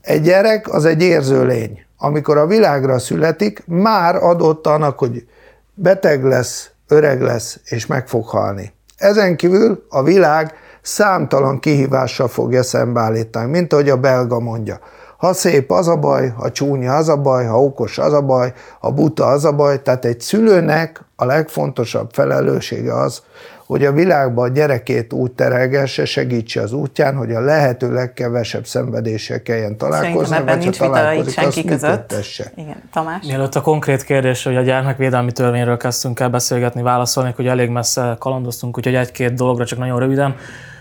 Egy 0.00 0.22
gyerek 0.22 0.72
az 0.72 0.84
egy 0.84 1.02
érző 1.02 1.46
lény. 1.46 1.82
Amikor 1.98 2.36
a 2.36 2.46
világra 2.46 2.98
születik, 2.98 3.62
már 3.66 4.16
adott 4.16 4.66
annak, 4.66 4.98
hogy 4.98 5.26
beteg 5.74 6.24
lesz, 6.24 6.70
öreg 6.88 7.20
lesz, 7.20 7.60
és 7.64 7.86
meg 7.86 8.08
fog 8.08 8.26
halni. 8.26 8.72
Ezen 8.96 9.36
kívül 9.36 9.86
a 9.88 10.02
világ 10.02 10.54
számtalan 10.82 11.60
kihívással 11.60 12.28
fogja 12.28 12.62
szembeállítani, 12.62 13.50
mint 13.50 13.72
ahogy 13.72 13.88
a 13.88 13.96
belga 13.96 14.38
mondja. 14.38 14.78
Ha 15.16 15.32
szép, 15.32 15.70
az 15.70 15.88
a 15.88 15.96
baj, 15.96 16.28
ha 16.28 16.50
csúnya, 16.50 16.96
az 16.96 17.08
a 17.08 17.16
baj, 17.16 17.44
ha 17.44 17.62
okos, 17.62 17.98
az 17.98 18.12
a 18.12 18.20
baj, 18.20 18.52
ha 18.80 18.90
buta, 18.90 19.26
az 19.26 19.44
a 19.44 19.52
baj. 19.52 19.82
Tehát 19.82 20.04
egy 20.04 20.20
szülőnek 20.20 21.04
a 21.16 21.24
legfontosabb 21.24 22.08
felelőssége 22.12 22.94
az, 22.94 23.22
hogy 23.68 23.84
a 23.84 23.92
világban 23.92 24.50
a 24.50 24.52
gyerekét 24.52 25.12
úgy 25.12 25.32
terelgesse, 25.32 26.04
segítse 26.04 26.60
az 26.60 26.72
útján, 26.72 27.16
hogy 27.16 27.32
a 27.32 27.40
lehető 27.40 27.92
legkevesebb 27.92 28.66
szenvedéssel 28.66 29.42
kelljen 29.42 29.76
találkozni, 29.76 30.26
Szerintem 30.26 30.54
vagy 30.54 30.64
nincs 30.64 30.78
ha 30.78 30.86
találkozik, 30.86 31.32
senki 31.32 31.64
között. 31.64 32.14
Igen, 32.54 32.82
Tamás? 32.92 33.26
Mielőtt 33.26 33.54
a 33.54 33.60
konkrét 33.60 34.02
kérdés, 34.02 34.42
hogy 34.42 34.56
a 34.56 34.60
gyermekvédelmi 34.60 35.32
törvényről 35.32 35.76
kezdtünk 35.76 36.20
el 36.20 36.28
beszélgetni, 36.28 36.82
válaszolni, 36.82 37.32
hogy 37.36 37.46
elég 37.46 37.68
messze 37.68 38.16
kalandoztunk, 38.18 38.76
úgyhogy 38.78 38.94
egy-két 38.94 39.34
dologra 39.34 39.64
csak 39.64 39.78
nagyon 39.78 39.98
röviden. 39.98 40.36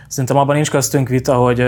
Szerintem 0.07 0.37
abban 0.37 0.55
nincs 0.55 0.69
köztünk 0.69 1.09
vita, 1.09 1.33
hogy 1.33 1.63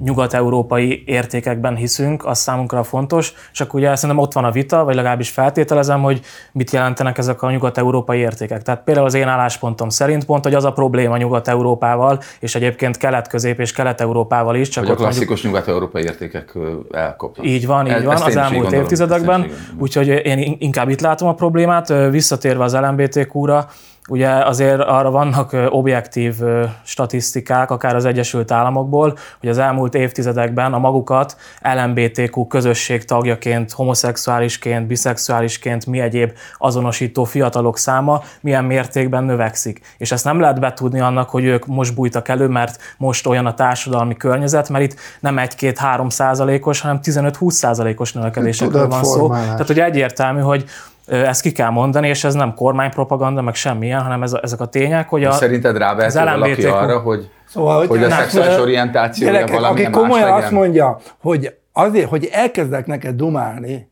nyugat-európai 0.00 1.02
értékekben 1.06 1.76
hiszünk, 1.76 2.26
az 2.26 2.38
számunkra 2.38 2.82
fontos, 2.82 3.32
és 3.52 3.60
akkor 3.60 3.80
ugye 3.80 3.94
szerintem 3.96 4.24
ott 4.24 4.32
van 4.32 4.44
a 4.44 4.50
vita, 4.50 4.84
vagy 4.84 4.94
legalábbis 4.94 5.30
feltételezem, 5.30 6.02
hogy 6.02 6.20
mit 6.52 6.70
jelentenek 6.70 7.18
ezek 7.18 7.42
a 7.42 7.50
nyugat-európai 7.50 8.18
értékek. 8.18 8.62
Tehát 8.62 8.82
például 8.82 9.06
az 9.06 9.14
én 9.14 9.28
álláspontom 9.28 9.88
szerint 9.88 10.24
pont, 10.24 10.44
hogy 10.44 10.54
az 10.54 10.64
a 10.64 10.72
probléma 10.72 11.16
Nyugat-Európával, 11.16 12.20
és 12.40 12.54
egyébként 12.54 12.96
Kelet-Közép 12.96 13.60
és 13.60 13.72
Kelet-Európával 13.72 14.56
is. 14.56 14.68
Csak 14.68 14.84
hogy 14.84 14.92
a 14.92 14.96
klasszikus 14.96 15.42
mondjuk, 15.42 15.52
nyugat-európai 15.52 16.02
értékek 16.02 16.54
elkopnak. 16.90 17.46
Így 17.46 17.66
van, 17.66 17.86
így 17.86 18.04
van, 18.04 18.16
az 18.16 18.36
elmúlt 18.36 18.72
évtizedekben. 18.72 19.50
Úgyhogy 19.78 20.08
én 20.08 20.56
inkább 20.58 20.88
itt 20.88 21.00
látom 21.00 21.28
a 21.28 21.34
problémát. 21.34 21.88
Visszatérve 22.10 22.64
az 22.64 22.74
LMBTQ-ra, 22.74 23.68
Ugye 24.08 24.28
azért 24.28 24.80
arra 24.80 25.10
vannak 25.10 25.56
objektív 25.68 26.34
statisztikák, 26.82 27.70
akár 27.70 27.94
az 27.94 28.04
Egyesült 28.04 28.50
Államokból, 28.50 29.16
hogy 29.40 29.48
az 29.48 29.58
elmúlt 29.58 29.94
évtizedekben 29.94 30.72
a 30.72 30.78
magukat 30.78 31.36
LMBTQ 31.62 32.46
közösség 32.46 33.04
tagjaként, 33.04 33.72
homoszexuálisként, 33.72 34.86
biszexuálisként, 34.86 35.86
mi 35.86 36.00
egyéb 36.00 36.32
azonosító 36.58 37.24
fiatalok 37.24 37.78
száma 37.78 38.22
milyen 38.40 38.64
mértékben 38.64 39.24
növekszik. 39.24 39.80
És 39.98 40.12
ezt 40.12 40.24
nem 40.24 40.40
lehet 40.40 40.60
betudni 40.60 41.00
annak, 41.00 41.30
hogy 41.30 41.44
ők 41.44 41.66
most 41.66 41.94
bújtak 41.94 42.28
elő, 42.28 42.46
mert 42.46 42.78
most 42.96 43.26
olyan 43.26 43.46
a 43.46 43.54
társadalmi 43.54 44.16
környezet, 44.16 44.68
mert 44.68 44.84
itt 44.84 44.98
nem 45.20 45.36
1-2-3 45.38 46.10
százalékos, 46.10 46.80
hanem 46.80 47.00
15-20 47.02 47.50
százalékos 47.50 48.12
növekedésekről 48.12 48.88
van 48.88 49.04
szó. 49.04 49.28
Tehát, 49.28 49.66
hogy 49.66 49.80
egyértelmű, 49.80 50.40
hogy 50.40 50.64
ezt 51.10 51.40
ki 51.40 51.52
kell 51.52 51.70
mondani, 51.70 52.08
és 52.08 52.24
ez 52.24 52.34
nem 52.34 52.54
kormánypropaganda, 52.54 53.42
meg 53.42 53.54
semmilyen, 53.54 54.00
hanem 54.00 54.22
ez, 54.22 54.32
ezek 54.42 54.60
a 54.60 54.66
tények, 54.66 55.08
hogy 55.08 55.24
a... 55.24 55.32
Szerinted 55.32 55.76
rávehető 55.76 56.24
valaki 56.24 56.64
arra, 56.64 56.98
hogy, 56.98 57.30
szóval, 57.44 57.78
hogy, 57.78 57.88
hogy 57.88 58.02
a 58.02 58.10
szexuális 58.10 58.58
orientációja 58.58 59.46
valami 59.46 59.84
Aki 59.84 59.90
komolyan 59.90 60.30
azt 60.30 60.50
mondja, 60.50 60.98
hogy 61.20 61.54
azért, 61.72 62.08
hogy 62.08 62.28
elkezdek 62.32 62.86
neked 62.86 63.16
dumálni, 63.16 63.89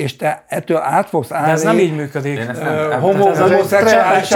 és 0.00 0.16
te 0.16 0.42
ettől 0.48 0.76
át 0.76 1.08
fogsz 1.08 1.32
állni. 1.32 1.46
De 1.46 1.52
ez 1.52 1.62
nem 1.62 1.78
így 1.78 1.96
működik. 1.96 2.40
Homoszexuális 3.00 4.28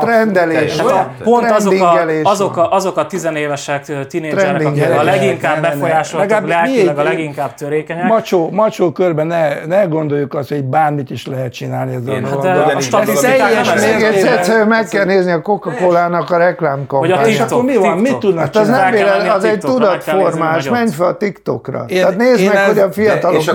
Trendelés. 0.00 0.82
Pont 1.22 1.50
azok 1.50 1.80
a, 1.80 2.04
azok, 2.22 2.56
a, 2.56 2.70
azok 2.72 2.96
a 2.96 3.06
tinévesek, 3.06 4.06
tinédzserek, 4.08 4.66
akik 4.66 4.84
a 4.98 5.02
leginkább 5.02 5.60
befolyásoltak, 5.60 6.46
lelkileg 6.48 6.98
a 6.98 7.02
leginkább 7.02 7.54
törékenyek. 7.54 8.04
Macsó, 8.04 8.50
macsó 8.52 8.92
körben 8.92 9.26
ne, 9.26 9.64
ne 9.66 9.84
gondoljuk 9.84 10.34
azt, 10.34 10.48
hogy 10.48 10.64
bármit 10.64 11.10
is 11.10 11.26
lehet 11.26 11.52
csinálni 11.52 11.94
ezzel 11.94 12.14
Én- 12.14 12.24
a 12.24 12.28
hát 12.28 12.38
dologgal. 12.40 12.76
a 12.76 12.80
statisztikák 12.80 13.52
ez- 13.74 13.84
Még 13.84 14.02
egyszer 14.26 14.66
meg 14.66 14.86
kell 14.88 15.04
nézni 15.04 15.32
a 15.32 15.42
Coca-Cola-nak 15.42 16.30
a 16.30 16.36
reklámkampányát. 16.36 17.26
És 17.26 17.38
akkor 17.40 17.64
mi 17.64 17.76
van? 17.76 17.98
Mit 17.98 18.16
tudnak 18.16 18.54
Hát 18.54 18.64
csinálni? 18.64 19.28
az 19.28 19.44
egy 19.44 19.58
tudatformás, 19.58 20.68
menj 20.68 20.90
fel 20.90 21.06
a 21.06 21.16
TikTokra. 21.16 21.84
Tehát 21.84 22.16
nézd 22.16 22.44
meg, 22.46 22.66
hogy 22.66 22.78
a 22.78 22.92
fiatalok 22.92 23.40
és 23.40 23.50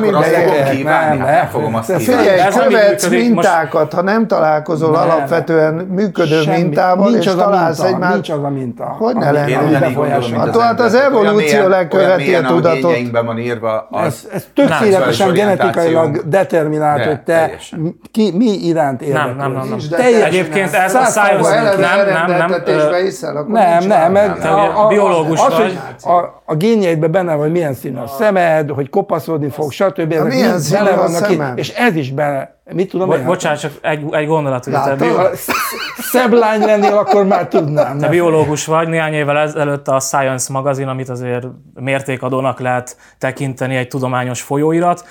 kívánni, 0.70 1.18
Nem, 1.18 1.26
hát 1.26 1.28
nem 1.28 1.36
nem. 1.36 1.48
fogom 1.48 1.76
azt 1.76 1.88
kívánni. 1.98 2.04
Figyelj, 2.04 2.40
Ez 2.40 2.56
nem 2.56 2.68
követsz 2.68 3.08
mintákat, 3.08 3.94
ha 3.94 4.02
nem 4.02 4.28
találkozol 4.28 4.92
Nem, 4.92 5.02
alapvetően 5.02 5.74
működő 5.74 6.42
Semmi. 6.42 6.62
mintával, 6.62 7.10
nincs 7.10 7.26
és 7.26 7.32
az 7.32 7.38
a 7.38 7.44
találsz 7.44 7.78
minta, 7.80 7.94
egy 7.94 8.00
már... 8.00 8.14
Nincs 8.14 8.30
az 8.30 8.44
a 8.44 8.50
minta. 8.50 8.84
Hogy 8.84 9.16
ne 9.16 9.32
lenne? 9.32 9.50
Én 9.50 9.56
Nem 9.58 9.68
ugyanígy 9.68 9.96
gondolom, 9.96 10.20
mint 10.32 10.36
Hát 10.36 10.56
az 10.56 10.62
hát 10.62 10.80
az 10.80 10.94
evolúció 10.94 11.68
mélyen, 12.16 12.46
a 12.46 12.48
tudatot. 12.48 12.92
van 13.26 13.38
írva, 13.38 13.88
az... 13.92 14.28
Ez, 14.34 14.46
tökéletesen 14.54 15.26
Nem. 15.28 15.36
genetikailag 15.36 16.22
determinált, 16.28 16.98
De, 17.00 17.06
hogy 17.08 17.22
te 17.22 17.52
ki, 18.12 18.32
mi 18.38 18.46
iránt 18.46 19.02
érdeklődsz. 19.02 19.38
Nem, 19.38 19.52
nem, 19.52 19.68
nem, 19.68 19.78
nem. 19.90 20.00
Egyébként 20.24 20.74
ez 20.74 20.96
a 20.96 21.20
eleve 21.22 21.40
nem, 23.50 23.88
nem, 23.88 24.12
nem, 24.12 24.28
Nem, 24.28 24.38
nem, 24.42 24.86
ugye 24.86 24.88
biológus 24.88 25.40
vagy. 25.48 25.80
a, 26.04 26.42
a 26.46 26.56
génjeidben 26.56 27.12
benne 27.12 27.32
van, 27.32 27.42
hogy 27.42 27.52
milyen 27.52 27.74
színű 27.74 27.98
a 27.98 28.08
szemed, 28.08 28.70
hogy 28.70 28.90
kopaszodni 28.90 29.50
fog, 29.50 29.72
stb. 29.72 30.12
Ezek 30.12 30.28
milyen 30.28 30.55
színű 30.60 30.84
bele 30.84 30.96
vannak 30.96 31.30
itt, 31.30 31.42
és 31.56 31.70
ez 31.70 31.96
is 31.96 32.12
bele, 32.12 32.55
mit 32.74 32.90
tudom 32.90 33.08
Bo- 33.08 33.18
én? 33.18 33.26
bocsánat, 33.26 33.60
csak 33.60 33.72
egy, 33.82 34.06
egy 34.14 34.28
gondolat, 34.28 34.64
hogy 34.64 34.74
te, 34.74 34.80
Látod? 34.80 34.98
bio, 34.98 35.14
Ha 35.16 35.30
szebb 35.98 36.32
lány 36.34 36.60
lennél, 36.60 36.98
akkor 36.98 37.26
már 37.26 37.48
tudnám. 37.48 37.98
te 37.98 38.08
biológus 38.08 38.66
vagy, 38.66 38.88
néhány 38.88 39.14
évvel 39.14 39.38
ezelőtt 39.38 39.88
a 39.88 40.00
Science 40.00 40.54
magazin, 40.54 40.88
amit 40.88 41.10
azért 41.10 41.48
mértékadónak 41.74 42.60
lehet 42.60 42.98
tekinteni 43.18 43.76
egy 43.76 43.88
tudományos 43.88 44.42
folyóirat, 44.42 45.06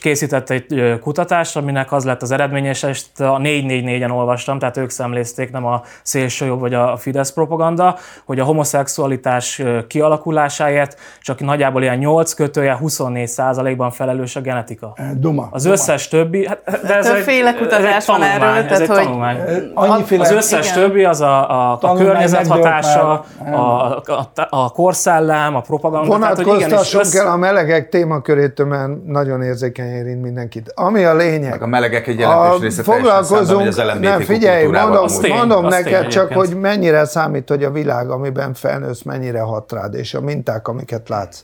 készített 0.00 0.50
egy 0.50 0.98
kutatást, 1.00 1.56
aminek 1.56 1.92
az 1.92 2.04
lett 2.04 2.22
az 2.22 2.30
eredménye, 2.30 2.68
és 2.68 2.82
ezt 2.82 3.20
a 3.20 3.38
444-en 3.42 4.12
olvastam, 4.12 4.58
tehát 4.58 4.76
ők 4.76 4.90
szemlézték, 4.90 5.50
nem 5.52 5.66
a 5.66 5.82
szélsőjobb 6.02 6.60
vagy 6.60 6.74
a 6.74 6.96
Fidesz 6.96 7.32
propaganda, 7.32 7.96
hogy 8.24 8.40
a 8.40 8.44
homoszexualitás 8.44 9.62
kialakulásáért 9.86 10.98
csak 11.20 11.40
nagyjából 11.40 11.82
ilyen 11.82 11.98
8 11.98 12.32
kötője 12.32 12.76
24 12.76 13.26
százalékban 13.28 13.90
felelős 13.90 14.36
a 14.36 14.40
genetika. 14.40 14.94
Duma. 15.14 15.48
Az 15.50 15.64
összes 15.64 16.08
többi, 16.08 16.46
hát, 16.46 16.75
de 16.86 16.94
ez 16.96 17.06
egy, 17.06 17.54
kutatás 17.56 17.94
ez 17.96 18.02
egy 18.02 18.06
van 18.06 18.22
erről, 18.22 18.48
ez 18.48 18.64
tehát 18.64 18.80
egy 18.80 18.88
hogy- 18.88 18.96
tanulmány. 18.96 19.36
Annyiféle, 19.74 20.22
Az 20.22 20.30
összes 20.32 20.70
Igen. 20.70 20.78
többi, 20.80 21.04
az 21.04 21.20
a, 21.20 21.50
a, 21.50 21.72
a 21.72 21.78
Tanulmány 21.78 22.06
környezet 22.06 22.38
megdőlt 22.48 22.64
hatása, 22.64 23.24
már. 23.44 23.54
a, 23.54 23.96
a, 24.06 24.28
a 24.50 24.70
korszellem, 24.70 25.56
a 25.56 25.60
propaganda. 25.60 26.06
Vonatkoztassunk 26.06 27.04
össze- 27.04 27.20
el 27.20 27.26
a 27.32 27.36
melegek 27.36 27.88
témakörétől, 27.88 28.66
mert 28.66 29.04
nagyon 29.04 29.42
érzékeny 29.42 29.90
érint 29.90 30.22
mindenkit. 30.22 30.72
Ami 30.74 31.04
a 31.04 31.14
lényeg. 31.14 31.50
Meg 31.50 31.62
a 31.62 31.66
melegek 31.66 32.06
egy 32.06 32.18
jelentős 32.18 32.60
része 32.60 32.82
szemben, 32.82 33.02
foglalkozunk, 33.02 33.66
az 33.66 33.76
LMBTQ 33.78 34.00
nem 34.00 34.20
figyelj, 34.20 34.66
mondom, 34.66 35.04
Az 35.04 35.18
tény, 35.18 35.32
mondom 35.34 35.64
az 35.64 35.72
neked 35.74 36.00
tény 36.00 36.08
csak, 36.08 36.32
hogy 36.32 36.48
mennyire 36.60 37.04
számít, 37.04 37.48
hogy 37.48 37.64
a 37.64 37.70
világ, 37.70 38.10
amiben 38.10 38.54
felnősz, 38.54 39.02
mennyire 39.02 39.40
hat 39.40 39.72
rád, 39.72 39.94
és 39.94 40.14
a 40.14 40.20
minták, 40.20 40.68
amiket 40.68 41.08
látsz. 41.08 41.38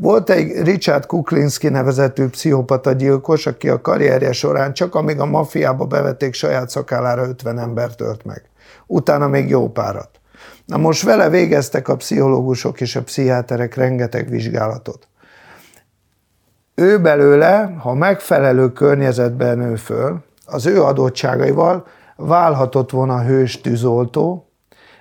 Volt 0.00 0.30
egy 0.30 0.62
Richard 0.62 1.06
Kuklinski 1.06 1.68
nevezetű 1.68 2.28
pszichopata 2.28 2.92
gyilkos, 2.92 3.46
aki 3.46 3.68
a 3.68 3.80
karrierje 3.80 4.32
során 4.32 4.72
csak 4.72 4.94
amíg 4.94 5.20
a 5.20 5.26
mafiába 5.26 5.84
bevették 5.84 6.34
saját 6.34 6.70
szakállára 6.70 7.28
50 7.28 7.58
embert 7.58 8.00
ölt 8.00 8.24
meg. 8.24 8.42
Utána 8.86 9.28
még 9.28 9.48
jó 9.48 9.68
párat. 9.68 10.10
Na 10.66 10.76
most 10.76 11.02
vele 11.02 11.28
végeztek 11.28 11.88
a 11.88 11.96
pszichológusok 11.96 12.80
és 12.80 12.96
a 12.96 13.02
pszichiáterek 13.02 13.74
rengeteg 13.74 14.28
vizsgálatot. 14.28 15.08
Ő 16.74 17.00
belőle, 17.00 17.74
ha 17.78 17.94
megfelelő 17.94 18.72
környezetben 18.72 19.58
nő 19.58 19.76
föl, 19.76 20.24
az 20.46 20.66
ő 20.66 20.82
adottságaival 20.82 21.86
válhatott 22.16 22.90
volna 22.90 23.22
hős 23.22 23.60
tűzoltó, 23.60 24.48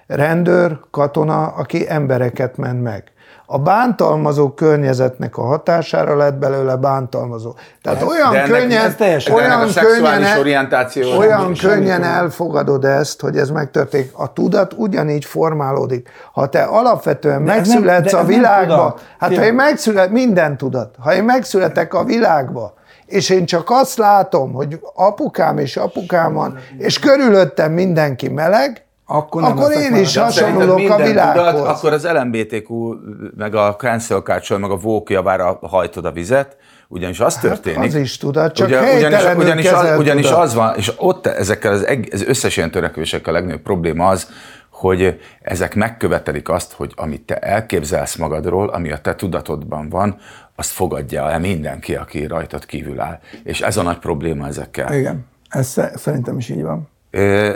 rendőr, 0.07 0.79
katona, 0.91 1.47
aki 1.47 1.89
embereket 1.89 2.57
ment 2.57 2.83
meg. 2.83 3.11
A 3.49 3.57
bántalmazó 3.59 4.49
környezetnek 4.49 5.37
a 5.37 5.41
hatására 5.41 6.15
lett 6.15 6.33
belőle 6.33 6.75
bántalmazó. 6.75 7.55
Tehát 7.81 8.01
olyan 8.01 8.31
de 8.31 8.37
ennek- 8.43 8.59
könnyen, 8.59 8.85
ez 8.85 8.95
teljesen- 8.95 9.35
olyan 9.35 9.67
könnyen, 9.73 10.39
orientáció- 10.39 11.17
olyan 11.17 11.53
könnyen 11.53 12.03
elfogadod 12.03 12.85
ezt, 12.85 13.21
hogy 13.21 13.37
ez 13.37 13.49
megtörténik. 13.49 14.11
A 14.13 14.33
tudat 14.33 14.73
ugyanígy 14.77 15.25
formálódik. 15.25 16.09
Ha 16.33 16.47
te 16.49 16.63
alapvetően 16.63 17.45
De 17.45 17.51
ez 17.51 17.67
nem- 17.67 17.81
megszületsz 17.83 18.11
de 18.11 18.17
a 18.17 18.19
ez 18.19 18.27
nem 18.27 18.35
világba, 18.35 18.95
hát 19.19 19.29
ha 19.29 19.35
Fiam. 19.35 19.43
én 19.43 19.53
megszület, 19.53 20.11
minden 20.11 20.57
tudat. 20.57 20.95
Ha 20.99 21.13
én 21.13 21.23
megszületek 21.23 21.93
a 21.93 22.03
világba, 22.03 22.73
és 23.05 23.29
én 23.29 23.45
csak 23.45 23.69
azt 23.69 23.97
látom, 23.97 24.53
hogy 24.53 24.79
apukám 24.95 25.57
és 25.57 25.77
apukám 25.77 26.33
van, 26.33 26.57
és 26.77 26.99
körülöttem 26.99 27.71
mindenki 27.71 28.27
meleg, 28.29 28.85
Akkor 29.09 29.41
nem 29.41 29.51
akkor 29.57 29.71
én 29.71 29.95
is 29.95 30.17
hasonlulok 30.17 30.89
a 30.89 30.95
világhoz. 30.95 31.53
Tudat, 31.53 31.67
akkor 31.75 31.93
az 31.93 32.07
LMBTQ, 32.07 32.93
meg 33.37 33.55
a 33.55 33.75
cancel 33.75 34.19
culture, 34.21 34.59
meg 34.59 34.71
a 34.71 34.77
woke 34.83 35.13
javára 35.13 35.59
hajtod 35.61 36.05
a 36.05 36.11
vizet, 36.11 36.57
ugyanis 36.87 37.19
az 37.19 37.37
történik. 37.37 37.77
Hát 37.79 37.87
az 37.87 37.95
is 37.95 38.17
tudat, 38.17 38.53
csak 38.53 38.67
ugyanis, 38.67 38.89
helytelenül 38.89 39.43
ugyanis, 39.43 39.71
az, 39.71 39.97
ugyanis 39.99 40.25
tudat. 40.25 40.41
az 40.43 40.53
van, 40.53 40.75
és 40.75 40.91
ott 40.97 41.27
ezekkel 41.27 41.71
az, 41.71 41.85
eg- 41.85 42.13
az 42.13 42.23
összes 42.23 42.57
ilyen 42.57 42.71
törekvésekkel 42.71 43.33
a 43.33 43.37
legnagyobb 43.37 43.61
probléma 43.61 44.07
az, 44.07 44.29
hogy 44.69 45.19
ezek 45.41 45.75
megkövetelik 45.75 46.49
azt, 46.49 46.73
hogy 46.73 46.93
amit 46.95 47.21
te 47.21 47.35
elképzelsz 47.35 48.15
magadról, 48.15 48.69
ami 48.69 48.91
a 48.91 48.97
te 48.97 49.15
tudatodban 49.15 49.89
van, 49.89 50.15
azt 50.55 50.69
fogadja 50.71 51.31
el 51.31 51.39
mindenki, 51.39 51.95
aki 51.95 52.25
rajtad 52.25 52.65
kívül 52.65 52.99
áll. 52.99 53.19
És 53.43 53.61
ez 53.61 53.77
a 53.77 53.81
nagy 53.81 53.97
probléma 53.99 54.47
ezekkel. 54.47 54.93
Igen, 54.93 55.25
ez 55.49 55.67
sze- 55.67 55.97
szerintem 55.97 56.37
is 56.37 56.49
így 56.49 56.61
van. 56.63 56.87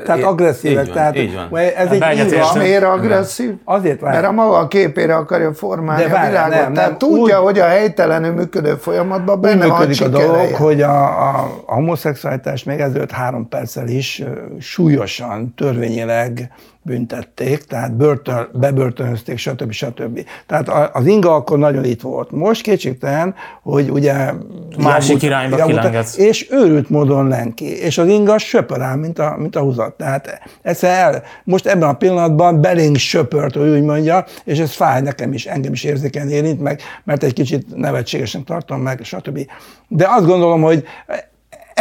Tehát 0.05 0.23
agresszívek, 0.23 0.79
így 0.85 0.85
van, 0.87 0.95
tehát 0.95 1.17
így 1.17 1.33
van. 1.35 1.57
ez 1.59 1.91
Ebbe 1.91 2.09
egy 2.09 2.19
egyetértek. 2.19 2.53
íva. 2.53 2.63
Miért 2.63 2.83
agresszív? 2.83 3.53
Azért 3.63 3.99
várj. 3.99 4.15
Mert 4.15 4.27
a 4.27 4.31
maga 4.31 4.67
képére 4.67 5.15
akarja 5.15 5.53
formálni 5.53 6.03
De 6.03 6.15
a 6.17 6.25
világot. 6.27 6.49
nem, 6.59 6.73
Tehát 6.73 6.89
nem, 6.89 6.97
tudja, 6.97 7.37
úgy- 7.39 7.45
hogy 7.45 7.59
a 7.59 7.65
helytelenül 7.65 8.31
működő 8.33 8.73
folyamatban 8.75 9.41
benne 9.41 9.65
van 9.67 9.77
működik 9.79 10.01
a 10.01 10.07
dolog, 10.07 10.53
hogy 10.53 10.81
a, 10.81 11.03
a, 11.03 11.61
a 11.65 11.73
homoszexualitás 11.73 12.63
még 12.63 12.79
ezelőtt 12.79 13.11
három 13.11 13.47
perccel 13.47 13.87
is 13.87 14.23
súlyosan, 14.59 15.53
törvényileg 15.57 16.51
büntették, 16.83 17.63
tehát 17.63 17.95
börtön, 17.95 18.47
bebörtönözték, 18.53 19.37
stb. 19.37 19.71
stb. 19.71 20.25
Tehát 20.47 20.95
az 20.95 21.05
inga 21.05 21.35
akkor 21.35 21.57
nagyon 21.57 21.83
itt 21.83 22.01
volt. 22.01 22.31
Most 22.31 22.61
kétségtelen, 22.61 23.35
hogy 23.61 23.89
ugye... 23.89 24.31
Másik 24.77 25.21
irányba 25.21 25.65
kilengedsz. 25.65 26.17
És 26.17 26.47
őrült 26.51 26.89
módon 26.89 27.27
lenki. 27.27 27.65
És 27.65 27.97
az 27.97 28.07
inga 28.07 28.37
söpör 28.37 28.81
ám, 28.81 28.99
mint 28.99 29.19
a, 29.19 29.35
mint 29.37 29.55
a 29.55 29.59
húzat. 29.59 29.93
Tehát 29.93 30.41
egyszer 30.61 30.99
el, 30.99 31.23
most 31.43 31.65
ebben 31.65 31.89
a 31.89 31.93
pillanatban 31.93 32.61
belénk 32.61 32.97
söpört, 32.97 33.55
hogy 33.55 33.69
úgy 33.69 33.83
mondja, 33.83 34.25
és 34.43 34.59
ez 34.59 34.71
fáj 34.71 35.01
nekem 35.01 35.33
is, 35.33 35.45
engem 35.45 35.73
is 35.73 35.83
érzékeny 35.83 36.29
érint 36.29 36.61
meg, 36.61 36.81
mert 37.03 37.23
egy 37.23 37.33
kicsit 37.33 37.75
nevetségesen 37.75 38.43
tartom 38.43 38.81
meg, 38.81 38.99
stb. 39.03 39.39
De 39.87 40.07
azt 40.09 40.25
gondolom, 40.25 40.61
hogy 40.61 40.83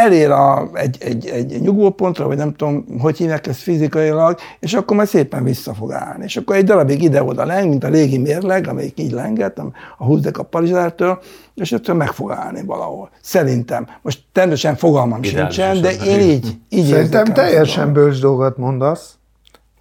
elér 0.05 0.31
a, 0.31 0.69
egy, 0.73 0.97
egy, 0.99 1.25
egy 1.27 1.61
nyugvópontra, 1.61 2.27
vagy 2.27 2.37
nem 2.37 2.53
tudom, 2.53 2.85
hogy 2.99 3.17
hívják 3.17 3.47
ezt 3.47 3.59
fizikailag, 3.59 4.37
és 4.59 4.73
akkor 4.73 4.95
majd 4.95 5.07
szépen 5.07 5.43
vissza 5.43 5.73
fog 5.73 5.91
állni. 5.91 6.23
És 6.23 6.37
akkor 6.37 6.55
egy 6.55 6.63
darabig 6.63 7.01
ide-oda 7.03 7.45
leng, 7.45 7.69
mint 7.69 7.83
a 7.83 7.89
légi 7.89 8.17
mérleg, 8.17 8.67
amelyik 8.67 8.99
így 8.99 9.11
lenget, 9.11 9.59
a 9.97 10.03
húzdek 10.05 10.37
a 10.37 10.43
parizsától, 10.43 11.21
és 11.55 11.71
ettől 11.71 11.95
meg 11.95 12.11
fog 12.11 12.31
állni 12.31 12.63
valahol. 12.65 13.09
Szerintem. 13.21 13.87
Most 14.01 14.19
természetesen 14.31 14.75
fogalmam 14.75 15.23
Ideális 15.23 15.55
sincsen, 15.55 15.81
de 15.81 15.91
én 16.05 16.19
így, 16.19 16.57
így 16.69 16.85
Szerintem 16.85 17.25
teljesen 17.25 17.93
bölcs 17.93 18.19
dolgot 18.19 18.57
mondasz. 18.57 19.15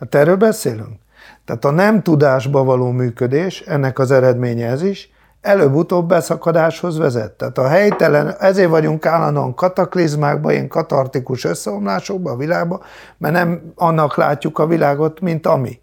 Hát 0.00 0.14
erről 0.14 0.36
beszélünk. 0.36 0.98
Tehát 1.44 1.64
a 1.64 1.70
nem 1.70 2.02
tudásba 2.02 2.64
való 2.64 2.90
működés, 2.90 3.60
ennek 3.60 3.98
az 3.98 4.10
eredménye 4.10 4.66
ez 4.66 4.82
is, 4.82 5.10
előbb-utóbb 5.41 6.09
beszakadáshoz 6.09 6.99
vezet. 6.99 7.32
Tehát 7.32 7.59
a 7.59 7.68
helytelen, 7.68 8.34
ezért 8.38 8.70
vagyunk 8.70 9.07
állandóan 9.07 9.55
kataklizmákban, 9.55 10.53
ilyen 10.53 10.68
katartikus 10.68 11.45
összeomlásokban 11.45 12.32
a 12.32 12.36
világban, 12.36 12.80
mert 13.18 13.34
nem 13.34 13.72
annak 13.74 14.16
látjuk 14.16 14.59
a 14.59 14.66
világot, 14.66 15.20
mint 15.20 15.47
ami. 15.47 15.80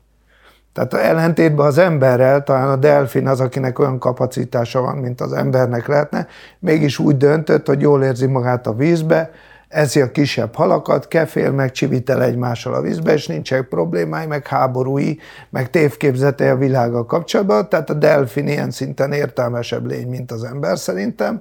Tehát 0.74 0.94
a 0.94 1.06
ellentétben 1.06 1.66
az 1.66 1.78
emberrel, 1.78 2.44
talán 2.44 2.70
a 2.70 2.76
delfin 2.76 3.28
az, 3.28 3.40
akinek 3.40 3.80
olyan 3.80 4.00
kapacitása 4.00 4.82
van, 4.82 4.98
mint 4.98 5.22
az 5.22 5.34
embernek 5.34 5.88
lehetne, 5.88 6.28
mégis 6.60 7.00
úgy 7.00 7.18
döntött, 7.18 7.68
hogy 7.68 7.82
jól 7.82 8.04
érzi 8.04 8.26
magát 8.26 8.68
a 8.68 8.74
vízbe, 8.74 9.30
eszi 9.68 10.02
a 10.02 10.12
kisebb 10.12 10.56
halakat, 10.56 11.08
kefél, 11.08 11.52
meg 11.52 11.72
csivitel 11.72 12.24
egymással 12.24 12.74
a 12.74 12.82
vízbe, 12.82 13.14
és 13.14 13.28
nincsenek 13.28 13.68
problémái, 13.68 14.26
meg 14.26 14.48
háborúi, 14.48 15.18
meg 15.50 15.70
tévképzete 15.70 16.52
a 16.52 16.58
világgal 16.58 17.06
kapcsolatban, 17.06 17.70
tehát 17.70 17.90
a 17.90 17.94
delfin 17.94 18.48
ilyen 18.48 18.72
szinten 18.72 19.12
értelmesebb 19.12 19.86
lény, 19.86 20.08
mint 20.08 20.32
az 20.32 20.44
ember 20.44 20.78
szerintem, 20.78 21.40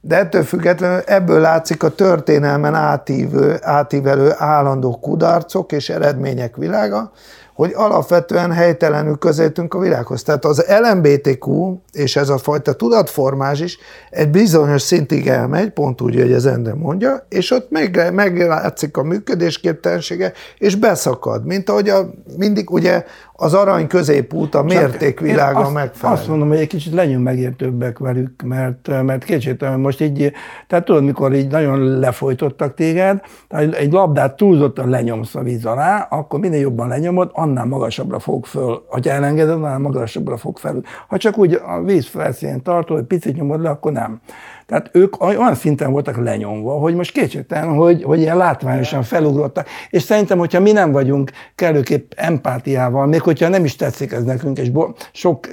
de 0.00 0.16
ettől 0.16 0.42
függetlenül 0.42 1.00
ebből 1.06 1.40
látszik 1.40 1.82
a 1.82 1.94
történelmen 1.94 2.74
átívő, 2.74 3.56
átívelő 3.60 4.32
állandó 4.36 4.98
kudarcok 4.98 5.72
és 5.72 5.88
eredmények 5.88 6.56
világa, 6.56 7.12
hogy 7.58 7.72
alapvetően 7.74 8.52
helytelenül 8.52 9.16
közelítünk 9.16 9.74
a 9.74 9.78
világhoz. 9.78 10.22
Tehát 10.22 10.44
az 10.44 10.64
LMBTQ 10.82 11.76
és 11.92 12.16
ez 12.16 12.28
a 12.28 12.38
fajta 12.38 12.72
tudatformás 12.72 13.60
is 13.60 13.78
egy 14.10 14.28
bizonyos 14.28 14.82
szintig 14.82 15.26
elmegy, 15.28 15.70
pont 15.70 16.00
úgy, 16.00 16.20
hogy 16.20 16.32
ez 16.32 16.44
Endre 16.44 16.74
mondja, 16.74 17.26
és 17.28 17.50
ott 17.50 17.70
meg, 17.70 18.10
meglátszik 18.14 18.96
a 18.96 19.02
működésképtelensége, 19.02 20.32
és 20.58 20.74
beszakad, 20.74 21.44
mint 21.44 21.68
ahogy 21.68 21.88
a, 21.88 22.10
mindig 22.36 22.70
ugye 22.70 23.04
az 23.40 23.54
arany 23.54 23.86
középút 23.86 24.54
a 24.54 24.62
mértékvilága 24.62 25.58
azt, 25.58 25.72
megfelel. 25.72 26.16
Azt 26.16 26.28
mondom, 26.28 26.48
hogy 26.48 26.58
egy 26.58 26.66
kicsit 26.66 26.92
legyünk 26.92 27.24
megértőbbek 27.24 27.98
velük, 27.98 28.42
mert, 28.42 29.02
mert 29.02 29.24
kétségtelen 29.24 29.80
most 29.80 30.00
így, 30.00 30.32
tehát 30.66 30.84
tudod, 30.84 31.04
mikor 31.04 31.34
így 31.34 31.50
nagyon 31.50 31.98
lefolytottak 31.98 32.74
téged, 32.74 33.20
tehát 33.48 33.74
egy 33.74 33.92
labdát 33.92 34.36
túlzottan 34.36 34.88
lenyomsz 34.88 35.34
a 35.34 35.42
víz 35.42 35.64
alá, 35.64 36.06
akkor 36.10 36.40
minél 36.40 36.60
jobban 36.60 36.88
lenyomod, 36.88 37.30
annál 37.48 37.64
magasabbra 37.64 38.18
fog 38.18 38.46
föl. 38.46 38.84
Ha 38.88 39.00
elengeded, 39.02 39.54
annál 39.54 39.78
magasabbra 39.78 40.36
fog 40.36 40.58
fel. 40.58 40.82
Ha 41.08 41.16
csak 41.16 41.38
úgy 41.38 41.52
a 41.52 41.82
víz 41.82 42.06
felszínén 42.06 42.62
tartod, 42.62 42.98
egy 42.98 43.04
picit 43.04 43.36
nyomod 43.36 43.60
le, 43.60 43.70
akkor 43.70 43.92
nem. 43.92 44.20
Tehát 44.68 44.90
ők 44.92 45.22
olyan 45.22 45.54
szinten 45.54 45.90
voltak 45.90 46.16
lenyomva, 46.16 46.72
hogy 46.72 46.94
most 46.94 47.12
kétségtelen, 47.12 47.74
hogy, 47.74 48.02
hogy 48.02 48.20
ilyen 48.20 48.36
látványosan 48.36 49.02
felugrottak. 49.02 49.68
És 49.90 50.02
szerintem, 50.02 50.38
hogyha 50.38 50.60
mi 50.60 50.72
nem 50.72 50.92
vagyunk 50.92 51.30
kellőképp 51.54 52.12
empátiával, 52.16 53.06
még 53.06 53.20
hogyha 53.20 53.48
nem 53.48 53.64
is 53.64 53.76
tetszik 53.76 54.12
ez 54.12 54.24
nekünk, 54.24 54.58
és 54.58 54.70
bo- 54.70 55.10
sok 55.12 55.48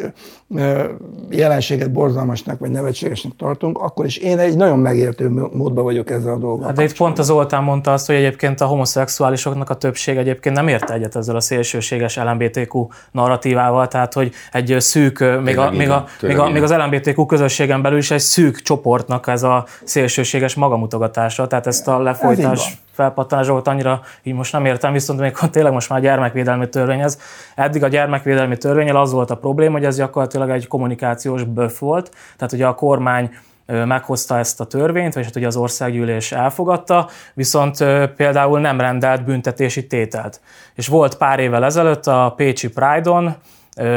jelenséget 1.30 1.92
borzalmasnak 1.92 2.60
vagy 2.60 2.70
nevetségesnek 2.70 3.32
tartunk, 3.38 3.78
akkor 3.78 4.06
is 4.06 4.18
én 4.18 4.40
egy 4.40 4.58
nagyon 4.58 4.80
megértő 4.80 5.30
módban 5.30 5.84
vagyok 5.84 6.10
ezzel 6.10 6.34
a 6.34 6.38
dolggal. 6.38 6.68
Hát 6.68 6.76
de 6.76 6.84
itt 6.84 6.96
pont 6.96 7.20
az 7.20 7.26
Zoltán 7.26 7.64
mondta 7.64 7.94
azt, 7.94 8.06
hogy 8.06 8.16
egyébként 8.16 8.62
a 8.62 8.66
homoszexuálisoknak 8.66 9.70
a 9.70 9.76
többség 9.76 10.18
egyébként 10.18 10.56
nem 10.56 10.68
ért 10.68 10.90
egyet 10.90 11.16
ezzel 11.16 11.36
a 11.36 11.40
szélsőséges 11.40 12.16
LMBTQ 12.16 12.88
narratívával, 13.12 13.88
tehát 13.88 14.14
hogy 14.14 14.32
egy 14.52 14.76
szűk, 14.80 15.20
még, 15.20 15.58
a, 15.58 15.72
még, 15.72 15.90
a, 15.90 16.06
még, 16.22 16.38
a, 16.38 16.50
még 16.50 16.64
az 16.64 16.72
LMBTQ 16.72 17.26
közösségen 17.26 17.82
belül 17.82 17.98
is 17.98 18.12
egy 18.12 18.20
szűk 18.20 18.62
csoportnak 19.06 19.28
ez 19.28 19.44
a 19.44 19.66
szélsőséges 19.84 20.56
magamutogatása, 20.56 21.48
tehát 21.48 21.68
ezt 21.68 21.88
a 21.88 22.00
lefolytás 22.00 22.78
felpattanásot 22.92 23.68
annyira 23.68 24.02
így 24.24 24.34
most 24.34 24.52
nem 24.52 24.66
értem, 24.66 24.94
viszont 24.94 25.20
még 25.20 25.32
tényleg 25.52 25.74
most 25.74 25.90
már 25.90 26.00
a 26.00 26.02
gyermekvédelmi 26.02 26.70
törvényhez. 26.70 27.20
Eddig 27.56 27.84
a 27.84 27.88
gyermekvédelmi 27.88 28.58
törvényel 28.58 28.96
az 28.96 29.12
volt 29.12 29.32
a 29.32 29.38
probléma, 29.38 29.74
hogy 29.74 29.86
ez 29.86 29.98
gyakorlatilag 29.98 30.50
egy 30.50 30.68
kommunikációs 30.68 31.44
böf 31.44 31.80
volt, 31.80 32.12
tehát 32.38 32.54
ugye 32.54 32.66
a 32.66 32.76
kormány 32.76 33.30
meghozta 33.66 34.38
ezt 34.38 34.60
a 34.60 34.66
törvényt, 34.66 35.14
vagy 35.14 35.24
hát 35.24 35.36
ugye 35.36 35.48
az 35.48 35.56
országgyűlés 35.56 36.32
elfogadta, 36.32 37.08
viszont 37.34 37.78
például 38.16 38.60
nem 38.60 38.80
rendelt 38.80 39.24
büntetési 39.24 39.88
tételt. 39.88 40.42
És 40.74 40.88
volt 40.88 41.18
pár 41.18 41.40
évvel 41.40 41.66
ezelőtt 41.66 42.08
a 42.08 42.34
Pécsi 42.36 42.70
Pride-on, 42.70 43.36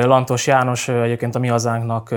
Lantos 0.05 0.47
János 0.47 0.89
egyébként 0.89 1.35
a 1.35 1.39
mi 1.39 1.49
hazánknak 1.49 2.15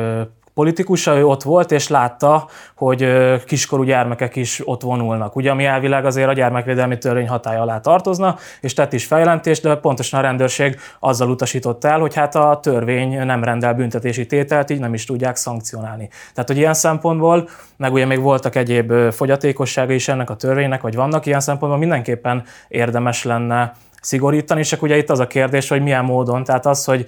politikusa, 0.54 1.18
ő 1.18 1.26
ott 1.26 1.44
volt, 1.44 1.72
és 1.72 1.88
látta, 1.88 2.48
hogy 2.76 3.08
kiskorú 3.46 3.84
gyermekek 3.84 4.36
is 4.36 4.62
ott 4.66 4.82
vonulnak. 4.82 5.36
Ugye, 5.36 5.52
ami 5.52 5.66
elvileg 5.66 6.06
azért 6.06 6.30
a 6.30 6.34
gyermekvédelmi 6.34 6.98
törvény 6.98 7.28
hatája 7.28 7.62
alá 7.62 7.80
tartozna, 7.80 8.36
és 8.62 8.74
tett 8.74 8.94
is 8.94 9.06
fejlentést, 9.06 9.62
de 9.64 9.76
pontosan 9.76 10.20
a 10.20 10.24
rendőrség 10.24 10.80
azzal 11.00 11.30
utasított 11.30 11.84
el, 11.84 12.00
hogy 12.00 12.16
hát 12.16 12.36
a 12.36 12.60
törvény 12.62 13.26
nem 13.26 13.44
rendel 13.44 13.74
büntetési 13.74 14.26
tételt, 14.26 14.70
így 14.70 14.80
nem 14.80 14.94
is 14.94 15.06
tudják 15.06 15.36
szankcionálni. 15.36 16.10
Tehát, 16.34 16.50
hogy 16.50 16.58
ilyen 16.58 16.74
szempontból, 16.74 17.50
meg 17.78 17.94
ugye 17.94 18.06
még 18.06 18.20
voltak 18.20 18.56
egyéb 18.56 18.94
fogyatékossága 19.12 19.94
is 19.94 20.08
ennek 20.08 20.30
a 20.30 20.36
törvénynek, 20.36 20.82
vagy 20.82 20.96
vannak 20.96 21.26
ilyen 21.26 21.40
szempontból, 21.40 21.80
mindenképpen 21.80 22.44
érdemes 22.68 23.24
lenne 23.24 23.74
szigorítani, 24.02 24.64
akkor 24.72 24.88
ugye 24.88 24.98
itt 24.98 25.10
az 25.10 25.20
a 25.20 25.28
kérdés, 25.28 25.70
hogy 25.70 25.82
milyen 25.82 26.06
módon, 26.06 26.44
tehát 26.44 26.66
az, 26.66 26.86
hogy 26.86 27.06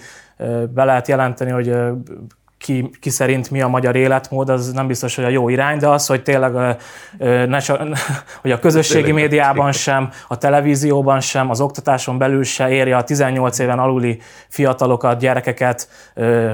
be 0.74 0.84
lehet 0.84 1.08
jelenteni, 1.08 1.52
hogy 1.52 1.76
ki, 2.64 2.90
ki 3.00 3.10
szerint 3.10 3.52
mi 3.52 3.62
a 3.62 3.68
magyar 3.68 3.96
életmód, 3.96 4.50
az 4.50 4.72
nem 4.72 4.88
biztos, 4.88 5.16
hogy 5.16 5.26
a 5.26 5.30
jó 5.30 5.50
irány, 5.50 5.78
de 5.78 5.88
az, 5.88 6.08
hogy 6.08 6.24
tényleg 6.24 6.78
ne, 7.48 7.58
hogy 8.42 8.52
a 8.52 8.60
közösségi 8.60 9.12
médiában 9.12 9.72
sem, 9.72 10.10
a 10.28 10.38
televízióban 10.38 11.20
sem, 11.20 11.50
az 11.50 11.62
oktatáson 11.62 12.18
belül 12.18 12.44
se 12.44 12.70
érje 12.70 12.98
a 12.98 13.04
18 13.04 13.60
éven 13.60 13.80
aluli 13.80 14.22
fiatalokat, 14.48 15.20
gyerekeket 15.20 15.88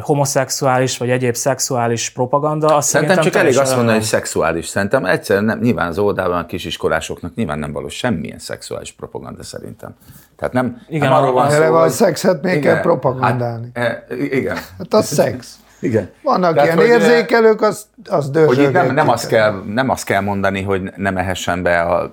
homoszexuális 0.01 0.97
vagy 0.97 1.09
egyéb 1.09 1.35
szexuális 1.35 2.09
propaganda. 2.09 2.75
Azt 2.75 2.89
szerintem 2.89 3.19
csak 3.19 3.35
elég 3.35 3.57
azt 3.57 3.75
mondani, 3.75 3.97
hogy 3.97 4.05
szexuális. 4.05 4.67
Szerintem 4.67 5.05
egyszerűen 5.05 5.45
nem, 5.45 5.59
nyilván 5.59 5.87
az 5.87 5.97
oldalban 5.97 6.37
a 6.37 6.45
kisiskolásoknak 6.45 7.35
nyilván 7.35 7.59
nem 7.59 7.71
való 7.71 7.87
semmilyen 7.87 8.39
szexuális 8.39 8.91
propaganda 8.91 9.43
szerintem. 9.43 9.95
Tehát 10.37 10.53
nem, 10.53 10.81
igen, 10.87 11.09
nem 11.09 11.17
arról 11.17 11.33
van 11.33 11.49
szó, 11.49 11.63
hogy... 11.63 11.87
a 11.87 11.89
szexet 11.89 12.43
még 12.43 12.55
igen, 12.55 12.73
kell 12.73 12.81
propagandálni. 12.81 13.71
Hát, 13.73 14.05
e, 14.09 14.15
igen. 14.15 14.55
Hát 14.77 14.93
a 14.93 15.01
szex. 15.17 15.59
Igen. 15.79 16.09
Vannak 16.23 16.53
Tehát, 16.53 16.65
ilyen 16.65 16.77
hogy, 16.77 16.87
érzékelők, 16.87 17.61
az, 17.61 17.85
az 18.09 18.31
Hogy 18.45 18.59
itt 18.59 18.71
nem, 18.71 18.93
nem, 18.93 19.09
azt 19.09 19.27
kell, 19.27 19.63
nem 19.65 19.89
azt 19.89 20.05
kell 20.05 20.21
mondani, 20.21 20.61
hogy 20.61 20.91
nem 20.95 21.17
ehessen 21.17 21.63
be 21.63 21.81
a, 21.81 22.11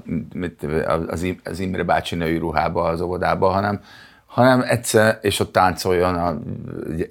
az, 1.06 1.26
az 1.44 1.60
Imre 1.60 1.82
bácsi 1.82 2.14
női 2.14 2.38
ruhába 2.38 2.82
az 2.82 3.00
óvodába, 3.00 3.48
hanem 3.48 3.80
hanem 4.36 4.64
egyszer, 4.68 5.18
és 5.20 5.40
ott 5.40 5.52
táncoljon 5.52 6.14
a 6.14 6.34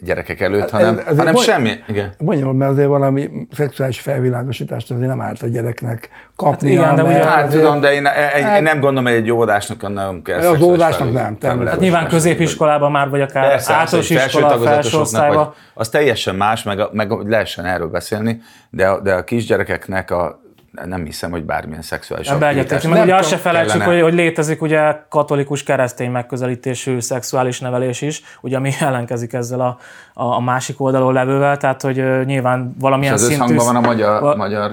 gyerekek 0.02 0.42
előtt, 0.42 0.70
hát 0.70 0.72
hanem, 0.72 0.98
ez, 0.98 1.18
hanem 1.18 1.34
mondj, 1.34 1.50
semmi. 1.50 1.72
Igen. 1.88 2.14
Mondjam, 2.18 2.58
mert 2.58 2.72
azért 2.72 2.88
valami 2.88 3.30
szexuális 3.52 4.00
felvilágosítást 4.00 4.92
azért 4.92 5.08
nem 5.08 5.22
árt 5.22 5.42
a 5.42 5.48
gyereknek 5.48 6.10
kapni. 6.36 6.76
Hát 6.76 6.84
igen, 6.84 6.96
de 6.96 7.04
ugye, 7.04 7.26
hát 7.26 7.50
tudom, 7.50 7.80
de 7.80 7.94
én, 7.94 8.06
én, 8.38 8.44
hát, 8.44 8.58
én 8.58 8.64
nem 8.64 8.80
gondolom, 8.80 9.04
hogy 9.04 9.14
egy 9.14 9.32
óvodásnak 9.32 9.94
nem 9.94 10.22
kell 10.22 10.40
Az 10.40 10.62
óvodásnak 10.62 11.14
nem. 11.14 11.38
nem 11.42 11.66
hát 11.66 11.80
nyilván 11.80 12.08
középiskolában 12.08 12.92
már, 12.92 13.10
vagy 13.10 13.22
akár 13.22 13.48
Persze, 13.48 13.74
általános 13.74 14.10
iskola, 14.10 14.58
felső 14.58 14.98
osztályban. 14.98 15.54
Az 15.74 15.90
teljesen 15.90 16.36
más, 16.36 16.64
meg, 16.64 16.80
meg 16.92 17.12
lehessen 17.12 17.66
erről 17.66 17.90
beszélni, 17.90 18.42
de, 18.70 19.00
de 19.04 19.14
a 19.14 19.24
kisgyerekeknek 19.24 20.12
a 20.12 20.45
nem 20.86 21.06
hiszem, 21.06 21.32
hogy 21.32 21.44
bármilyen 21.44 21.82
szexuális 21.82 22.28
Ebbe 22.28 22.48
egyetértünk. 22.48 22.94
Mert 22.94 23.06
ugye 23.06 23.16
azt 23.16 23.30
se 23.30 23.38
felejtsük, 23.38 23.82
hogy, 23.82 24.02
hogy 24.02 24.14
létezik 24.14 24.62
ugye 24.62 24.96
katolikus 25.10 25.64
keresztény 25.64 26.12
megközelítésű 26.12 27.00
szexuális 27.00 27.60
nevelés 27.60 28.02
is, 28.02 28.22
ugye 28.42 28.58
ami 28.58 28.72
ellenkezik 28.80 29.34
ezzel 29.34 29.60
a, 29.60 29.78
a, 30.14 30.24
a 30.24 30.40
másik 30.40 30.82
oldalon 30.82 31.14
levővel, 31.14 31.58
tehát 31.58 31.82
hogy 31.82 32.26
nyilván 32.26 32.76
valamilyen 32.80 33.14
És 33.14 33.22
az 33.22 33.28
szintű... 33.28 33.54
összhangban 33.54 33.74
van 33.74 33.84
a 33.84 33.88
magyar, 33.88 34.22
va- 34.22 34.38
magyar 34.38 34.72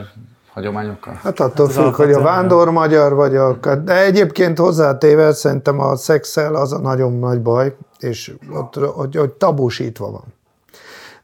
hagyományokkal? 0.53 1.20
Hát 1.22 1.40
attól 1.40 1.66
hát 1.66 1.74
függ, 1.74 1.94
hogy 1.94 2.12
a 2.12 2.20
vándor 2.20 2.70
magyar 2.70 3.14
vagy 3.14 3.36
a... 3.36 3.57
De 3.84 4.05
egyébként 4.05 4.59
hozzátéve 4.59 5.32
szerintem 5.32 5.80
a 5.80 5.96
szexel 5.96 6.55
az 6.55 6.72
a 6.72 6.78
nagyon 6.78 7.18
nagy 7.18 7.40
baj, 7.40 7.76
és 7.98 8.32
ott, 8.53 8.74
hogy, 8.74 9.16
hogy 9.16 9.30
tabusítva 9.30 10.11
van. 10.11 10.24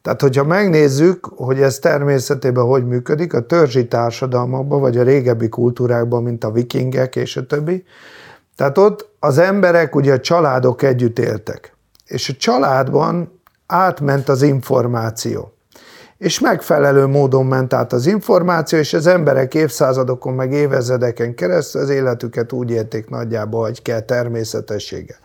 Tehát, 0.02 0.20
hogyha 0.20 0.44
megnézzük, 0.44 1.24
hogy 1.24 1.60
ez 1.60 1.78
természetében 1.78 2.64
hogy 2.64 2.86
működik, 2.86 3.34
a 3.34 3.46
törzsi 3.46 3.88
társadalmakban, 3.88 4.80
vagy 4.80 4.96
a 4.96 5.02
régebbi 5.02 5.48
kultúrákban, 5.48 6.22
mint 6.22 6.44
a 6.44 6.50
vikingek 6.50 7.16
és 7.16 7.36
a 7.36 7.46
többi, 7.46 7.84
tehát 8.56 8.78
ott 8.78 9.10
az 9.18 9.38
emberek, 9.38 9.94
ugye 9.94 10.12
a 10.12 10.20
családok 10.20 10.82
együtt 10.82 11.18
éltek. 11.18 11.76
És 12.06 12.28
a 12.28 12.36
családban 12.38 13.40
átment 13.66 14.28
az 14.28 14.42
információ 14.42 15.52
és 16.18 16.40
megfelelő 16.40 17.06
módon 17.06 17.46
ment 17.46 17.72
át 17.72 17.92
az 17.92 18.06
információ, 18.06 18.78
és 18.78 18.92
az 18.92 19.06
emberek 19.06 19.54
évszázadokon, 19.54 20.34
meg 20.34 20.52
évezredeken 20.52 21.34
keresztül 21.34 21.80
az 21.80 21.88
életüket 21.88 22.52
úgy 22.52 22.70
élték 22.70 23.08
nagyjából, 23.08 23.62
hogy 23.62 23.82
kell 23.82 24.00
természetessége. 24.00 25.16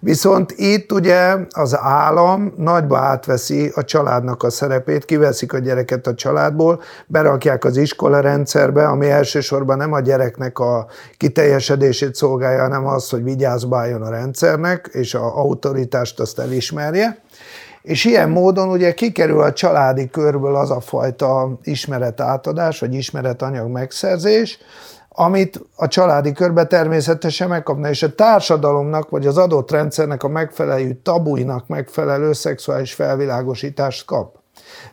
Viszont 0.00 0.52
itt 0.56 0.92
ugye 0.92 1.36
az 1.50 1.76
állam 1.78 2.52
nagyba 2.56 2.98
átveszi 2.98 3.72
a 3.74 3.84
családnak 3.84 4.42
a 4.42 4.50
szerepét, 4.50 5.04
kiveszik 5.04 5.52
a 5.52 5.58
gyereket 5.58 6.06
a 6.06 6.14
családból, 6.14 6.82
berakják 7.06 7.64
az 7.64 7.76
iskola 7.76 8.20
rendszerbe, 8.20 8.86
ami 8.86 9.10
elsősorban 9.10 9.76
nem 9.76 9.92
a 9.92 10.00
gyereknek 10.00 10.58
a 10.58 10.86
kiteljesedését 11.16 12.14
szolgálja, 12.14 12.60
hanem 12.60 12.86
az, 12.86 13.10
hogy 13.10 13.22
vigyázbáljon 13.22 14.02
a 14.02 14.10
rendszernek, 14.10 14.88
és 14.92 15.14
a 15.14 15.38
autoritást 15.38 16.20
azt 16.20 16.38
elismerje 16.38 17.22
és 17.82 18.04
ilyen 18.04 18.30
módon 18.30 18.68
ugye 18.68 18.94
kikerül 18.94 19.40
a 19.40 19.52
családi 19.52 20.10
körből 20.10 20.56
az 20.56 20.70
a 20.70 20.80
fajta 20.80 21.58
ismeretátadás, 21.62 22.80
vagy 22.80 22.94
ismeretanyag 22.94 23.70
megszerzés, 23.70 24.58
amit 25.08 25.60
a 25.76 25.88
családi 25.88 26.32
körbe 26.32 26.66
természetesen 26.66 27.48
megkapna, 27.48 27.88
és 27.88 28.02
a 28.02 28.14
társadalomnak, 28.14 29.10
vagy 29.10 29.26
az 29.26 29.38
adott 29.38 29.70
rendszernek 29.70 30.22
a 30.22 30.28
megfelelő 30.28 31.00
tabuinak 31.02 31.66
megfelelő 31.66 32.32
szexuális 32.32 32.92
felvilágosítást 32.92 34.04
kap. 34.04 34.41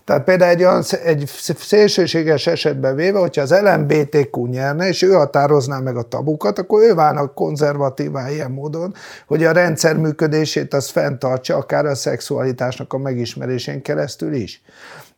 Tehát 0.03 0.23
például 0.23 0.51
egy, 0.51 0.63
olyan, 0.63 0.83
egy 1.03 1.31
szélsőséges 1.57 2.47
esetben 2.47 2.95
véve, 2.95 3.19
hogyha 3.19 3.41
az 3.41 3.59
LMBTQ 3.61 4.45
nyerne, 4.45 4.87
és 4.87 5.01
ő 5.01 5.11
határozná 5.11 5.79
meg 5.79 5.97
a 5.97 6.01
tabukat, 6.01 6.59
akkor 6.59 6.81
ő 6.81 6.93
válna 6.93 7.33
konzervatívá 7.33 8.29
ilyen 8.31 8.51
módon, 8.51 8.93
hogy 9.27 9.43
a 9.43 9.51
rendszer 9.51 9.97
működését 9.97 10.73
az 10.73 10.89
fenntartsa, 10.89 11.55
akár 11.55 11.85
a 11.85 11.95
szexualitásnak 11.95 12.93
a 12.93 12.97
megismerésén 12.97 13.81
keresztül 13.81 14.33
is. 14.33 14.61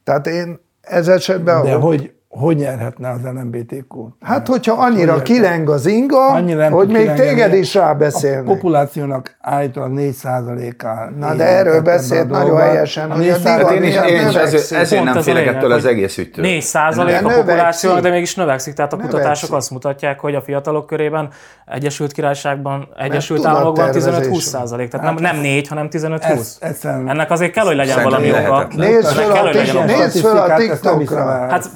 Tehát 0.03 0.27
én 0.27 0.59
ez 0.81 1.07
esetben... 1.07 1.63
De 1.63 1.73
hogy 1.73 2.13
hogy 2.31 2.55
nyerhetne 2.55 3.09
az 3.09 3.19
LMBTQ? 3.23 4.07
Hát, 4.21 4.47
hogyha 4.47 4.73
annyira 4.73 5.13
hogy 5.13 5.21
kileng 5.21 5.69
az 5.69 5.85
inga, 5.85 6.27
annyira 6.27 6.69
hogy 6.69 6.87
még 6.87 7.11
téged 7.11 7.53
is 7.53 7.73
rábeszélnek. 7.73 8.47
A 8.47 8.53
populációnak 8.53 9.35
állítólag 9.41 9.91
4%-a. 9.95 11.11
Na, 11.19 11.33
de 11.35 11.43
erről 11.43 11.81
beszélt 11.81 12.29
nagyon 12.29 12.57
helyesen, 12.57 13.11
hogy 13.11 13.29
a 13.29 13.37
divat 13.37 13.71
én, 13.71 13.83
is, 13.83 13.95
én 13.95 14.27
is 14.27 14.35
ezért, 14.35 14.71
ezért 14.71 15.03
nem 15.03 15.21
félek 15.21 15.47
ettől 15.47 15.71
az 15.71 15.85
egész 15.85 16.17
ügytől. 16.17 16.45
4% 16.47 17.23
a 17.23 17.33
populáció, 17.33 17.99
de 17.99 18.09
mégis 18.09 18.35
növekszik. 18.35 18.73
Tehát 18.73 18.93
a 18.93 18.97
kutatások 18.97 19.53
azt 19.53 19.71
mutatják, 19.71 20.19
hogy 20.19 20.35
a 20.35 20.41
fiatalok 20.41 20.85
körében 20.85 21.29
Egyesült 21.65 22.11
Királyságban, 22.11 22.87
Egyesült 22.97 23.45
Államokban 23.45 23.89
15-20 23.91 24.39
százalék. 24.39 24.89
Tehát 24.89 25.05
nem, 25.05 25.15
nem 25.15 25.41
4, 25.41 25.67
hanem 25.67 25.87
15-20. 25.91 27.07
Ennek 27.07 27.31
azért 27.31 27.51
kell, 27.51 27.65
hogy 27.65 27.75
legyen 27.75 28.03
valami 28.03 28.31
oka. 28.31 28.67
Nézd 28.75 30.19
fel 30.19 30.37
a 30.37 30.55
TikTokra. 30.55 31.25
Hát 31.49 31.69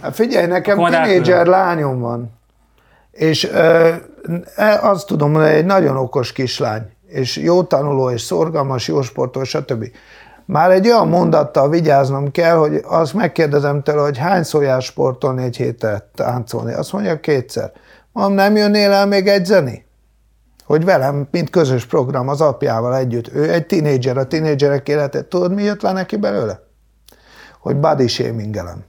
Hát 0.00 0.14
figyelj, 0.14 0.46
nekem 0.46 0.84
tínédzser 0.84 1.46
lányom 1.46 2.00
van, 2.00 2.38
és 3.10 3.44
e, 3.44 4.00
azt 4.82 5.06
tudom 5.06 5.30
mondani, 5.30 5.54
egy 5.54 5.64
nagyon 5.64 5.96
okos 5.96 6.32
kislány, 6.32 6.82
és 7.06 7.36
jó 7.36 7.62
tanuló, 7.62 8.10
és 8.10 8.20
szorgalmas, 8.20 8.88
jó 8.88 9.02
sportos, 9.02 9.48
stb. 9.48 9.84
Már 10.44 10.70
egy 10.70 10.86
olyan 10.86 11.08
mondattal 11.08 11.68
vigyáznom 11.68 12.30
kell, 12.30 12.56
hogy 12.56 12.80
azt 12.84 13.14
megkérdezem 13.14 13.82
tőle, 13.82 14.02
hogy 14.02 14.18
hány 14.18 14.44
jár 14.60 14.82
sportolni 14.82 15.44
egy 15.44 15.56
héten 15.56 16.02
táncolni. 16.14 16.72
Azt 16.72 16.92
mondja 16.92 17.20
kétszer. 17.20 17.72
Mondom, 18.12 18.34
nem 18.34 18.56
jönnél 18.56 18.90
el 18.92 19.06
még 19.06 19.28
edzeni? 19.28 19.86
Hogy 20.64 20.84
velem, 20.84 21.28
mint 21.30 21.50
közös 21.50 21.86
program 21.86 22.28
az 22.28 22.40
apjával 22.40 22.96
együtt. 22.96 23.34
Ő 23.34 23.52
egy 23.52 23.66
tinédzser, 23.66 24.16
a 24.16 24.26
tinédzserek 24.26 24.88
életet. 24.88 25.26
Tudod, 25.26 25.54
mi 25.54 25.62
jött 25.62 25.82
le 25.82 25.92
neki 25.92 26.16
belőle? 26.16 26.60
Hogy 27.60 27.76
body 27.76 28.06
shamingelem. 28.06 28.84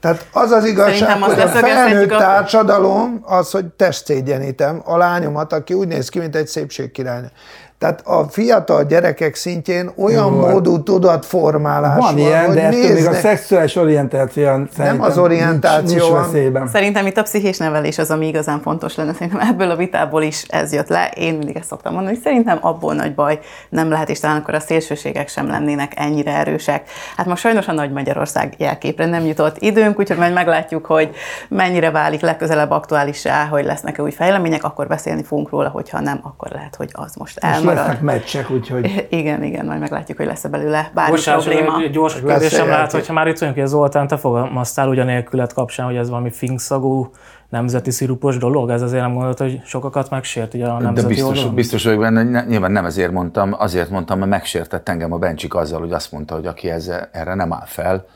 Tehát 0.00 0.26
az 0.32 0.50
az 0.50 0.64
igazság, 0.64 1.22
hogy 1.22 1.40
a 1.40 1.48
felnőtt 1.48 2.10
a... 2.10 2.18
társadalom 2.18 3.20
az, 3.24 3.50
hogy 3.50 3.64
testszégyenítem 3.66 4.82
a 4.84 4.96
lányomat, 4.96 5.52
aki 5.52 5.74
úgy 5.74 5.88
néz 5.88 6.08
ki, 6.08 6.18
mint 6.18 6.36
egy 6.36 6.46
szépségkirálynő. 6.46 7.30
Tehát 7.78 8.00
a 8.04 8.24
fiatal 8.28 8.84
gyerekek 8.84 9.34
szintjén 9.34 9.90
olyan 9.96 10.34
Jó, 10.34 10.46
módú 10.46 10.82
tudatformálás 10.82 11.96
van, 11.96 12.14
van 12.14 12.18
ilyen, 12.18 12.46
hogy 12.46 12.54
de 12.54 12.68
néznek... 12.68 12.94
még 12.94 13.06
a 13.06 13.12
szexuális 13.12 13.76
orientáció 13.76 14.50
nem 14.76 15.02
az 15.02 15.18
orientáció 15.18 16.18
nincs, 16.18 16.52
nincs 16.54 16.70
Szerintem 16.70 17.06
itt 17.06 17.16
a 17.16 17.22
pszichés 17.22 17.58
nevelés 17.58 17.98
az, 17.98 18.10
ami 18.10 18.26
igazán 18.26 18.60
fontos 18.60 18.94
lenne. 18.94 19.12
Szerintem 19.12 19.40
ebből 19.40 19.70
a 19.70 19.76
vitából 19.76 20.22
is 20.22 20.44
ez 20.48 20.72
jött 20.72 20.88
le. 20.88 21.12
Én 21.16 21.34
mindig 21.34 21.56
ezt 21.56 21.68
szoktam 21.68 21.92
mondani, 21.92 22.14
hogy 22.14 22.24
szerintem 22.24 22.58
abból 22.60 22.94
nagy 22.94 23.14
baj 23.14 23.38
nem 23.68 23.90
lehet, 23.90 24.08
és 24.08 24.20
talán 24.20 24.36
akkor 24.36 24.54
a 24.54 24.60
szélsőségek 24.60 25.28
sem 25.28 25.48
lennének 25.48 25.92
ennyire 25.96 26.36
erősek. 26.36 26.88
Hát 27.16 27.26
most 27.26 27.42
sajnos 27.42 27.68
a 27.68 27.72
Nagy 27.72 27.92
Magyarország 27.92 28.54
jelképre 28.56 29.06
nem 29.06 29.26
jutott 29.26 29.56
időnk, 29.58 29.98
úgyhogy 29.98 30.18
majd 30.18 30.32
meglátjuk, 30.32 30.86
hogy 30.86 31.10
mennyire 31.48 31.90
válik 31.90 32.20
legközelebb 32.20 32.70
aktuálissá, 32.70 33.46
hogy 33.46 33.64
lesznek-e 33.64 34.02
új 34.02 34.10
fejlemények, 34.10 34.64
akkor 34.64 34.86
beszélni 34.86 35.22
fogunk 35.22 35.50
róla, 35.50 35.68
hogyha 35.68 36.00
nem, 36.00 36.20
akkor 36.22 36.50
lehet, 36.50 36.76
hogy 36.76 36.90
az 36.92 37.14
most 37.14 37.38
el 37.38 37.67
marad. 37.68 37.86
lesznek 37.86 38.02
meccsek, 38.02 38.50
úgyhogy... 38.50 39.06
Igen, 39.10 39.42
igen, 39.42 39.66
majd 39.66 39.80
meglátjuk, 39.80 40.16
hogy 40.18 40.26
lesz-e 40.26 40.48
belőle 40.48 40.90
bármi 40.94 41.10
Bocsás, 41.10 41.44
probléma. 41.44 41.80
Egy 41.80 41.90
gyors 41.90 42.20
kérdésem 42.20 42.68
lehet, 42.68 42.92
hogyha 42.92 43.12
már 43.12 43.26
itt 43.26 43.38
vagyunk, 43.38 43.58
hogy 43.58 43.66
Zoltán, 43.66 44.06
te 44.06 44.16
fogalmaztál 44.16 44.88
ugyanélkület 44.88 45.52
kapcsán, 45.52 45.86
hogy 45.86 45.96
ez 45.96 46.08
valami 46.08 46.30
finkszagú 46.30 47.10
nemzeti 47.48 47.90
szirupos 47.90 48.36
dolog? 48.36 48.70
Ez 48.70 48.82
azért 48.82 49.02
nem 49.02 49.12
gondolod, 49.12 49.38
hogy 49.38 49.60
sokakat 49.64 50.10
megsért 50.10 50.54
ugye 50.54 50.66
a 50.66 50.80
nemzeti 50.80 51.00
De 51.00 51.06
biztos, 51.06 51.28
oldalon? 51.28 51.54
biztos 51.54 51.84
vagyok 51.84 52.00
benne, 52.00 52.44
nyilván 52.44 52.72
nem 52.72 52.84
ezért 52.84 53.12
mondtam, 53.12 53.54
azért 53.58 53.90
mondtam, 53.90 54.18
mert 54.18 54.30
megsértett 54.30 54.88
engem 54.88 55.12
a 55.12 55.18
Bencsik 55.18 55.54
azzal, 55.54 55.80
hogy 55.80 55.92
azt 55.92 56.12
mondta, 56.12 56.34
hogy 56.34 56.46
aki 56.46 56.70
ez, 56.70 56.90
erre 57.12 57.34
nem 57.34 57.52
áll 57.52 57.66
fel, 57.66 58.06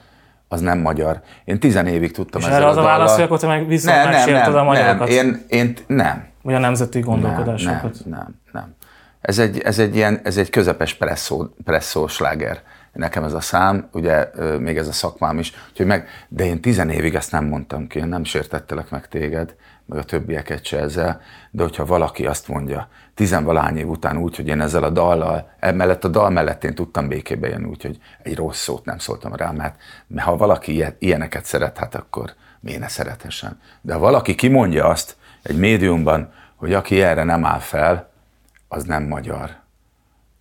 az 0.53 0.61
nem 0.61 0.79
magyar. 0.79 1.21
Én 1.45 1.61
tizen 1.61 1.87
évig 1.87 2.13
tudtam 2.13 2.41
És 2.41 2.47
erre 2.47 2.67
az 2.67 2.77
a 2.77 2.83
válasz, 2.83 3.15
hogy 3.15 3.25
akkor 3.25 3.39
te 3.39 3.47
meg 3.47 3.67
viszont 3.67 3.97
nem, 3.97 4.09
megsérted 4.09 4.53
nem, 4.53 4.63
a 4.63 4.65
magyarokat? 4.65 5.09
Nem, 5.09 5.17
én, 5.17 5.45
én 5.49 5.75
nem. 5.87 6.25
Vagy 6.43 6.55
a 6.55 6.59
nemzeti 6.59 7.01
gondolkodásokat? 7.01 7.97
Nem, 8.05 8.21
nem, 8.21 8.41
nem. 8.53 8.75
Ez 9.23 9.39
egy, 9.39 9.59
ez 9.59 9.79
egy, 9.79 9.97
ilyen, 9.97 10.20
ez 10.25 10.37
egy 10.37 10.51
közepes 10.51 10.95
presszó, 10.95 11.49
presszó 11.64 12.07
sláger. 12.07 12.62
Nekem 12.93 13.25
ez 13.25 13.33
a 13.33 13.41
szám, 13.41 13.89
ugye 13.93 14.31
még 14.59 14.77
ez 14.77 14.89
a 14.89 14.93
szakmám 14.93 15.39
is, 15.39 15.53
úgyhogy 15.70 15.87
meg, 15.87 16.09
de 16.29 16.45
én 16.45 16.61
tizen 16.61 16.91
évig 16.91 17.14
ezt 17.14 17.33
nem 17.33 17.45
mondtam 17.45 17.87
ki, 17.87 17.99
én 17.99 18.07
nem 18.07 18.25
sértettelek 18.25 18.91
meg 18.91 19.09
téged, 19.09 19.55
meg 19.87 19.99
a 19.99 20.03
többieket 20.03 20.64
se 20.64 20.79
ezzel, 20.79 21.20
de 21.51 21.62
hogyha 21.62 21.85
valaki 21.85 22.27
azt 22.27 22.49
mondja, 22.49 22.89
tizenvalány 23.14 23.77
év 23.77 23.89
után 23.89 24.16
úgy, 24.16 24.37
hogy 24.37 24.47
én 24.47 24.61
ezzel 24.61 24.83
a 24.83 24.91
dallal, 24.91 25.51
emellett 25.61 26.05
a 26.05 26.09
dal 26.09 26.31
mellett 26.31 26.64
én 26.64 26.75
tudtam 26.75 27.09
békébe 27.09 27.49
jönni, 27.49 27.68
úgyhogy 27.68 27.99
egy 28.23 28.37
rossz 28.37 28.62
szót 28.62 28.85
nem 28.85 28.99
szóltam 28.99 29.35
rá, 29.35 29.51
mert 29.51 29.77
ha 30.16 30.37
valaki 30.37 30.85
ilyeneket 30.99 31.45
szeret, 31.45 31.79
hát 31.79 31.95
akkor 31.95 32.35
miért 32.61 32.81
ne 32.81 32.89
szerethessen. 32.89 33.61
De 33.81 33.93
ha 33.93 33.99
valaki 33.99 34.35
kimondja 34.35 34.87
azt 34.87 35.16
egy 35.43 35.57
médiumban, 35.57 36.33
hogy 36.57 36.75
aki 36.75 37.03
erre 37.03 37.25
nem 37.25 37.45
áll 37.45 37.59
fel, 37.59 38.12
az 38.73 38.85
nem 38.85 39.03
magyar, 39.03 39.57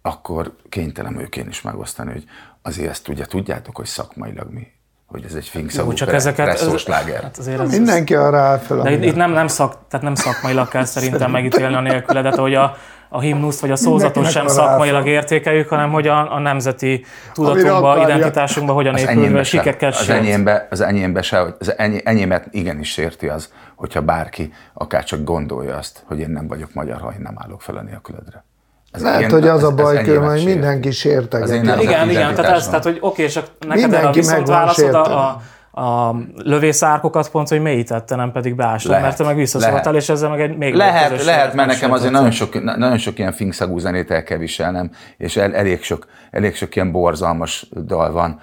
akkor 0.02 0.56
kénytelen 0.70 1.14
vagyok 1.14 1.36
én 1.36 1.48
is 1.48 1.62
megosztani, 1.62 2.12
hogy 2.12 2.24
azért 2.62 2.90
ezt 2.90 3.08
ugye 3.08 3.26
tudjátok, 3.26 3.76
hogy 3.76 3.86
szakmailag 3.86 4.54
mi 4.54 4.68
hogy 5.06 5.24
ez 5.26 5.34
egy 5.34 5.48
finkszavú 5.48 5.94
csak 5.94 6.14
ezeket, 6.14 6.48
ez, 6.48 6.86
hát 7.22 7.38
azért 7.38 7.60
ez, 7.60 7.72
Mindenki 7.72 8.16
arra 8.16 8.40
áll 8.40 8.58
fel. 8.58 8.82
De 8.82 8.92
itt, 8.92 9.04
itt 9.04 9.16
nem, 9.16 9.32
nem, 9.32 9.48
szak, 9.48 9.78
tehát 9.90 10.06
nem 10.06 10.16
szakmailag 10.16 10.68
kell 10.68 10.86
szerintem 10.86 11.32
megítélni 11.38 11.76
a 11.76 11.82
nélküledet, 11.82 12.36
hogy 12.36 12.56
a, 12.56 12.78
a 13.14 13.20
himnuszt 13.20 13.60
vagy 13.60 13.72
a 13.72 13.76
szózatot 13.76 14.30
sem 14.30 14.48
szakmailag 14.48 15.08
értékeljük, 15.08 15.70
hanem 15.70 15.92
hogy 15.92 16.08
a, 16.08 16.34
a 16.34 16.40
nemzeti 16.40 17.06
tudatunkba, 17.34 18.02
identitásunkba 18.04 18.74
hogyan 18.74 18.98
épül, 18.98 19.44
sikekkel 19.44 19.90
Az 19.90 20.10
enyémbe, 20.10 20.68
az 20.70 20.82
enyémbe 20.82 21.22
se, 21.22 21.56
az 21.60 21.78
enyé, 21.78 22.02
enyémet 22.04 22.48
igenis 22.52 22.92
sérti 22.92 23.28
az, 23.28 23.52
hogyha 23.76 24.02
bárki 24.02 24.54
akár 24.74 25.04
csak 25.04 25.24
gondolja 25.24 25.76
azt, 25.76 26.04
hogy 26.08 26.20
én 26.20 26.30
nem 26.30 26.48
vagyok 26.48 26.74
magyar, 26.74 27.00
ha 27.00 27.12
én 27.12 27.22
nem 27.22 27.36
állok 27.38 27.62
fel 27.62 27.76
a 27.76 27.82
nélküledre. 27.82 28.44
Ez 28.92 29.02
Lehet, 29.02 29.20
ilyen, 29.20 29.32
hogy 29.32 29.48
az 29.48 29.64
a 29.64 29.72
baj, 29.72 30.06
hogy 30.06 30.18
hogy 30.18 30.46
mindenki 30.46 30.92
sértegeti. 30.92 31.54
Igen, 31.54 31.80
igen, 31.80 32.10
igen, 32.10 32.36
tehát 32.36 32.56
ez, 32.56 32.68
tehát, 32.68 32.84
hogy 32.84 32.98
oké, 33.00 33.24
és 33.24 33.34
neked 33.34 33.82
mindenki 33.82 33.96
erre 33.96 34.08
a 34.08 34.12
viszont 34.12 34.48
válaszod 34.48 34.94
a, 34.94 35.28
a, 35.28 35.42
a 35.72 36.16
lövészárkokat 36.36 37.30
pont, 37.30 37.48
hogy 37.48 37.62
mélyítette, 37.62 38.16
nem 38.16 38.32
pedig 38.32 38.56
beástad, 38.56 39.02
mert 39.02 39.18
te 39.18 39.24
meg 39.24 39.36
visszaszóltál, 39.36 39.96
és 39.96 40.10
ezzel 40.10 40.30
meg 40.30 40.42
egy 40.42 40.58
még 40.58 40.74
Lehet, 40.74 41.24
lehet, 41.24 41.54
mert 41.54 41.68
nekem 41.68 41.92
azért 41.92 42.12
nagyon 42.12 42.32
sok, 42.32 42.64
nagyon 42.64 42.98
sok 42.98 43.20
ilyen 43.20 43.32
finkszagú 43.32 43.78
zenét 43.78 44.12
el 44.12 44.24
kell 44.24 44.38
viselnem, 44.38 44.92
és 45.18 45.38
el, 45.38 45.56
elég, 45.56 45.84
sok, 45.84 46.08
elég 46.32 46.56
sok 46.56 46.76
ilyen 46.76 46.92
borzalmas 46.92 47.70
dal 47.86 48.12
van, 48.12 48.40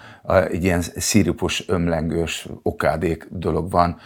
egy 0.50 0.64
ilyen 0.64 0.82
szirupos, 0.96 1.64
ömlengős, 1.68 2.48
okádék 2.62 3.26
dolog 3.30 3.70
van, 3.70 3.96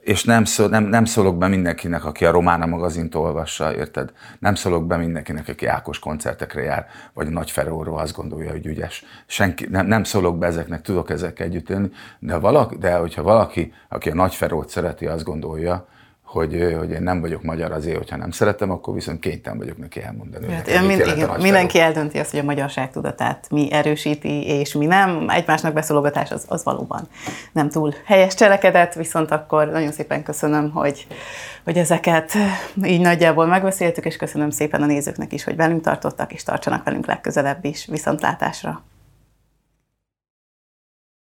és 0.00 0.24
nem, 0.24 0.44
szól, 0.44 0.68
nem, 0.68 0.84
nem 0.84 1.04
szólok 1.04 1.38
be 1.38 1.48
mindenkinek, 1.48 2.04
aki 2.04 2.24
a 2.24 2.30
Romána 2.30 2.66
magazint 2.66 3.14
olvassa, 3.14 3.74
érted? 3.74 4.12
Nem 4.38 4.54
szólok 4.54 4.86
be 4.86 4.96
mindenkinek, 4.96 5.48
aki 5.48 5.66
Ákos 5.66 5.98
koncertekre 5.98 6.62
jár, 6.62 6.86
vagy 7.14 7.26
a 7.26 7.30
Nagy 7.30 7.50
Ferróról 7.50 7.98
azt 7.98 8.16
gondolja, 8.16 8.50
hogy 8.50 8.66
ügyes. 8.66 9.04
Senki, 9.26 9.66
nem, 9.70 9.86
nem 9.86 10.04
szólok 10.04 10.38
be 10.38 10.46
ezeknek, 10.46 10.82
tudok 10.82 11.10
ezekkel 11.10 11.46
együtt 11.46 11.70
élni, 11.70 11.90
de, 12.18 12.36
valaki, 12.36 12.76
de 12.76 12.94
hogyha 12.94 13.22
valaki, 13.22 13.72
aki 13.88 14.10
a 14.10 14.14
Nagy 14.14 14.34
Ferrót 14.34 14.68
szereti, 14.68 15.06
azt 15.06 15.24
gondolja, 15.24 15.86
hogy, 16.32 16.74
hogy 16.78 16.90
én 16.90 17.02
nem 17.02 17.20
vagyok 17.20 17.42
magyar 17.42 17.72
azért, 17.72 17.96
hogyha 17.96 18.16
nem 18.16 18.30
szeretem, 18.30 18.70
akkor 18.70 18.94
viszont 18.94 19.20
kénytelen 19.20 19.58
vagyok 19.58 19.78
neki 19.78 20.02
elmondani. 20.02 20.52
Hát, 20.52 20.86
mind, 20.86 21.06
igen, 21.16 21.40
mindenki 21.40 21.78
eldönti 21.78 22.18
azt, 22.18 22.30
hogy 22.30 22.40
a 22.40 22.42
magyarság 22.42 22.90
tudatát 22.90 23.46
mi 23.50 23.72
erősíti, 23.72 24.46
és 24.46 24.74
mi 24.74 24.86
nem. 24.86 25.28
Egymásnak 25.28 25.72
beszólogatás 25.72 26.30
az, 26.30 26.44
az 26.48 26.64
valóban 26.64 27.08
nem 27.52 27.68
túl 27.68 27.94
helyes 28.04 28.34
cselekedet, 28.34 28.94
viszont 28.94 29.30
akkor 29.30 29.70
nagyon 29.70 29.92
szépen 29.92 30.22
köszönöm, 30.22 30.70
hogy, 30.70 31.06
hogy 31.64 31.76
ezeket 31.76 32.32
így 32.84 33.00
nagyjából 33.00 33.46
megbeszéltük, 33.46 34.04
és 34.04 34.16
köszönöm 34.16 34.50
szépen 34.50 34.82
a 34.82 34.86
nézőknek 34.86 35.32
is, 35.32 35.44
hogy 35.44 35.56
velünk 35.56 35.82
tartottak, 35.82 36.32
és 36.32 36.42
tartsanak 36.42 36.84
velünk 36.84 37.06
legközelebb 37.06 37.64
is. 37.64 37.86
Viszontlátásra! 37.86 38.82